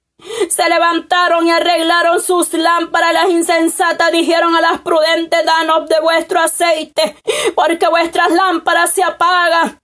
se 0.48 0.68
levantaron 0.68 1.46
y 1.46 1.50
arreglaron 1.50 2.20
sus 2.22 2.52
lámparas. 2.52 3.12
Las 3.12 3.30
insensatas 3.30 4.12
dijeron 4.12 4.54
a 4.56 4.60
las 4.60 4.80
prudentes, 4.80 5.44
danos 5.44 5.88
de 5.88 6.00
vuestro 6.00 6.40
aceite, 6.40 7.16
porque 7.54 7.88
vuestras 7.88 8.30
lámparas 8.30 8.92
se 8.92 9.02
apagan. 9.02 9.78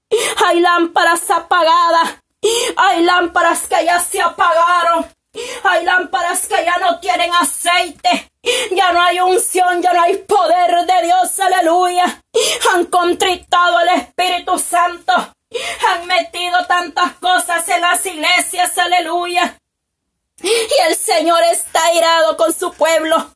Hay 0.46 0.60
lámparas 0.60 1.30
apagadas. 1.30 2.20
Hay 2.76 3.02
lámparas 3.02 3.66
que 3.66 3.84
ya 3.84 4.00
se 4.00 4.20
apagaron. 4.20 5.06
Hay 5.64 5.84
lámparas 5.84 6.46
que 6.46 6.64
ya 6.64 6.78
no 6.78 7.00
tienen 7.00 7.30
aceite. 7.34 8.30
Ya 8.72 8.92
no 8.92 9.00
hay 9.02 9.20
unción, 9.20 9.80
ya 9.80 9.92
no 9.92 10.02
hay 10.02 10.18
poder 10.18 10.86
de 10.86 11.06
Dios. 11.06 11.40
Aleluya. 11.40 12.22
Han 12.72 12.84
contritado 12.86 13.78
al 13.78 13.88
Espíritu 13.88 14.58
Santo. 14.58 15.12
Han 15.88 16.06
metido 16.06 16.66
tantas 16.66 17.12
cosas 17.14 17.68
en 17.68 17.80
las 17.80 18.04
iglesias. 18.06 18.76
Aleluya 18.78 19.58
y 20.42 20.88
el 20.88 20.96
Señor 20.96 21.42
está 21.52 21.92
irado 21.94 22.36
con 22.36 22.52
su 22.52 22.72
pueblo. 22.72 23.30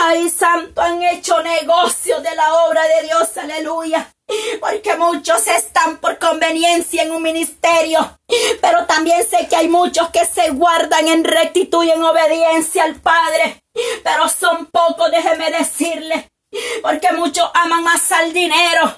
Ay, 0.00 0.28
santo, 0.30 0.80
han 0.80 1.02
hecho 1.02 1.42
negocio 1.42 2.20
de 2.20 2.34
la 2.34 2.54
obra 2.64 2.82
de 2.86 3.02
Dios, 3.04 3.36
aleluya. 3.36 4.12
Porque 4.60 4.94
muchos 4.96 5.46
están 5.48 5.98
por 5.98 6.18
conveniencia 6.18 7.02
en 7.02 7.12
un 7.12 7.22
ministerio. 7.22 8.18
Pero 8.60 8.86
también 8.86 9.26
sé 9.28 9.48
que 9.48 9.56
hay 9.56 9.68
muchos 9.68 10.10
que 10.10 10.24
se 10.26 10.50
guardan 10.50 11.08
en 11.08 11.24
rectitud 11.24 11.82
y 11.84 11.90
en 11.90 12.02
obediencia 12.02 12.84
al 12.84 12.96
Padre. 12.96 13.62
Pero 14.04 14.28
son 14.28 14.66
pocos, 14.66 15.10
déjeme 15.10 15.50
decirle. 15.50 16.28
Porque 16.82 17.10
muchos 17.12 17.50
aman 17.54 17.82
más 17.82 18.12
al 18.12 18.32
dinero 18.32 18.96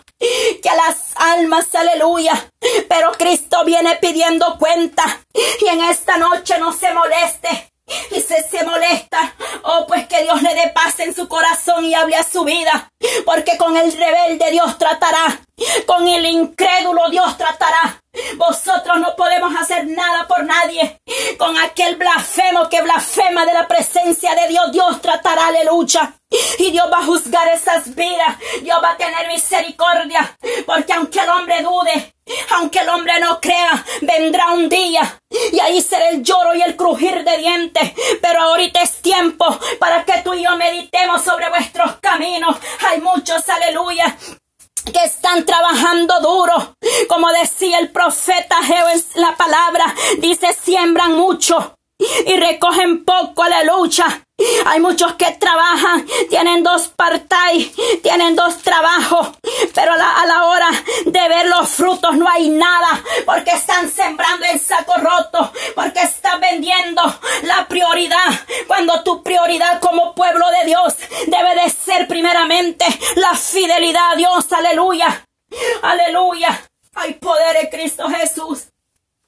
que 0.63 0.69
a 0.69 0.75
las 0.75 1.13
almas, 1.17 1.75
aleluya. 1.75 2.51
Pero 2.89 3.13
Cristo 3.13 3.65
viene 3.65 3.97
pidiendo 4.01 4.59
cuenta 4.59 5.21
y 5.61 5.67
en 5.67 5.83
esta 5.83 6.17
noche 6.19 6.59
no 6.59 6.73
se 6.73 6.93
moleste. 6.93 7.70
Y 8.11 8.21
se, 8.21 8.43
se 8.43 8.65
molesta, 8.65 9.35
oh 9.63 9.87
pues 9.87 10.07
que 10.07 10.23
Dios 10.23 10.41
le 10.43 10.55
dé 10.55 10.69
paz 10.75 11.01
en 11.01 11.15
su 11.15 11.29
corazón 11.29 11.85
y 11.85 11.95
hable 11.95 12.17
a 12.17 12.23
su 12.23 12.45
vida, 12.45 12.91
porque 13.25 13.57
con 13.57 13.77
el 13.77 13.93
rebelde 13.93 14.51
Dios 14.51 14.79
tratará, 14.79 15.41
con 15.87 16.07
el 16.09 16.27
incrédulo 16.27 17.11
Dios 17.11 17.37
tratará, 17.37 18.01
vosotros 18.37 18.99
no 18.99 19.15
podemos 19.15 19.55
hacer 19.55 19.87
nada 19.87 20.27
por 20.27 20.45
nadie. 20.45 21.01
Con 21.39 21.57
aquel 21.59 21.97
blasfemo 21.97 22.69
que 22.69 22.83
blasfema 22.83 23.47
de 23.47 23.53
la 23.53 23.69
presencia 23.69 24.35
de 24.35 24.49
Dios, 24.49 24.73
Dios 24.73 25.01
tratará, 25.01 25.47
aleluya. 25.47 26.15
Y 26.59 26.71
Dios 26.71 26.91
va 26.93 26.99
a 26.99 27.05
juzgar 27.05 27.49
esas 27.49 27.95
vidas. 27.95 28.37
Dios 28.63 28.79
va 28.83 28.93
a 28.93 28.97
tener 28.97 29.29
misericordia. 29.29 30.37
Porque 30.67 30.93
aunque 30.93 31.21
el 31.21 31.29
hombre 31.29 31.63
dude, 31.63 32.15
aunque 32.51 32.81
el 32.81 32.89
hombre 32.89 33.19
no 33.21 33.41
crea, 33.41 33.85
vendrá 34.03 34.53
un 34.53 34.69
día. 34.69 35.21
Y 35.53 35.61
ahí 35.61 35.81
será 35.81 36.09
el 36.09 36.23
lloro 36.23 36.55
y 36.55 36.63
el 36.63 36.77
crujir 36.77 37.25
de 37.25 37.39
dientes. 37.39 37.93
Pero 38.21 38.41
ahorita 38.41 38.83
es 38.83 39.01
tiempo 39.03 39.47
para 39.79 40.05
que 40.05 40.21
tú 40.23 40.35
y 40.35 40.45
yo 40.45 40.57
meditemos 40.57 41.23
sobre 41.23 41.49
vuestros 41.49 41.97
caminos. 42.01 42.57
Hay 42.89 43.01
muchos, 43.01 43.49
aleluya, 43.49 44.17
que 44.93 45.05
están 45.05 45.45
trabajando 45.45 46.21
duro. 46.21 46.75
Como 47.09 47.31
decía 47.31 47.79
el 47.79 47.91
profeta 47.91 48.57
Geo 48.63 48.89
en 48.89 49.03
la 49.15 49.37
palabra, 49.37 49.95
dice 50.19 50.53
siembran 50.53 51.13
mucho 51.13 51.77
y 52.27 52.37
recogen 52.37 53.05
poco, 53.05 53.43
aleluya. 53.43 54.25
Hay 54.67 54.81
muchos 54.81 55.15
que 55.15 55.31
trabajan, 55.33 56.07
tienen 56.29 56.63
dos 56.63 56.89
part-time, 56.89 57.71
tienen 58.03 58.35
dos 58.37 58.59
trabajos, 58.59 59.31
pero 59.75 59.93
a 59.93 60.27
la, 60.27 60.45
hora 60.47 60.71
de 61.05 61.29
ver 61.29 61.47
los 61.47 61.69
frutos 61.69 62.17
no 62.17 62.27
hay 62.29 62.49
nada, 62.49 63.03
porque 63.27 63.51
están 63.51 63.91
sembrando 63.91 64.47
en 64.47 64.59
saco 64.59 64.95
roto, 64.97 65.53
porque 65.75 66.03
están 66.03 66.41
vendiendo 66.41 67.03
la 67.43 67.67
prioridad, 67.69 68.41
cuando 68.67 69.03
tu 69.03 69.23
prioridad 69.23 69.81
como 69.81 70.15
pueblo 70.15 70.47
de 70.51 70.67
Dios 70.67 70.95
debe 71.27 71.63
de 71.63 71.71
ser 71.71 72.09
primeramente 72.09 72.87
la 73.17 73.35
fidelidad 73.35 74.13
a 74.13 74.17
Dios, 74.17 74.53
aleluya, 74.53 75.25
aleluya. 75.83 76.65
Hay 76.95 77.15
poder 77.15 77.57
en 77.57 77.67
Cristo 77.69 78.09
Jesús. 78.09 78.69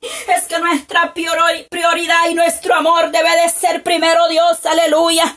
Es 0.03 0.49
que 0.49 0.59
nuestra 0.59 1.15
prioridad 1.15 2.29
y 2.29 2.35
nuestro 2.35 2.75
amor 2.75 3.11
debe 3.13 3.31
de 3.43 3.49
ser 3.49 3.83
primero 3.83 4.27
Dios, 4.29 4.67
aleluya. 4.67 5.37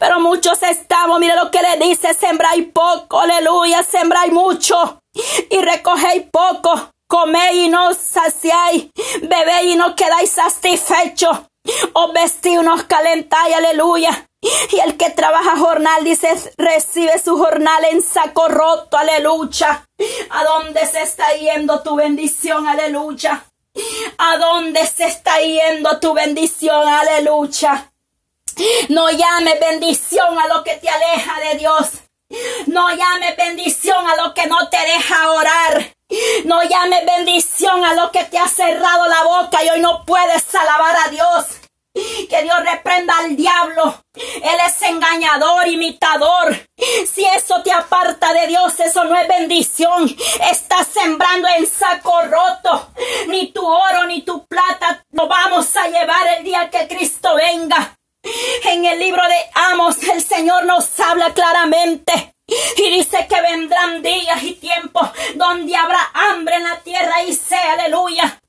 Pero 0.00 0.18
muchos 0.18 0.62
estamos, 0.62 1.20
mire 1.20 1.36
lo 1.36 1.50
que 1.50 1.60
le 1.62 1.76
dice, 1.86 2.14
sembráis 2.14 2.66
poco, 2.72 3.20
aleluya, 3.20 3.82
sembráis 3.82 4.32
mucho 4.32 5.00
y 5.50 5.58
recogéis 5.60 6.24
poco, 6.32 6.90
coméis 7.06 7.66
y 7.66 7.68
no 7.68 7.92
saciáis, 7.94 8.88
bebéis 9.22 9.74
y 9.74 9.76
no 9.76 9.94
quedáis 9.94 10.30
satisfechos, 10.30 11.38
os 11.92 12.12
vestís 12.12 12.54
y 12.54 12.64
nos 12.64 12.84
calentáis, 12.84 13.54
aleluya. 13.54 14.26
Y 14.72 14.80
el 14.80 14.96
que 14.96 15.10
trabaja 15.10 15.56
jornal, 15.56 16.02
dice, 16.02 16.34
recibe 16.56 17.16
su 17.20 17.38
jornal 17.38 17.84
en 17.84 18.02
saco 18.02 18.48
roto, 18.48 18.96
aleluya. 18.96 19.84
¿A 20.30 20.44
dónde 20.44 20.84
se 20.86 21.02
está 21.02 21.32
yendo 21.34 21.80
tu 21.82 21.94
bendición, 21.94 22.66
aleluya? 22.66 23.44
¿A 24.18 24.36
dónde 24.38 24.86
se 24.86 25.04
está 25.06 25.40
yendo 25.40 25.98
tu 25.98 26.12
bendición? 26.14 26.86
Aleluya. 26.86 27.92
No 28.88 29.10
llame 29.10 29.58
bendición 29.58 30.38
a 30.38 30.46
lo 30.48 30.62
que 30.62 30.76
te 30.76 30.88
aleja 30.88 31.40
de 31.40 31.58
Dios. 31.58 31.88
No 32.66 32.90
llame 32.90 33.34
bendición 33.36 34.06
a 34.06 34.16
lo 34.16 34.34
que 34.34 34.46
no 34.46 34.68
te 34.68 34.78
deja 34.78 35.32
orar. 35.32 35.94
No 36.44 36.62
llame 36.62 37.04
bendición 37.04 37.84
a 37.84 37.94
lo 37.94 38.10
que 38.12 38.24
te 38.24 38.38
ha 38.38 38.48
cerrado 38.48 39.08
la 39.08 39.22
boca 39.24 39.64
y 39.64 39.70
hoy 39.70 39.80
no 39.80 40.04
puedes 40.04 40.54
alabar 40.54 40.96
a 41.06 41.10
Dios. 41.10 41.61
Que 41.94 42.42
Dios 42.42 42.58
reprenda 42.64 43.18
al 43.18 43.36
diablo. 43.36 44.02
Él 44.14 44.58
es 44.66 44.82
engañador, 44.82 45.68
imitador. 45.68 46.66
Si 47.12 47.24
eso 47.24 47.62
te 47.62 47.70
aparta 47.70 48.32
de 48.32 48.46
Dios, 48.46 48.80
eso 48.80 49.04
no 49.04 49.16
es 49.16 49.28
bendición. 49.28 50.14
Estás 50.50 50.88
sembrando 50.88 51.48
en 51.48 51.66
saco 51.66 52.22
roto. 52.22 52.92
Ni 53.28 53.52
tu 53.52 53.66
oro 53.66 54.04
ni 54.06 54.22
tu 54.22 54.46
plata 54.46 55.04
lo 55.10 55.28
vamos 55.28 55.76
a 55.76 55.88
llevar 55.88 56.26
el 56.38 56.44
día 56.44 56.70
que 56.70 56.88
Cristo 56.88 57.34
venga. 57.34 57.94
En 58.64 58.84
el 58.84 58.98
libro 58.98 59.22
de 59.22 59.50
Amos, 59.54 60.02
el 60.04 60.22
Señor 60.22 60.64
nos 60.64 60.98
habla 61.00 61.34
claramente. 61.34 62.34
Y 62.76 62.90
dice 62.90 63.26
que 63.28 63.40
vendrán 63.40 64.02
días 64.02 64.42
y 64.42 64.54
tiempos 64.54 65.08
donde 65.34 65.74
habrá 65.76 66.10
hambre 66.14 66.56
en 66.56 66.64
la 66.64 66.80
tierra 66.80 67.22
y 67.24 67.34
sea, 67.34 67.74
aleluya. 67.74 68.41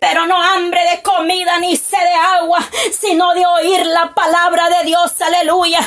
Pero 0.00 0.26
no 0.26 0.40
hambre 0.40 0.80
de 0.90 1.02
comida 1.02 1.58
ni 1.58 1.76
sed 1.76 1.98
de 1.98 2.14
agua, 2.14 2.58
sino 2.92 3.32
de 3.34 3.44
oír 3.46 3.86
la 3.86 4.12
palabra 4.14 4.68
de 4.68 4.84
Dios, 4.84 5.20
aleluya. 5.20 5.80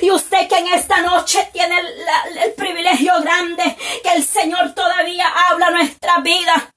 Y 0.00 0.10
usted 0.10 0.48
que 0.48 0.56
en 0.56 0.68
esta 0.68 1.02
noche 1.02 1.48
tiene 1.52 1.78
el, 1.78 2.52
privilegio 2.54 3.12
grande 3.20 3.76
que 4.02 4.12
el 4.12 4.24
Señor 4.24 4.74
todavía 4.74 5.26
habla 5.48 5.70
nuestra 5.70 6.18
vida. 6.18 6.72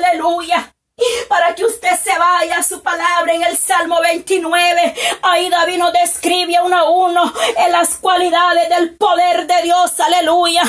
Dios. 0.00 0.04
Aleluya 0.04 0.74
para 1.28 1.54
que 1.54 1.64
usted 1.64 1.96
se 1.96 2.13
vaya 2.24 2.62
su 2.62 2.82
palabra 2.82 3.34
en 3.34 3.42
el 3.42 3.56
Salmo 3.56 4.00
29. 4.00 4.94
Ahí 5.22 5.50
David 5.50 5.78
nos 5.78 5.92
describe 5.92 6.58
uno 6.64 6.76
a 6.76 6.90
uno 6.90 7.32
en 7.56 7.72
las 7.72 7.96
cualidades 7.96 8.68
del 8.70 8.96
poder 8.96 9.46
de 9.46 9.62
Dios. 9.62 10.00
Aleluya. 10.00 10.62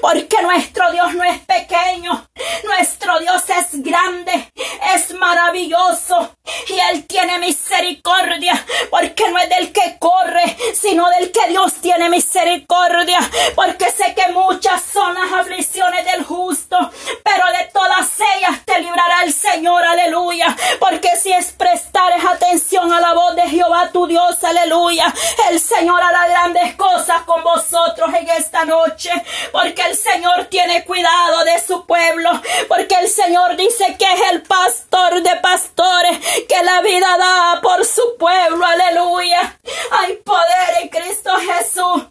Porque 0.00 0.40
nuestro 0.42 0.90
Dios 0.92 1.14
no 1.14 1.24
es 1.24 1.38
pequeño. 1.40 2.26
Nuestro 2.64 3.20
Dios 3.20 3.42
es 3.50 3.82
grande. 3.82 4.52
Es 4.94 5.12
maravilloso. 5.14 6.34
Y 6.68 6.78
Él 6.90 7.06
tiene 7.06 7.38
misericordia. 7.38 8.64
Porque 8.90 9.28
no 9.28 9.38
es 9.38 9.48
del 9.50 9.72
que 9.72 9.96
corre, 9.98 10.56
sino 10.74 11.08
del 11.10 11.30
que 11.30 11.48
Dios 11.48 11.74
tiene 11.82 12.08
misericordia. 12.08 13.18
Porque 13.54 13.90
sé 13.90 14.14
que 14.14 14.32
muchas 14.32 14.82
son 14.82 15.14
las 15.14 15.32
aflicciones 15.32 16.04
del 16.06 16.24
justo. 16.24 16.76
Pero 17.22 17.44
de 17.58 17.64
todas 17.72 18.08
ellas 18.36 18.64
te 18.64 18.80
librará 18.80 19.22
el 19.24 19.32
Señor 19.32 19.82
aleluya. 19.84 20.56
Porque 20.80 21.01
si 21.10 21.32
es 21.32 21.52
prestares 21.52 22.24
atención 22.24 22.92
a 22.92 23.00
la 23.00 23.14
voz 23.14 23.36
de 23.36 23.42
Jehová 23.42 23.90
tu 23.92 24.06
Dios, 24.06 24.42
aleluya, 24.42 25.12
el 25.50 25.60
Señor 25.60 26.02
hará 26.02 26.26
grandes 26.28 26.74
cosas 26.76 27.22
con 27.22 27.42
vosotros 27.42 28.10
en 28.14 28.28
esta 28.30 28.64
noche. 28.64 29.10
Porque 29.52 29.82
el 29.82 29.96
Señor 29.96 30.46
tiene 30.46 30.84
cuidado 30.84 31.44
de 31.44 31.60
su 31.60 31.86
pueblo. 31.86 32.30
Porque 32.68 32.94
el 33.00 33.08
Señor 33.08 33.56
dice 33.56 33.96
que 33.98 34.04
es 34.04 34.20
el 34.30 34.42
pastor 34.42 35.22
de 35.22 35.36
pastores 35.36 36.18
que 36.48 36.62
la 36.64 36.80
vida 36.80 37.16
da 37.18 37.60
por 37.60 37.84
su 37.84 38.16
pueblo, 38.18 38.64
aleluya. 38.64 39.58
Hay 39.90 40.16
poder 40.16 40.82
en 40.82 40.88
Cristo 40.88 41.30
Jesús. 41.36 42.06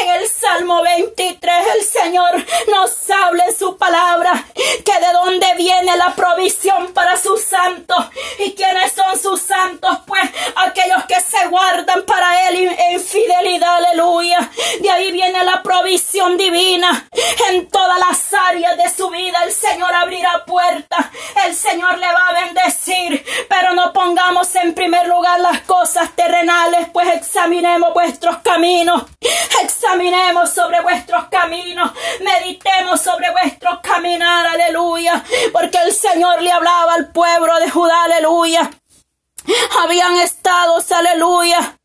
En 0.00 0.08
el 0.10 0.28
Salmo 0.28 0.82
23 0.82 1.54
el 1.76 1.84
Señor 1.84 2.46
nos 2.68 3.10
habla 3.10 3.44
en 3.44 3.56
su 3.56 3.76
palabra 3.76 4.44
que 4.54 5.00
de 5.00 5.12
dónde 5.12 5.46
viene 5.56 5.96
la 5.96 6.14
provisión 6.14 6.92
para 6.92 7.16
sus 7.16 7.42
santos. 7.42 8.06
¿Y 8.38 8.54
quiénes 8.54 8.92
son 8.92 9.18
sus 9.18 9.40
santos? 9.40 9.98
Pues 10.06 10.22
aquellos 10.56 11.04
que 11.06 11.20
se 11.20 11.46
guardan 11.48 12.02
para 12.02 12.48
Él 12.48 12.76
en 12.78 13.00
fidelidad, 13.00 13.76
aleluya. 13.76 14.50
De 14.80 14.90
ahí 14.90 15.12
viene 15.12 15.44
la 15.44 15.62
provisión 15.62 16.36
divina. 16.36 17.08
En 17.48 17.68
todas 17.68 17.98
las 17.98 18.34
áreas 18.48 18.76
de 18.76 18.90
su 18.90 19.08
vida 19.10 19.38
el 19.44 19.52
Señor 19.52 19.94
abrirá 19.94 20.44
puertas. 20.44 21.06
El 21.46 21.54
Señor 21.54 21.98
le 21.98 22.06
va 22.06 22.28
a 22.28 22.44
bendecir. 22.44 23.24
Pero 23.48 23.74
no 23.74 23.92
pongamos 23.92 24.54
en 24.56 24.74
primer 24.74 25.06
lugar 25.06 25.40
las 25.40 25.60
cosas 25.60 26.10
terrenales, 26.14 26.88
pues 26.92 27.08
examinemos 27.14 27.92
vuestros 27.94 28.38
caminos. 28.38 29.04
Examinemos 29.62 30.50
sobre 30.50 30.80
vuestros 30.80 31.26
caminos. 31.28 31.90
Meditemos 32.20 33.00
sobre 33.00 33.30
vuestro 33.30 33.80
caminar, 33.82 34.46
aleluya. 34.46 35.22
Porque 35.52 35.78
el 35.78 35.92
Señor 35.92 36.42
le 36.42 36.52
hablaba 36.52 36.94
al 36.94 37.10
pueblo 37.12 37.58
de 37.58 37.70
Judá, 37.70 38.04
aleluya. 38.16 38.70
Habían 39.82 40.18
estado, 40.18 40.82
aleluya. 40.90 41.78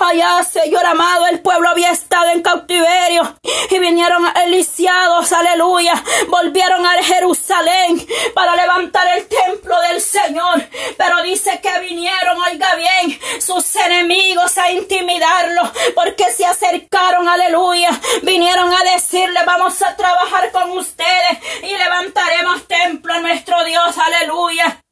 Allá, 0.00 0.42
Señor 0.42 0.84
amado, 0.84 1.28
el 1.28 1.40
pueblo 1.40 1.68
había 1.68 1.90
estado 1.92 2.30
en 2.30 2.42
cautiverio 2.42 3.38
y 3.70 3.78
vinieron 3.78 4.24
eliciados, 4.44 5.30
aleluya. 5.32 6.02
Volvieron 6.28 6.84
a 6.84 7.00
Jerusalén 7.02 8.04
para 8.34 8.56
levantar 8.56 9.06
el 9.16 9.28
templo 9.28 9.80
del 9.82 10.00
Señor. 10.00 10.68
Pero 10.96 11.22
dice 11.22 11.60
que 11.62 11.78
vinieron, 11.80 12.42
oiga 12.42 12.74
bien, 12.74 13.20
sus 13.40 13.76
enemigos 13.76 14.58
a 14.58 14.72
intimidarlo 14.72 15.62
porque 15.94 16.32
se 16.32 16.44
acercaron, 16.44 17.28
aleluya. 17.28 17.90
Vinieron 18.22 18.72
a 18.72 18.82
decirle, 18.94 19.40
vamos 19.46 19.80
a 19.82 19.94
trabajar 19.94 20.50
con 20.50 20.70
ustedes 20.76 21.38
y 21.62 21.76
levantaremos 21.76 22.66
templo 22.66 23.14
a 23.14 23.20
nuestro 23.20 23.62
Dios, 23.64 23.96
aleluya. 23.96 24.82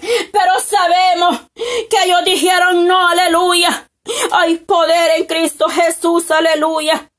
Pero 0.00 0.60
sabemos 0.60 1.40
que 1.54 2.04
ellos 2.04 2.24
dijeron 2.24 2.86
no, 2.86 3.08
aleluya. 3.08 3.88
Hay 4.32 4.58
poder 4.58 5.18
en 5.18 5.26
Cristo 5.26 5.68
Jesús, 5.68 6.30
aleluya. 6.30 7.10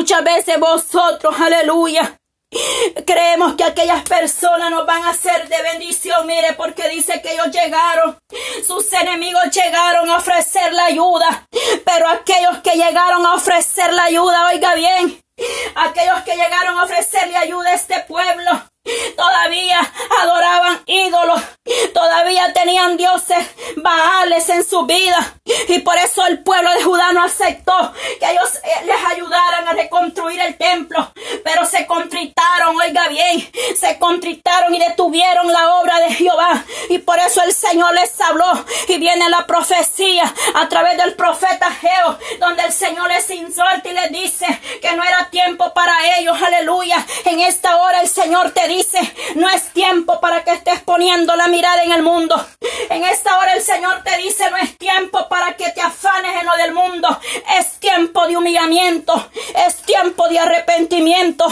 Muchas 0.00 0.24
veces 0.24 0.58
vosotros, 0.58 1.34
aleluya, 1.38 2.16
Creemos 3.06 3.54
que 3.54 3.64
aquellas 3.64 4.02
personas 4.02 4.70
nos 4.70 4.86
van 4.86 5.04
a 5.04 5.12
ser 5.12 5.46
de 5.46 5.62
bendición, 5.62 6.26
mire, 6.26 6.54
porque 6.54 6.88
dice 6.88 7.20
que 7.20 7.34
ellos 7.34 7.48
llegaron, 7.52 8.18
sus 8.66 8.90
enemigos 8.94 9.44
llegaron 9.52 10.08
a 10.08 10.16
ofrecer 10.16 10.72
la 10.72 10.86
ayuda, 10.86 11.46
pero 11.84 12.08
aquellos 12.08 12.58
que 12.62 12.76
llegaron 12.76 13.26
a 13.26 13.34
ofrecer 13.34 13.92
la 13.92 14.04
ayuda, 14.04 14.46
oiga 14.46 14.74
bien, 14.74 15.20
aquellos 15.76 16.22
que 16.22 16.34
llegaron 16.34 16.78
a 16.78 16.84
ofrecerle 16.84 17.36
ayuda 17.36 17.68
a 17.68 17.74
este 17.74 18.00
pueblo, 18.08 18.50
todavía 19.16 19.80
adoraban 20.22 20.82
ídolos, 20.86 21.40
todavía 21.92 22.52
tenían 22.52 22.96
dioses 22.96 23.38
baales 23.76 24.48
en 24.48 24.64
su 24.64 24.86
vida. 24.86 25.34
Y 25.68 25.80
por 25.80 25.96
eso 25.98 26.26
el 26.26 26.42
pueblo 26.42 26.70
de 26.72 26.82
Judá 26.82 27.12
no 27.12 27.24
aceptó 27.24 27.92
que 28.18 28.30
ellos 28.30 28.54
eh, 28.62 28.84
les 28.84 29.04
ayudaran 29.12 29.68
a 29.68 29.72
reconstruir 29.72 30.40
el 30.40 30.56
templo. 30.56 31.12
Pero 31.44 31.64
se 31.64 31.86
contritaron 31.86 32.76
oiga 32.76 33.08
bien, 33.08 33.50
se 33.76 33.98
contritaron 33.98 34.74
y 34.74 34.78
detuvieron 34.78 35.52
la 35.52 35.80
obra 35.80 35.98
de 36.00 36.14
Jehová. 36.14 36.64
Y 36.88 36.98
por 36.98 37.18
eso 37.18 37.42
el 37.42 37.52
Señor 37.52 37.94
les 37.94 38.20
habló. 38.20 38.50
Y 38.88 38.98
viene 38.98 39.28
la 39.28 39.46
profecía 39.46 40.32
a 40.54 40.68
través 40.68 40.96
del 40.96 41.14
profeta 41.14 41.70
Geo, 41.72 42.18
donde 42.38 42.64
el 42.64 42.72
Señor 42.72 43.08
les 43.08 43.28
insulta 43.30 43.82
y 43.84 43.92
les 43.92 44.10
dice 44.10 44.46
que 44.80 44.92
no 44.92 45.04
era 45.04 45.28
tiempo 45.30 45.72
para 45.74 46.18
ellos. 46.18 46.36
Aleluya. 46.40 47.04
En 47.24 47.40
esta 47.40 47.76
hora 47.76 48.00
el 48.00 48.08
Señor 48.08 48.50
te 48.52 48.66
dice, 48.68 48.79
no 49.34 49.48
es 49.48 49.72
tiempo 49.72 50.20
para 50.20 50.44
que 50.44 50.52
estés 50.52 50.80
poniendo 50.80 51.36
la 51.36 51.48
mirada 51.48 51.82
en 51.82 51.92
el 51.92 52.02
mundo. 52.02 52.34
En 52.88 53.04
esta 53.04 53.38
hora 53.38 53.54
el 53.54 53.62
Señor 53.62 54.02
te 54.02 54.16
dice, 54.18 54.50
no 54.50 54.56
es 54.56 54.76
tiempo 54.76 55.28
para 55.28 55.56
que 55.56 55.70
te 55.70 55.80
afanes 55.80 56.40
en 56.40 56.46
lo 56.46 56.56
del 56.56 56.72
mundo. 56.72 57.08
Es 57.58 57.78
tiempo 57.78 58.26
de 58.26 58.36
humillamiento. 58.36 59.30
Es 59.66 59.82
tiempo 59.82 60.28
de 60.28 60.38
arrepentimiento. 60.38 61.46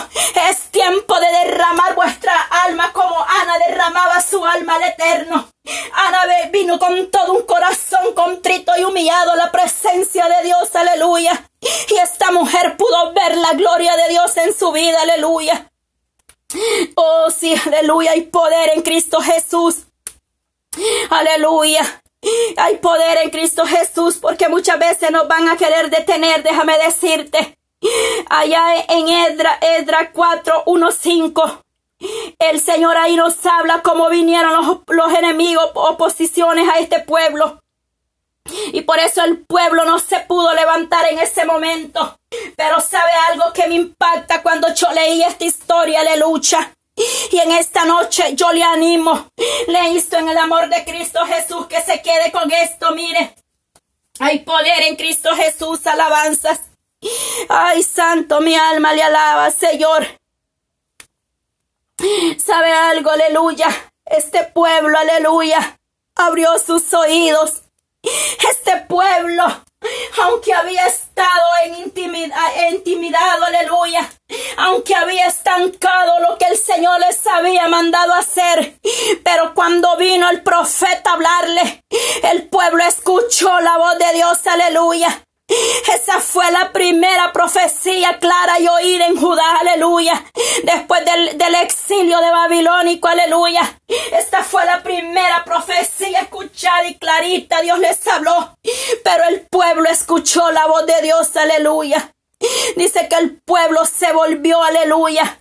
Es 0.49 0.71
tiempo 0.71 1.19
de 1.21 1.27
derramar 1.45 1.95
vuestra 1.95 2.33
alma 2.67 2.93
como 2.93 3.17
Ana 3.43 3.59
derramaba 3.67 4.21
su 4.21 4.45
alma 4.45 4.77
al 4.77 4.83
Eterno. 4.85 5.49
Ana 5.93 6.19
vino 6.51 6.79
con 6.79 7.11
todo 7.11 7.33
un 7.35 7.43
corazón 7.43 8.15
contrito 8.15 8.73
y 8.79 8.85
humillado 8.85 9.33
a 9.33 9.37
la 9.37 9.53
presencia 9.53 10.27
de 10.29 10.45
Dios, 10.45 10.75
aleluya. 10.75 11.45
Y 11.61 11.97
esta 11.97 12.31
mujer 12.31 12.77
pudo 12.77 13.13
ver 13.13 13.37
la 13.37 13.53
gloria 13.53 13.97
de 13.97 14.09
Dios 14.09 14.37
en 14.39 14.57
su 14.57 14.73
vida, 14.73 15.03
aleluya. 15.03 15.71
Oh, 16.95 17.31
sí, 17.31 17.55
aleluya, 17.67 18.13
hay 18.13 18.23
poder 18.23 18.71
en 18.75 18.83
Cristo 18.83 19.21
Jesús. 19.21 19.87
Aleluya. 21.11 22.03
Hay 22.57 22.79
poder 22.79 23.19
en 23.19 23.31
Cristo 23.31 23.65
Jesús 23.65 24.19
porque 24.19 24.49
muchas 24.49 24.79
veces 24.79 25.11
nos 25.11 25.29
van 25.29 25.49
a 25.49 25.57
querer 25.57 25.91
detener, 25.91 26.43
déjame 26.43 26.77
decirte. 26.79 27.57
Allá 28.29 28.75
en 28.89 29.09
Edra, 29.09 29.59
Edra 29.61 30.11
4, 30.13 30.65
1, 30.67 30.91
5. 30.91 31.63
El 32.39 32.61
Señor 32.61 32.97
ahí 32.97 33.17
nos 33.17 33.45
habla 33.47 33.83
cómo 33.83 34.09
vinieron 34.09 34.53
los, 34.53 34.79
los 34.89 35.13
enemigos, 35.15 35.71
oposiciones 35.75 36.69
a 36.69 36.79
este 36.79 37.01
pueblo. 37.01 37.61
Y 38.73 38.83
por 38.83 38.99
eso 38.99 39.23
el 39.23 39.39
pueblo 39.39 39.85
no 39.85 39.99
se 39.99 40.21
pudo 40.21 40.55
levantar 40.55 41.07
en 41.11 41.19
ese 41.19 41.45
momento. 41.45 42.19
Pero 42.57 42.81
sabe 42.81 43.13
algo 43.31 43.53
que 43.53 43.67
me 43.69 43.75
impacta 43.75 44.43
cuando 44.43 44.73
yo 44.75 44.91
leí 44.93 45.23
esta 45.23 45.45
historia 45.45 46.05
lucha. 46.17 46.73
Y 47.31 47.39
en 47.39 47.53
esta 47.53 47.85
noche 47.85 48.35
yo 48.35 48.53
le 48.53 48.63
animo, 48.63 49.31
le 49.69 49.89
insto 49.91 50.17
en 50.17 50.29
el 50.29 50.37
amor 50.37 50.69
de 50.69 50.85
Cristo 50.85 51.21
Jesús 51.27 51.67
que 51.69 51.81
se 51.81 52.03
quede 52.03 52.33
con 52.33 52.51
esto, 52.51 52.91
mire. 52.93 53.35
Hay 54.19 54.41
poder 54.41 54.83
en 54.83 54.97
Cristo 54.97 55.31
Jesús, 55.37 55.87
alabanzas. 55.87 56.61
Ay, 57.49 57.85
santo, 57.85 58.41
mi 58.41 58.57
alma 58.57 58.93
le 58.93 59.03
alaba, 59.03 59.51
Señor. 59.53 60.07
¿Sabe 62.39 62.73
algo? 62.73 63.11
Aleluya. 63.11 63.69
Este 64.05 64.45
pueblo, 64.45 64.99
aleluya, 64.99 65.79
abrió 66.17 66.59
sus 66.59 66.93
oídos. 66.95 67.63
Este 68.03 68.77
pueblo, 68.89 69.45
aunque 70.23 70.55
había 70.55 70.87
estado 70.87 71.47
en 71.65 71.75
intimidad, 71.77 72.37
intimidado, 72.71 73.45
aleluya, 73.45 74.09
aunque 74.57 74.95
había 74.95 75.27
estancado 75.27 76.21
lo 76.21 76.39
que 76.39 76.47
el 76.47 76.57
Señor 76.57 77.01
les 77.01 77.27
había 77.27 77.69
mandado 77.69 78.15
hacer, 78.15 78.79
pero 79.25 79.55
cuando 79.55 79.97
vino 79.97 80.29
el 80.31 80.43
profeta 80.43 81.11
a 81.11 81.15
hablarle, 81.15 81.83
el 82.23 82.49
pueblo 82.49 82.85
escuchó 82.85 83.61
la 83.61 83.79
voz 83.79 83.99
de 83.99 84.13
Dios, 84.15 84.47
aleluya. 84.47 85.23
Esa 85.49 86.21
fue 86.21 86.51
la 86.53 86.73
primera 86.73 87.33
profecía 87.33 88.19
clara 88.19 88.61
y 88.61 88.69
oída 88.69 89.07
en 89.07 89.17
Judá, 89.17 89.59
aleluya. 89.61 90.23
Después 90.63 91.03
del, 91.05 91.55
exilio 91.63 92.21
de 92.21 92.31
Babilónico, 92.31 93.09
aleluya. 93.09 93.81
Esta 94.13 94.45
fue 94.45 94.67
la 94.67 94.83
primera 94.83 95.45
profecía 95.45 96.21
escuchada 96.21 96.87
y 96.87 96.99
clarita. 96.99 97.63
Dios 97.63 97.79
les 97.79 98.07
habló. 98.07 98.57
Pero 99.03 99.25
el 99.29 99.41
pueblo 99.47 99.89
escuchó 99.89 100.51
la 100.51 100.67
voz 100.67 100.85
de 100.85 101.01
Dios, 101.03 101.35
aleluya. 101.37 102.13
Dice 102.77 103.09
que 103.09 103.17
el 103.17 103.41
pueblo 103.41 103.87
se 103.87 104.13
volvió, 104.13 104.63
aleluya. 104.63 105.41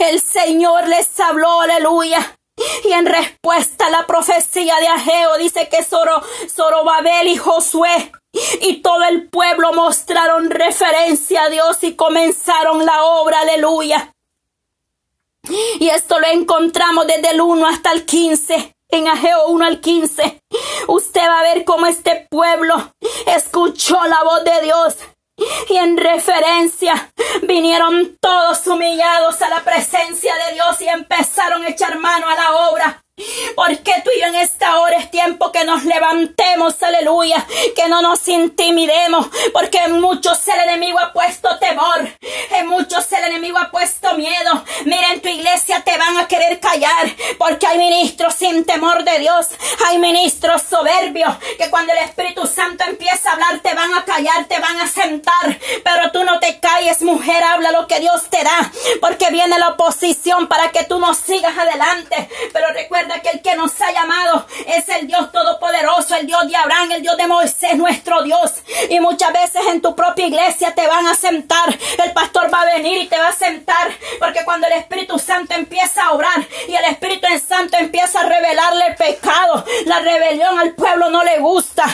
El 0.00 0.22
Señor 0.22 0.88
les 0.88 1.20
habló, 1.20 1.60
aleluya. 1.60 2.34
Y 2.84 2.92
en 2.92 3.06
respuesta 3.06 3.86
a 3.86 3.90
la 3.90 4.06
profecía 4.06 4.76
de 4.80 4.88
Ageo 4.88 5.36
dice 5.36 5.68
que 5.68 5.84
Zoro, 5.84 6.22
Zorobabel 6.48 7.28
y 7.28 7.36
Josué 7.36 8.10
y 8.60 8.82
todo 8.82 9.04
el 9.04 9.28
pueblo 9.28 9.72
mostraron 9.72 10.50
referencia 10.50 11.44
a 11.44 11.50
Dios 11.50 11.82
y 11.82 11.94
comenzaron 11.94 12.84
la 12.84 13.04
obra, 13.04 13.40
aleluya. 13.40 14.14
Y 15.80 15.88
esto 15.88 16.18
lo 16.18 16.26
encontramos 16.26 17.06
desde 17.06 17.30
el 17.30 17.40
1 17.40 17.66
hasta 17.66 17.92
el 17.92 18.04
15 18.04 18.74
en 18.90 19.08
Ageo 19.08 19.48
1 19.48 19.64
al 19.64 19.80
15. 19.80 20.42
Usted 20.88 21.20
va 21.20 21.40
a 21.40 21.42
ver 21.42 21.64
cómo 21.64 21.86
este 21.86 22.26
pueblo 22.30 22.94
escuchó 23.26 24.02
la 24.06 24.22
voz 24.24 24.44
de 24.44 24.62
Dios. 24.62 24.96
Y 25.68 25.76
en 25.76 25.96
referencia 25.96 27.12
vinieron 27.42 28.16
todos 28.20 28.66
humillados 28.66 29.40
a 29.40 29.48
la 29.48 29.60
presencia 29.60 30.34
de 30.46 30.54
Dios 30.54 30.80
y 30.80 30.88
empezaron 30.88 31.62
a 31.62 31.68
echar 31.68 31.98
mano 31.98 32.28
a 32.28 32.34
la 32.34 32.56
obra. 32.70 33.04
Porque 33.54 33.92
tú 34.04 34.10
y 34.16 34.20
yo 34.20 34.26
en 34.26 34.36
esta 34.36 34.78
hora 34.80 34.98
es 34.98 35.10
tiempo 35.10 35.50
que 35.52 35.64
nos 35.64 35.84
levantemos, 35.84 36.82
aleluya, 36.82 37.44
que 37.74 37.88
no 37.88 38.02
nos 38.02 38.26
intimidemos, 38.28 39.26
porque 39.52 39.78
en 39.78 40.00
muchos 40.00 40.46
el 40.48 40.60
enemigo 40.60 40.98
ha 40.98 41.12
puesto 41.12 41.58
temor, 41.58 42.08
en 42.52 42.66
muchos 42.66 43.10
el 43.12 43.24
enemigo 43.24 43.58
ha 43.58 43.70
puesto 43.70 44.14
miedo. 44.14 44.64
Mira, 44.84 45.12
en 45.12 45.20
tu 45.20 45.28
iglesia 45.28 45.82
te 45.84 45.96
van 45.96 46.18
a 46.18 46.28
querer 46.28 46.60
callar, 46.60 47.14
porque 47.38 47.66
hay 47.66 47.78
ministros 47.78 48.34
sin 48.34 48.64
temor 48.64 49.04
de 49.04 49.18
Dios, 49.18 49.48
hay 49.86 49.98
ministros 49.98 50.62
soberbios, 50.62 51.36
que 51.58 51.70
cuando 51.70 51.92
el 51.92 51.98
Espíritu 51.98 52.46
Santo 52.46 52.84
empieza 52.86 53.30
a 53.30 53.32
hablar 53.34 53.60
te 53.60 53.74
van 53.74 53.94
a 53.94 54.04
callar, 54.04 54.44
te 54.46 54.58
van 54.58 54.80
a 54.80 54.88
sentar, 54.88 55.58
pero 55.84 56.10
tú 56.12 56.24
no 56.24 56.38
te 56.38 56.60
calles, 56.60 57.02
mujer, 57.02 57.42
habla 57.42 57.72
lo 57.72 57.86
que 57.86 58.00
Dios 58.00 58.28
te 58.30 58.42
da, 58.42 58.70
porque 59.00 59.30
viene 59.30 59.58
la 59.58 59.70
oposición 59.70 60.48
para 60.48 60.70
que 60.70 60.84
tú 60.84 60.98
no 60.98 61.14
sigas 61.14 61.56
adelante, 61.56 62.28
pero 62.52 62.68
recuerda 62.72 63.07
que 63.22 63.30
el 63.30 63.42
que 63.42 63.56
nos 63.56 63.80
ha 63.80 63.92
llamado 63.92 64.46
es 64.66 64.88
el 64.88 65.06
Dios 65.06 65.32
Todopoderoso, 65.32 66.14
el 66.14 66.26
Dios 66.26 66.46
de 66.48 66.56
Abraham, 66.56 66.92
el 66.92 67.02
Dios 67.02 67.16
de 67.16 67.26
Moisés, 67.26 67.76
nuestro 67.76 68.22
Dios. 68.22 68.54
Y 68.90 69.00
muchas 69.00 69.32
veces 69.32 69.62
en 69.68 69.80
tu 69.80 69.94
propia 69.94 70.26
iglesia 70.26 70.74
te 70.74 70.86
van 70.86 71.06
a 71.06 71.14
sentar. 71.14 71.76
El 72.02 72.12
pastor 72.12 72.52
va 72.52 72.62
a 72.62 72.76
venir 72.76 73.02
y 73.02 73.06
te 73.08 73.18
va 73.18 73.28
a 73.28 73.32
sentar. 73.32 73.90
Porque 74.18 74.44
cuando 74.44 74.66
el 74.66 74.74
Espíritu 74.74 75.18
Santo 75.18 75.54
empieza 75.54 76.04
a 76.04 76.12
obrar 76.12 76.46
y 76.68 76.74
el 76.74 76.84
Espíritu 76.84 77.26
Santo 77.46 77.76
empieza 77.78 78.20
a 78.20 78.28
revelarle 78.28 78.86
el 78.88 78.96
pecado, 78.96 79.64
la 79.86 80.00
rebelión 80.00 80.58
al 80.58 80.74
pueblo 80.74 81.10
no 81.10 81.22
le 81.24 81.38
gusta. 81.38 81.84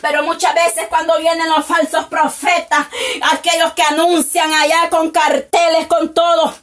Pero 0.00 0.22
muchas 0.22 0.54
veces 0.54 0.86
cuando 0.88 1.18
vienen 1.18 1.48
los 1.48 1.66
falsos 1.66 2.06
profetas, 2.06 2.86
aquellos 3.32 3.72
que 3.74 3.82
anuncian 3.82 4.52
allá 4.52 4.88
con 4.90 5.10
carteles, 5.10 5.86
con 5.86 6.14
todo, 6.14 6.54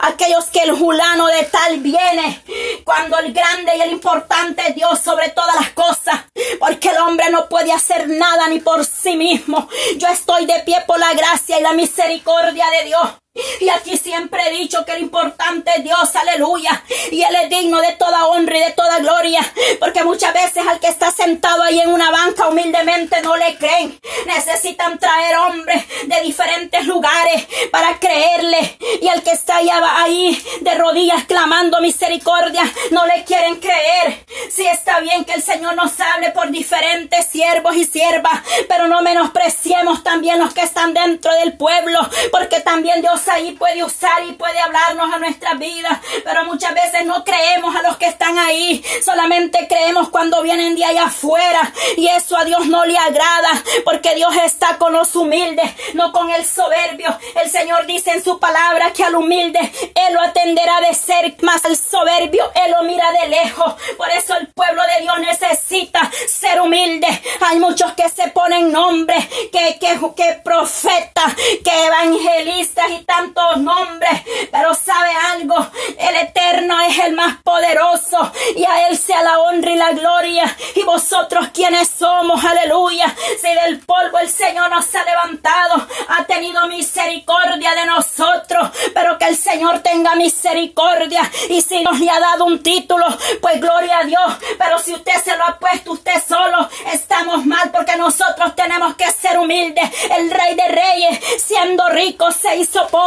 Aquellos 0.00 0.46
que 0.46 0.60
el 0.60 0.72
julano 0.72 1.26
de 1.28 1.44
tal 1.44 1.80
viene 1.80 2.42
cuando 2.84 3.18
el 3.18 3.32
grande 3.32 3.72
y 3.76 3.80
el 3.80 3.92
importante 3.92 4.72
Dios 4.74 5.00
sobre 5.00 5.30
todas 5.30 5.54
las 5.56 5.70
cosas, 5.70 6.20
porque 6.58 6.90
el 6.90 6.98
hombre 6.98 7.30
no 7.30 7.48
puede 7.48 7.72
hacer 7.72 8.08
nada 8.08 8.48
ni 8.48 8.60
por 8.60 8.84
sí 8.84 9.16
mismo. 9.16 9.68
Yo 9.96 10.08
estoy 10.08 10.46
de 10.46 10.60
pie 10.60 10.82
por 10.86 10.98
la 10.98 11.14
gracia 11.14 11.58
y 11.58 11.62
la 11.62 11.72
misericordia 11.72 12.66
de 12.78 12.84
Dios. 12.86 13.25
Y 13.60 13.68
aquí 13.68 13.96
siempre 13.96 14.40
he 14.46 14.50
dicho 14.50 14.84
que 14.84 14.92
lo 14.92 14.98
importante 14.98 15.70
es 15.76 15.84
Dios, 15.84 16.14
aleluya. 16.16 16.82
Y 17.10 17.22
Él 17.22 17.36
es 17.42 17.50
digno 17.50 17.80
de 17.80 17.92
toda 17.92 18.26
honra 18.26 18.56
y 18.58 18.60
de 18.60 18.72
toda 18.72 18.98
gloria. 18.98 19.40
Porque 19.80 20.04
muchas 20.04 20.32
veces 20.32 20.66
al 20.66 20.80
que 20.80 20.88
está 20.88 21.10
sentado 21.10 21.62
ahí 21.62 21.80
en 21.80 21.92
una 21.92 22.10
banca 22.10 22.48
humildemente 22.48 23.20
no 23.22 23.36
le 23.36 23.56
creen. 23.56 23.98
Necesitan 24.26 24.98
traer 24.98 25.36
hombres 25.38 25.84
de 26.06 26.20
diferentes 26.22 26.86
lugares 26.86 27.46
para 27.70 27.98
creerle. 27.98 28.78
Y 29.00 29.08
al 29.08 29.22
que 29.22 29.32
está 29.32 29.56
ahí 29.56 30.42
de 30.60 30.74
rodillas 30.74 31.24
clamando 31.24 31.80
misericordia, 31.80 32.62
no 32.90 33.06
le 33.06 33.24
quieren 33.24 33.56
creer. 33.56 34.24
Sí 34.50 34.66
está 34.66 35.00
bien 35.00 35.24
que 35.24 35.32
el 35.32 35.42
Señor 35.42 35.74
nos 35.74 35.98
hable 36.00 36.30
por 36.30 36.50
diferentes 36.50 37.26
siervos 37.26 37.76
y 37.76 37.84
siervas. 37.84 38.40
Pero 38.68 38.88
no 38.88 39.02
menospreciemos 39.02 40.02
también 40.02 40.38
los 40.38 40.54
que 40.54 40.62
están 40.62 40.94
dentro 40.94 41.32
del 41.34 41.56
pueblo. 41.56 42.00
Porque 42.30 42.60
también 42.60 43.00
Dios 43.00 43.25
ahí 43.28 43.52
puede 43.52 43.84
usar 43.84 44.24
y 44.26 44.32
puede 44.32 44.58
hablarnos 44.58 45.12
a 45.12 45.18
nuestras 45.18 45.58
vidas, 45.58 45.98
pero 46.24 46.44
muchas 46.44 46.74
veces 46.74 47.04
no 47.06 47.24
creemos 47.24 47.74
a 47.74 47.82
los 47.82 47.96
que 47.96 48.06
están 48.06 48.38
ahí, 48.38 48.84
solamente 49.04 49.66
creemos 49.68 50.08
cuando 50.10 50.42
vienen 50.42 50.74
de 50.74 50.84
allá 50.84 51.04
afuera 51.04 51.72
y 51.96 52.08
eso 52.08 52.36
a 52.36 52.44
Dios 52.44 52.66
no 52.66 52.84
le 52.84 52.96
agrada, 52.96 53.50
porque 53.84 54.14
Dios 54.14 54.34
está 54.44 54.78
con 54.78 54.92
los 54.92 55.14
humildes, 55.16 55.70
no 55.94 56.12
con 56.12 56.30
el 56.30 56.44
soberbio. 56.44 57.16
El 57.42 57.50
Señor 57.50 57.86
dice 57.86 58.12
en 58.12 58.24
su 58.24 58.38
palabra 58.38 58.92
que 58.92 59.04
al 59.04 59.14
humilde 59.14 59.58
Él 59.94 60.14
lo 60.14 60.20
atenderá 60.20 60.80
de 60.80 60.94
ser, 60.94 61.36
más 61.42 61.64
al 61.64 61.76
soberbio 61.76 62.50
Él 62.54 62.72
lo 62.72 62.82
mira 62.82 63.10
de 63.12 63.28
lejos. 63.28 63.74
Por 63.96 64.10
eso 64.10 64.36
el 64.36 64.48
pueblo 64.48 64.82
de 64.82 65.02
Dios 65.02 65.18
necesita 65.20 66.10
ser 66.28 66.60
humilde. 66.60 67.08
Hay 67.40 67.58
muchos 67.58 67.92
que 67.92 68.08
se 68.08 68.28
ponen 68.28 68.72
nombres, 68.72 69.26
que, 69.52 69.78
que, 69.78 69.98
que 70.16 70.40
profetas, 70.44 71.34
que 71.64 71.86
evangelistas 71.86 72.90
y 72.90 73.04
tantos 73.16 73.58
nombres. 73.58 74.22
Pero 74.50 74.74
sabe 74.74 75.10
algo, 75.32 75.66
el 75.98 76.16
eterno 76.16 76.80
es 76.82 76.98
el 76.98 77.14
más 77.14 77.36
poderoso 77.42 78.32
y 78.54 78.64
a 78.64 78.88
él 78.88 78.96
sea 78.96 79.22
la 79.22 79.38
honra 79.40 79.70
y 79.70 79.76
la 79.76 79.92
gloria. 79.92 80.56
Y 80.74 80.82
vosotros 80.82 81.48
quienes 81.52 81.88
somos, 81.88 82.44
aleluya. 82.44 83.14
Si 83.40 83.52
del 83.54 83.80
polvo 83.80 84.18
el 84.18 84.30
Señor 84.30 84.70
nos 84.70 84.94
ha 84.94 85.04
levantado, 85.04 85.86
ha 86.08 86.24
tenido 86.24 86.66
misericordia 86.68 87.74
de 87.74 87.86
nosotros, 87.86 88.70
pero 88.94 89.18
que 89.18 89.26
el 89.26 89.36
Señor 89.36 89.80
tenga 89.80 90.14
misericordia. 90.14 91.22
Y 91.48 91.60
si 91.60 91.82
nos 91.82 91.98
le 91.98 92.10
ha 92.10 92.20
dado 92.20 92.44
un 92.44 92.62
título, 92.62 93.06
pues 93.40 93.60
gloria 93.60 93.98
a 93.98 94.04
Dios. 94.04 94.34
Pero 94.58 94.78
si 94.78 94.92
usted 94.94 95.22
se 95.22 95.36
lo 95.36 95.44
ha 95.44 95.58
puesto 95.58 95.92
usted 95.92 96.22
solo, 96.26 96.68
estamos 96.92 97.44
mal 97.46 97.70
porque 97.70 97.96
nosotros 97.96 98.54
tenemos 98.54 98.94
que 98.96 99.10
ser 99.10 99.38
humildes. 99.38 99.90
El 100.16 100.30
rey 100.30 100.54
de 100.54 100.68
reyes, 100.68 101.42
siendo 101.42 101.88
rico, 101.88 102.30
se 102.32 102.56
hizo 102.56 102.86
pobre 102.88 103.05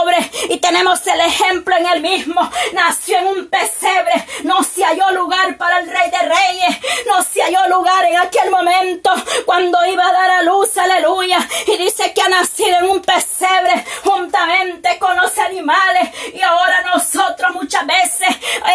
y 0.50 0.58
tenemos 0.58 1.06
el 1.08 1.20
ejemplo 1.22 1.76
en 1.76 1.86
el 1.86 2.02
mismo. 2.02 2.50
Nació 2.74 3.18
en 3.18 3.28
un 3.28 3.50
pesebre, 3.50 4.26
no 4.44 4.64
se 4.64 4.84
halló 4.84 5.12
lugar 5.12 5.58
para 5.58 5.80
el 5.80 5.88
rey 5.88 6.10
de 6.10 6.18
reyes, 6.20 6.78
no 7.06 7.22
se 7.24 7.42
halló 7.42 7.68
lugar 7.70 8.06
en 8.06 8.18
aquel 8.18 8.50
momento 8.50 9.12
cuando 9.46 9.86
iba 9.86 10.06
a 10.06 10.12
dar 10.12 10.32
a 10.32 10.44
luz, 10.44 10.78
aleluya. 10.78 11.40
Y 11.68 11.78
dice 11.78 12.14
que 12.14 12.22
ha 12.22 12.30
nacido 12.30 12.78
en 12.80 12.86
un 12.86 13.02
pesebre 13.02 13.86
juntamente 14.04 14.98
con 15.00 15.16
los 15.18 15.38
animales 15.38 16.10
y 16.34 16.42
ahora 16.42 16.84
nosotros 16.94 17.54
muchas 17.54 17.86
veces 17.86 18.30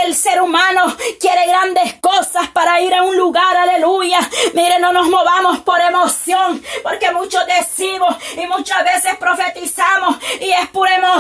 el 0.05 0.15
ser 0.15 0.41
humano 0.41 0.97
quiere 1.21 1.47
grandes 1.47 1.95
cosas 2.01 2.49
para 2.53 2.81
ir 2.81 2.95
a 2.95 3.03
un 3.03 3.17
lugar, 3.17 3.57
aleluya. 3.57 4.19
Mire, 4.53 4.79
no 4.79 4.93
nos 4.93 5.09
movamos 5.09 5.61
por 5.61 5.81
emoción, 5.81 6.63
porque 6.83 7.11
muchos 7.13 7.45
decimos 7.47 8.17
y 8.37 8.47
muchas 8.47 8.85
veces 8.85 9.17
profetizamos 9.17 10.17
y 10.41 10.51
es 10.51 10.69
pura 10.69 10.97
emoción, 10.97 11.14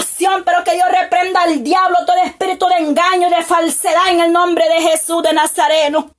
pero 0.44 0.64
que 0.64 0.72
Dios 0.72 0.88
reprenda 0.90 1.42
al 1.42 1.62
diablo 1.62 1.96
todo 2.06 2.16
espíritu 2.24 2.66
de 2.66 2.76
engaño 2.76 3.28
y 3.28 3.30
de 3.30 3.42
falsedad 3.42 4.08
en 4.10 4.20
el 4.20 4.32
nombre 4.32 4.68
de 4.68 4.80
Jesús 4.82 5.22
de 5.22 5.32
Nazareno. 5.32 6.10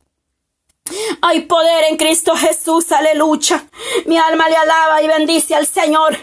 Hay 1.21 1.41
poder 1.41 1.85
en 1.89 1.97
Cristo 1.97 2.35
Jesús, 2.35 2.91
aleluya. 2.91 3.65
Mi 4.05 4.17
alma 4.17 4.47
le 4.49 4.55
alaba 4.55 5.01
y 5.01 5.07
bendice 5.07 5.55
al 5.55 5.65
Señor. 5.65 6.17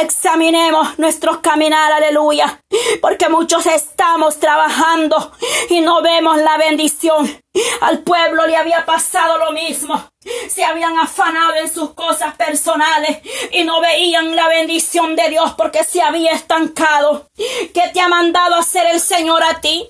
Examinemos 0.00 0.98
nuestros 0.98 1.38
caminar, 1.38 1.92
aleluya, 1.92 2.60
porque 3.00 3.28
muchos 3.28 3.64
estamos 3.66 4.38
trabajando 4.38 5.32
y 5.70 5.80
no 5.80 6.02
vemos 6.02 6.36
la 6.38 6.58
bendición. 6.58 7.40
Al 7.80 8.00
pueblo 8.00 8.46
le 8.46 8.56
había 8.56 8.84
pasado 8.84 9.38
lo 9.38 9.52
mismo. 9.52 10.10
Se 10.48 10.64
habían 10.64 10.98
afanado 10.98 11.54
en 11.54 11.72
sus 11.72 11.94
cosas 11.94 12.34
personales 12.34 13.18
y 13.52 13.64
no 13.64 13.80
veían 13.80 14.34
la 14.34 14.48
bendición 14.48 15.16
de 15.16 15.28
Dios 15.30 15.54
porque 15.56 15.84
se 15.84 16.02
había 16.02 16.32
estancado. 16.32 17.28
¿Qué 17.36 17.90
te 17.92 18.00
ha 18.00 18.08
mandado 18.08 18.56
hacer 18.56 18.86
el 18.88 19.00
Señor 19.00 19.42
a 19.44 19.60
ti? 19.60 19.88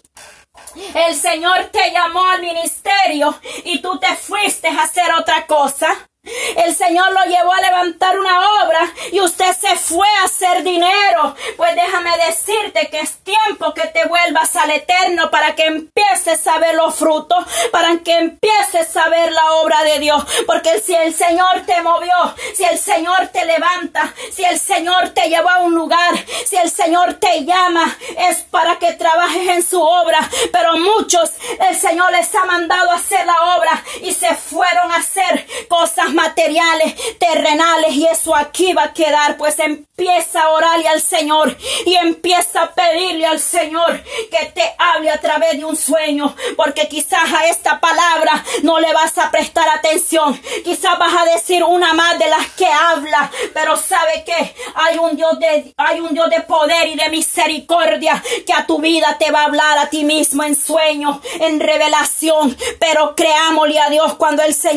El 0.95 1.15
Señor 1.15 1.71
te 1.73 1.91
llamó 1.91 2.25
al 2.27 2.43
ministerio 2.43 3.35
y 3.65 3.81
tú 3.81 3.99
te 3.99 4.15
fuiste 4.17 4.69
a 4.69 4.83
hacer 4.83 5.13
otra 5.15 5.47
cosa. 5.47 6.09
El 6.57 6.75
Señor 6.75 7.13
lo 7.13 7.23
llevó 7.25 7.53
a 7.53 7.61
levantar 7.61 8.19
una 8.19 8.39
obra 8.63 8.81
y 9.13 9.21
usted 9.21 9.55
se 9.55 9.77
fue 9.77 10.09
a 10.21 10.25
hacer 10.25 10.63
dinero. 10.63 11.35
Pues 11.57 11.75
déjame 11.75 12.11
decirte 12.27 12.89
que 12.91 13.01
es 13.01 13.19
tiempo 13.19 13.75
que 13.75 13.87
te 13.89 14.07
vuelvas 14.07 14.57
al 14.57 14.71
eterno 14.71 15.31
para 15.31 15.55
que 15.55 15.67
empieces 15.67 16.47
a 16.47 16.59
ver 16.59 16.75
los 16.77 16.95
frutos, 16.95 17.45
para 17.71 17.99
que 17.99 18.17
empieces 18.17 18.97
a 18.97 19.09
ver 19.09 19.33
la 19.33 19.53
obra 19.57 19.85
de 19.85 19.99
Dios. 19.99 20.25
Porque 20.47 20.81
si 20.81 20.95
el 20.95 21.13
Señor 21.13 21.63
te 21.67 21.83
movió, 21.83 22.35
si 22.55 22.65
el 22.65 22.79
Señor 22.79 23.29
te 23.29 23.45
levanta, 23.45 24.15
si 24.33 24.45
el 24.45 24.59
Señor 24.59 25.11
te 25.11 25.29
llevó 25.29 25.51
a 25.51 25.59
un 25.59 25.75
lugar, 25.75 26.15
si 26.47 26.57
el 26.57 26.71
Señor 26.71 27.15
te 27.15 27.45
llama, 27.45 27.97
es 28.31 28.39
para 28.45 28.79
que 28.79 28.93
trabajes 28.93 29.47
en 29.49 29.63
su 29.63 29.83
obra. 29.83 30.21
Pero 30.53 30.79
muchos 30.79 31.33
el 31.69 31.77
Señor 31.79 32.11
les 32.13 32.35
ha 32.35 32.47
mandado 32.47 32.91
a 32.91 32.97
hacer 32.97 33.27
la 33.27 33.57
obra 33.57 33.85
y 34.01 34.15
se 34.15 34.35
fueron 34.35 34.91
a 34.91 34.97
hacer 34.97 35.47
cosas 35.69 36.14
materiales, 36.15 36.95
terrenales 37.19 37.93
y 37.93 38.07
eso 38.07 38.35
aquí 38.35 38.73
va 38.73 38.85
a 38.85 38.93
quedar. 38.93 39.37
Pues 39.37 39.59
empieza 39.59 40.43
a 40.43 40.51
orarle 40.51 40.89
al 40.89 41.01
Señor 41.01 41.57
y 41.87 41.95
empieza 41.95 42.63
a 42.63 42.75
pedirle 42.75 43.27
al 43.27 43.39
Señor 43.39 44.03
que 44.31 44.47
te 44.47 44.75
hable 44.79 45.11
a 45.11 45.21
través 45.21 45.59
de 45.59 45.65
un 45.65 45.77
sueño, 45.77 46.35
porque 46.57 46.89
quizás 46.89 47.33
a 47.33 47.47
esta 47.47 47.81
palabra 47.81 48.45
no 48.63 48.81
le 48.81 48.93
vas 48.93 49.17
a 49.19 49.31
prestar 49.31 49.69
atención. 49.69 50.41
Quizás 50.65 50.99
vas 50.99 51.15
a 51.15 51.35
decir 51.35 51.63
una 51.65 51.93
más 51.95 52.19
de 52.19 52.29
las 52.29 52.47
que 52.53 52.67
habla, 52.67 53.31
pero 53.53 53.77
sabe 53.77 54.25
que 54.25 54.55
hay 54.75 54.99
un 54.99 55.17
Dios 55.17 55.39
de 55.39 55.75
hay 55.77 56.01
un 56.01 56.15
Dios 56.15 56.31
de 56.31 56.41
poder 56.43 56.89
y 56.89 56.97
de 56.97 57.09
misericordia 57.11 58.23
que 58.47 58.53
a 58.53 58.67
tu 58.67 58.79
vida 58.79 59.17
te 59.19 59.31
va 59.31 59.43
a 59.43 59.45
hablar 59.45 59.79
a 59.79 59.91
ti 59.91 60.05
mismo 60.05 60.43
en 60.43 60.57
sueño, 60.57 61.21
en 61.41 61.61
revelación, 61.61 62.57
pero 62.79 63.15
creámosle 63.15 63.81
a 63.81 63.91
Dios 63.91 64.15
cuando 64.15 64.43
el 64.43 64.55
Señor 64.55 64.75